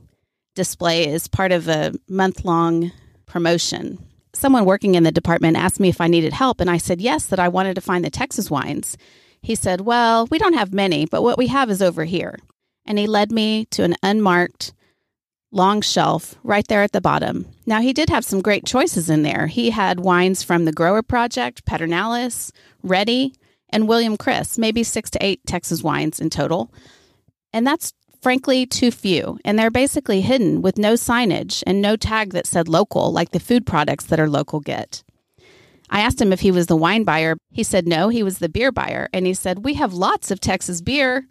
display 0.55 1.07
is 1.07 1.29
part 1.29 1.53
of 1.53 1.69
a 1.69 1.93
month 2.09 2.43
long 2.43 2.91
promotion 3.27 4.08
someone 4.33 4.65
working 4.65 4.95
in 4.95 5.03
the 5.03 5.11
department 5.11 5.57
asked 5.57 5.79
me 5.79 5.89
if 5.89 6.01
I 6.01 6.07
needed 6.07 6.33
help, 6.33 6.61
and 6.61 6.69
I 6.69 6.77
said 6.77 7.01
yes, 7.01 7.25
that 7.27 7.39
I 7.39 7.47
wanted 7.47 7.75
to 7.75 7.81
find 7.81 8.03
the 8.03 8.09
Texas 8.09 8.49
wines. 8.49 8.97
He 9.41 9.55
said, 9.55 9.81
Well, 9.81 10.27
we 10.29 10.37
don't 10.37 10.53
have 10.53 10.73
many, 10.73 11.05
but 11.05 11.23
what 11.23 11.37
we 11.37 11.47
have 11.47 11.69
is 11.69 11.81
over 11.81 12.05
here. 12.05 12.37
And 12.85 12.97
he 12.97 13.07
led 13.07 13.31
me 13.31 13.65
to 13.71 13.83
an 13.83 13.95
unmarked 14.03 14.73
long 15.51 15.81
shelf 15.81 16.35
right 16.43 16.67
there 16.67 16.83
at 16.83 16.91
the 16.91 17.01
bottom. 17.01 17.45
Now, 17.65 17.81
he 17.81 17.93
did 17.93 18.09
have 18.09 18.25
some 18.25 18.41
great 18.41 18.65
choices 18.65 19.09
in 19.09 19.23
there. 19.23 19.47
He 19.47 19.71
had 19.71 19.99
wines 19.99 20.43
from 20.43 20.65
the 20.65 20.71
Grower 20.71 21.01
Project, 21.01 21.65
Pedernales, 21.65 22.51
Reddy, 22.83 23.33
and 23.69 23.87
William 23.87 24.17
Chris, 24.17 24.57
maybe 24.57 24.83
six 24.83 25.09
to 25.11 25.23
eight 25.23 25.41
Texas 25.45 25.83
wines 25.83 26.19
in 26.19 26.29
total. 26.29 26.71
And 27.53 27.65
that's 27.65 27.93
frankly 28.21 28.65
too 28.65 28.91
few, 28.91 29.39
and 29.45 29.57
they're 29.57 29.71
basically 29.71 30.21
hidden 30.21 30.61
with 30.61 30.77
no 30.77 30.93
signage 30.93 31.63
and 31.65 31.81
no 31.81 31.95
tag 31.95 32.33
that 32.33 32.47
said 32.47 32.67
local, 32.67 33.11
like 33.11 33.31
the 33.31 33.39
food 33.39 33.65
products 33.65 34.05
that 34.05 34.19
are 34.19 34.29
local 34.29 34.59
get. 34.59 35.03
I 35.89 36.01
asked 36.01 36.21
him 36.21 36.31
if 36.31 36.41
he 36.41 36.51
was 36.51 36.67
the 36.67 36.75
wine 36.75 37.03
buyer. 37.03 37.37
He 37.51 37.63
said 37.63 37.87
no, 37.87 38.09
he 38.09 38.23
was 38.23 38.39
the 38.39 38.49
beer 38.49 38.71
buyer. 38.71 39.09
And 39.11 39.25
he 39.25 39.33
said, 39.33 39.65
We 39.65 39.73
have 39.75 39.93
lots 39.93 40.31
of 40.31 40.39
Texas 40.39 40.81
beer. 40.81 41.27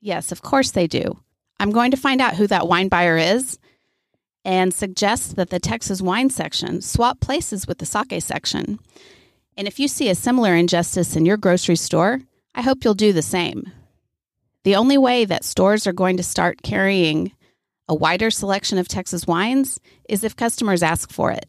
Yes, 0.00 0.32
of 0.32 0.42
course 0.42 0.70
they 0.70 0.86
do. 0.86 1.18
I'm 1.60 1.70
going 1.70 1.90
to 1.90 1.96
find 1.96 2.20
out 2.20 2.36
who 2.36 2.46
that 2.46 2.66
wine 2.66 2.88
buyer 2.88 3.16
is 3.16 3.58
and 4.44 4.74
suggest 4.74 5.36
that 5.36 5.50
the 5.50 5.60
Texas 5.60 6.02
wine 6.02 6.30
section 6.30 6.80
swap 6.80 7.20
places 7.20 7.66
with 7.66 7.78
the 7.78 7.86
sake 7.86 8.20
section. 8.20 8.80
And 9.56 9.68
if 9.68 9.78
you 9.78 9.86
see 9.86 10.08
a 10.08 10.14
similar 10.14 10.54
injustice 10.54 11.14
in 11.14 11.26
your 11.26 11.36
grocery 11.36 11.76
store, 11.76 12.20
I 12.54 12.62
hope 12.62 12.84
you'll 12.84 12.94
do 12.94 13.12
the 13.12 13.22
same. 13.22 13.70
The 14.64 14.76
only 14.76 14.96
way 14.96 15.24
that 15.24 15.44
stores 15.44 15.86
are 15.86 15.92
going 15.92 16.16
to 16.18 16.22
start 16.22 16.62
carrying 16.62 17.32
a 17.88 17.94
wider 17.94 18.30
selection 18.30 18.78
of 18.78 18.86
Texas 18.86 19.26
wines 19.26 19.80
is 20.08 20.22
if 20.22 20.36
customers 20.36 20.82
ask 20.82 21.10
for 21.10 21.32
it. 21.32 21.46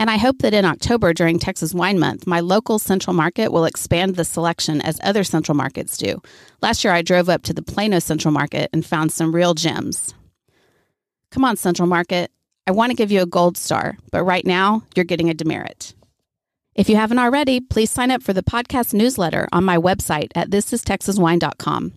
And 0.00 0.10
I 0.10 0.16
hope 0.16 0.38
that 0.40 0.54
in 0.54 0.64
October 0.64 1.12
during 1.12 1.38
Texas 1.38 1.74
Wine 1.74 1.98
Month, 1.98 2.26
my 2.26 2.40
local 2.40 2.78
Central 2.78 3.14
Market 3.14 3.52
will 3.52 3.64
expand 3.64 4.14
the 4.14 4.24
selection 4.24 4.80
as 4.80 5.00
other 5.02 5.24
Central 5.24 5.56
Markets 5.56 5.96
do. 5.96 6.22
Last 6.62 6.84
year, 6.84 6.92
I 6.92 7.02
drove 7.02 7.28
up 7.28 7.42
to 7.44 7.52
the 7.52 7.62
Plano 7.62 7.98
Central 7.98 8.32
Market 8.32 8.70
and 8.72 8.86
found 8.86 9.10
some 9.10 9.34
real 9.34 9.54
gems. 9.54 10.14
Come 11.32 11.44
on, 11.44 11.56
Central 11.56 11.88
Market. 11.88 12.30
I 12.66 12.70
want 12.70 12.90
to 12.90 12.96
give 12.96 13.10
you 13.10 13.22
a 13.22 13.26
gold 13.26 13.56
star, 13.56 13.96
but 14.12 14.22
right 14.22 14.46
now, 14.46 14.82
you're 14.94 15.04
getting 15.04 15.30
a 15.30 15.34
demerit. 15.34 15.94
If 16.74 16.88
you 16.88 16.94
haven't 16.94 17.18
already, 17.18 17.60
please 17.60 17.90
sign 17.90 18.12
up 18.12 18.22
for 18.22 18.32
the 18.32 18.42
podcast 18.42 18.94
newsletter 18.94 19.48
on 19.52 19.64
my 19.64 19.78
website 19.78 20.30
at 20.36 20.50
thisistexaswine.com. 20.50 21.92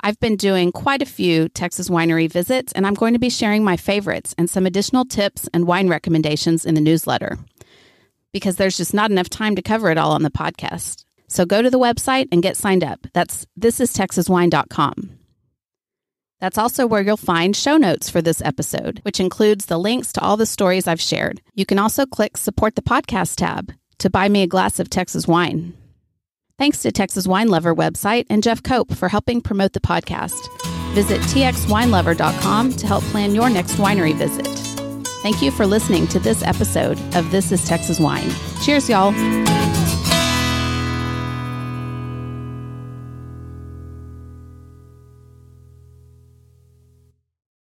I've 0.00 0.18
been 0.20 0.36
doing 0.36 0.72
quite 0.72 1.02
a 1.02 1.06
few 1.06 1.48
Texas 1.48 1.88
winery 1.88 2.30
visits, 2.30 2.72
and 2.72 2.86
I'm 2.86 2.94
going 2.94 3.14
to 3.14 3.18
be 3.18 3.30
sharing 3.30 3.64
my 3.64 3.76
favorites 3.76 4.34
and 4.38 4.48
some 4.48 4.66
additional 4.66 5.04
tips 5.04 5.48
and 5.52 5.66
wine 5.66 5.88
recommendations 5.88 6.64
in 6.64 6.74
the 6.74 6.80
newsletter 6.80 7.38
because 8.32 8.56
there's 8.56 8.76
just 8.76 8.94
not 8.94 9.10
enough 9.10 9.28
time 9.28 9.56
to 9.56 9.62
cover 9.62 9.90
it 9.90 9.98
all 9.98 10.12
on 10.12 10.22
the 10.22 10.30
podcast. 10.30 11.04
So 11.28 11.44
go 11.44 11.62
to 11.62 11.70
the 11.70 11.78
website 11.78 12.28
and 12.32 12.42
get 12.42 12.56
signed 12.56 12.84
up. 12.84 13.06
That's 13.12 13.46
thisistexaswine.com. 13.60 15.18
That's 16.40 16.58
also 16.58 16.86
where 16.86 17.02
you'll 17.02 17.16
find 17.16 17.56
show 17.56 17.76
notes 17.76 18.08
for 18.08 18.22
this 18.22 18.40
episode, 18.42 19.00
which 19.02 19.18
includes 19.18 19.66
the 19.66 19.78
links 19.78 20.12
to 20.12 20.20
all 20.20 20.36
the 20.36 20.46
stories 20.46 20.86
I've 20.86 21.00
shared. 21.00 21.40
You 21.54 21.66
can 21.66 21.78
also 21.78 22.06
click 22.06 22.36
Support 22.36 22.76
the 22.76 22.82
Podcast 22.82 23.36
tab 23.36 23.72
to 23.98 24.08
buy 24.08 24.28
me 24.28 24.42
a 24.42 24.46
glass 24.46 24.78
of 24.78 24.88
Texas 24.88 25.26
wine. 25.26 25.76
Thanks 26.58 26.82
to 26.82 26.90
Texas 26.90 27.28
Wine 27.28 27.48
Lover 27.48 27.72
website 27.72 28.26
and 28.28 28.42
Jeff 28.42 28.64
Cope 28.64 28.92
for 28.92 29.08
helping 29.08 29.40
promote 29.40 29.74
the 29.74 29.80
podcast. 29.80 30.48
Visit 30.92 31.20
txwinelover.com 31.20 32.72
to 32.72 32.86
help 32.86 33.04
plan 33.04 33.32
your 33.32 33.48
next 33.48 33.74
winery 33.74 34.14
visit. 34.14 34.46
Thank 35.22 35.40
you 35.40 35.52
for 35.52 35.66
listening 35.66 36.08
to 36.08 36.18
this 36.18 36.42
episode 36.42 36.98
of 37.14 37.30
This 37.30 37.52
is 37.52 37.64
Texas 37.64 38.00
Wine. 38.00 38.30
Cheers, 38.64 38.88
y'all. 38.88 39.12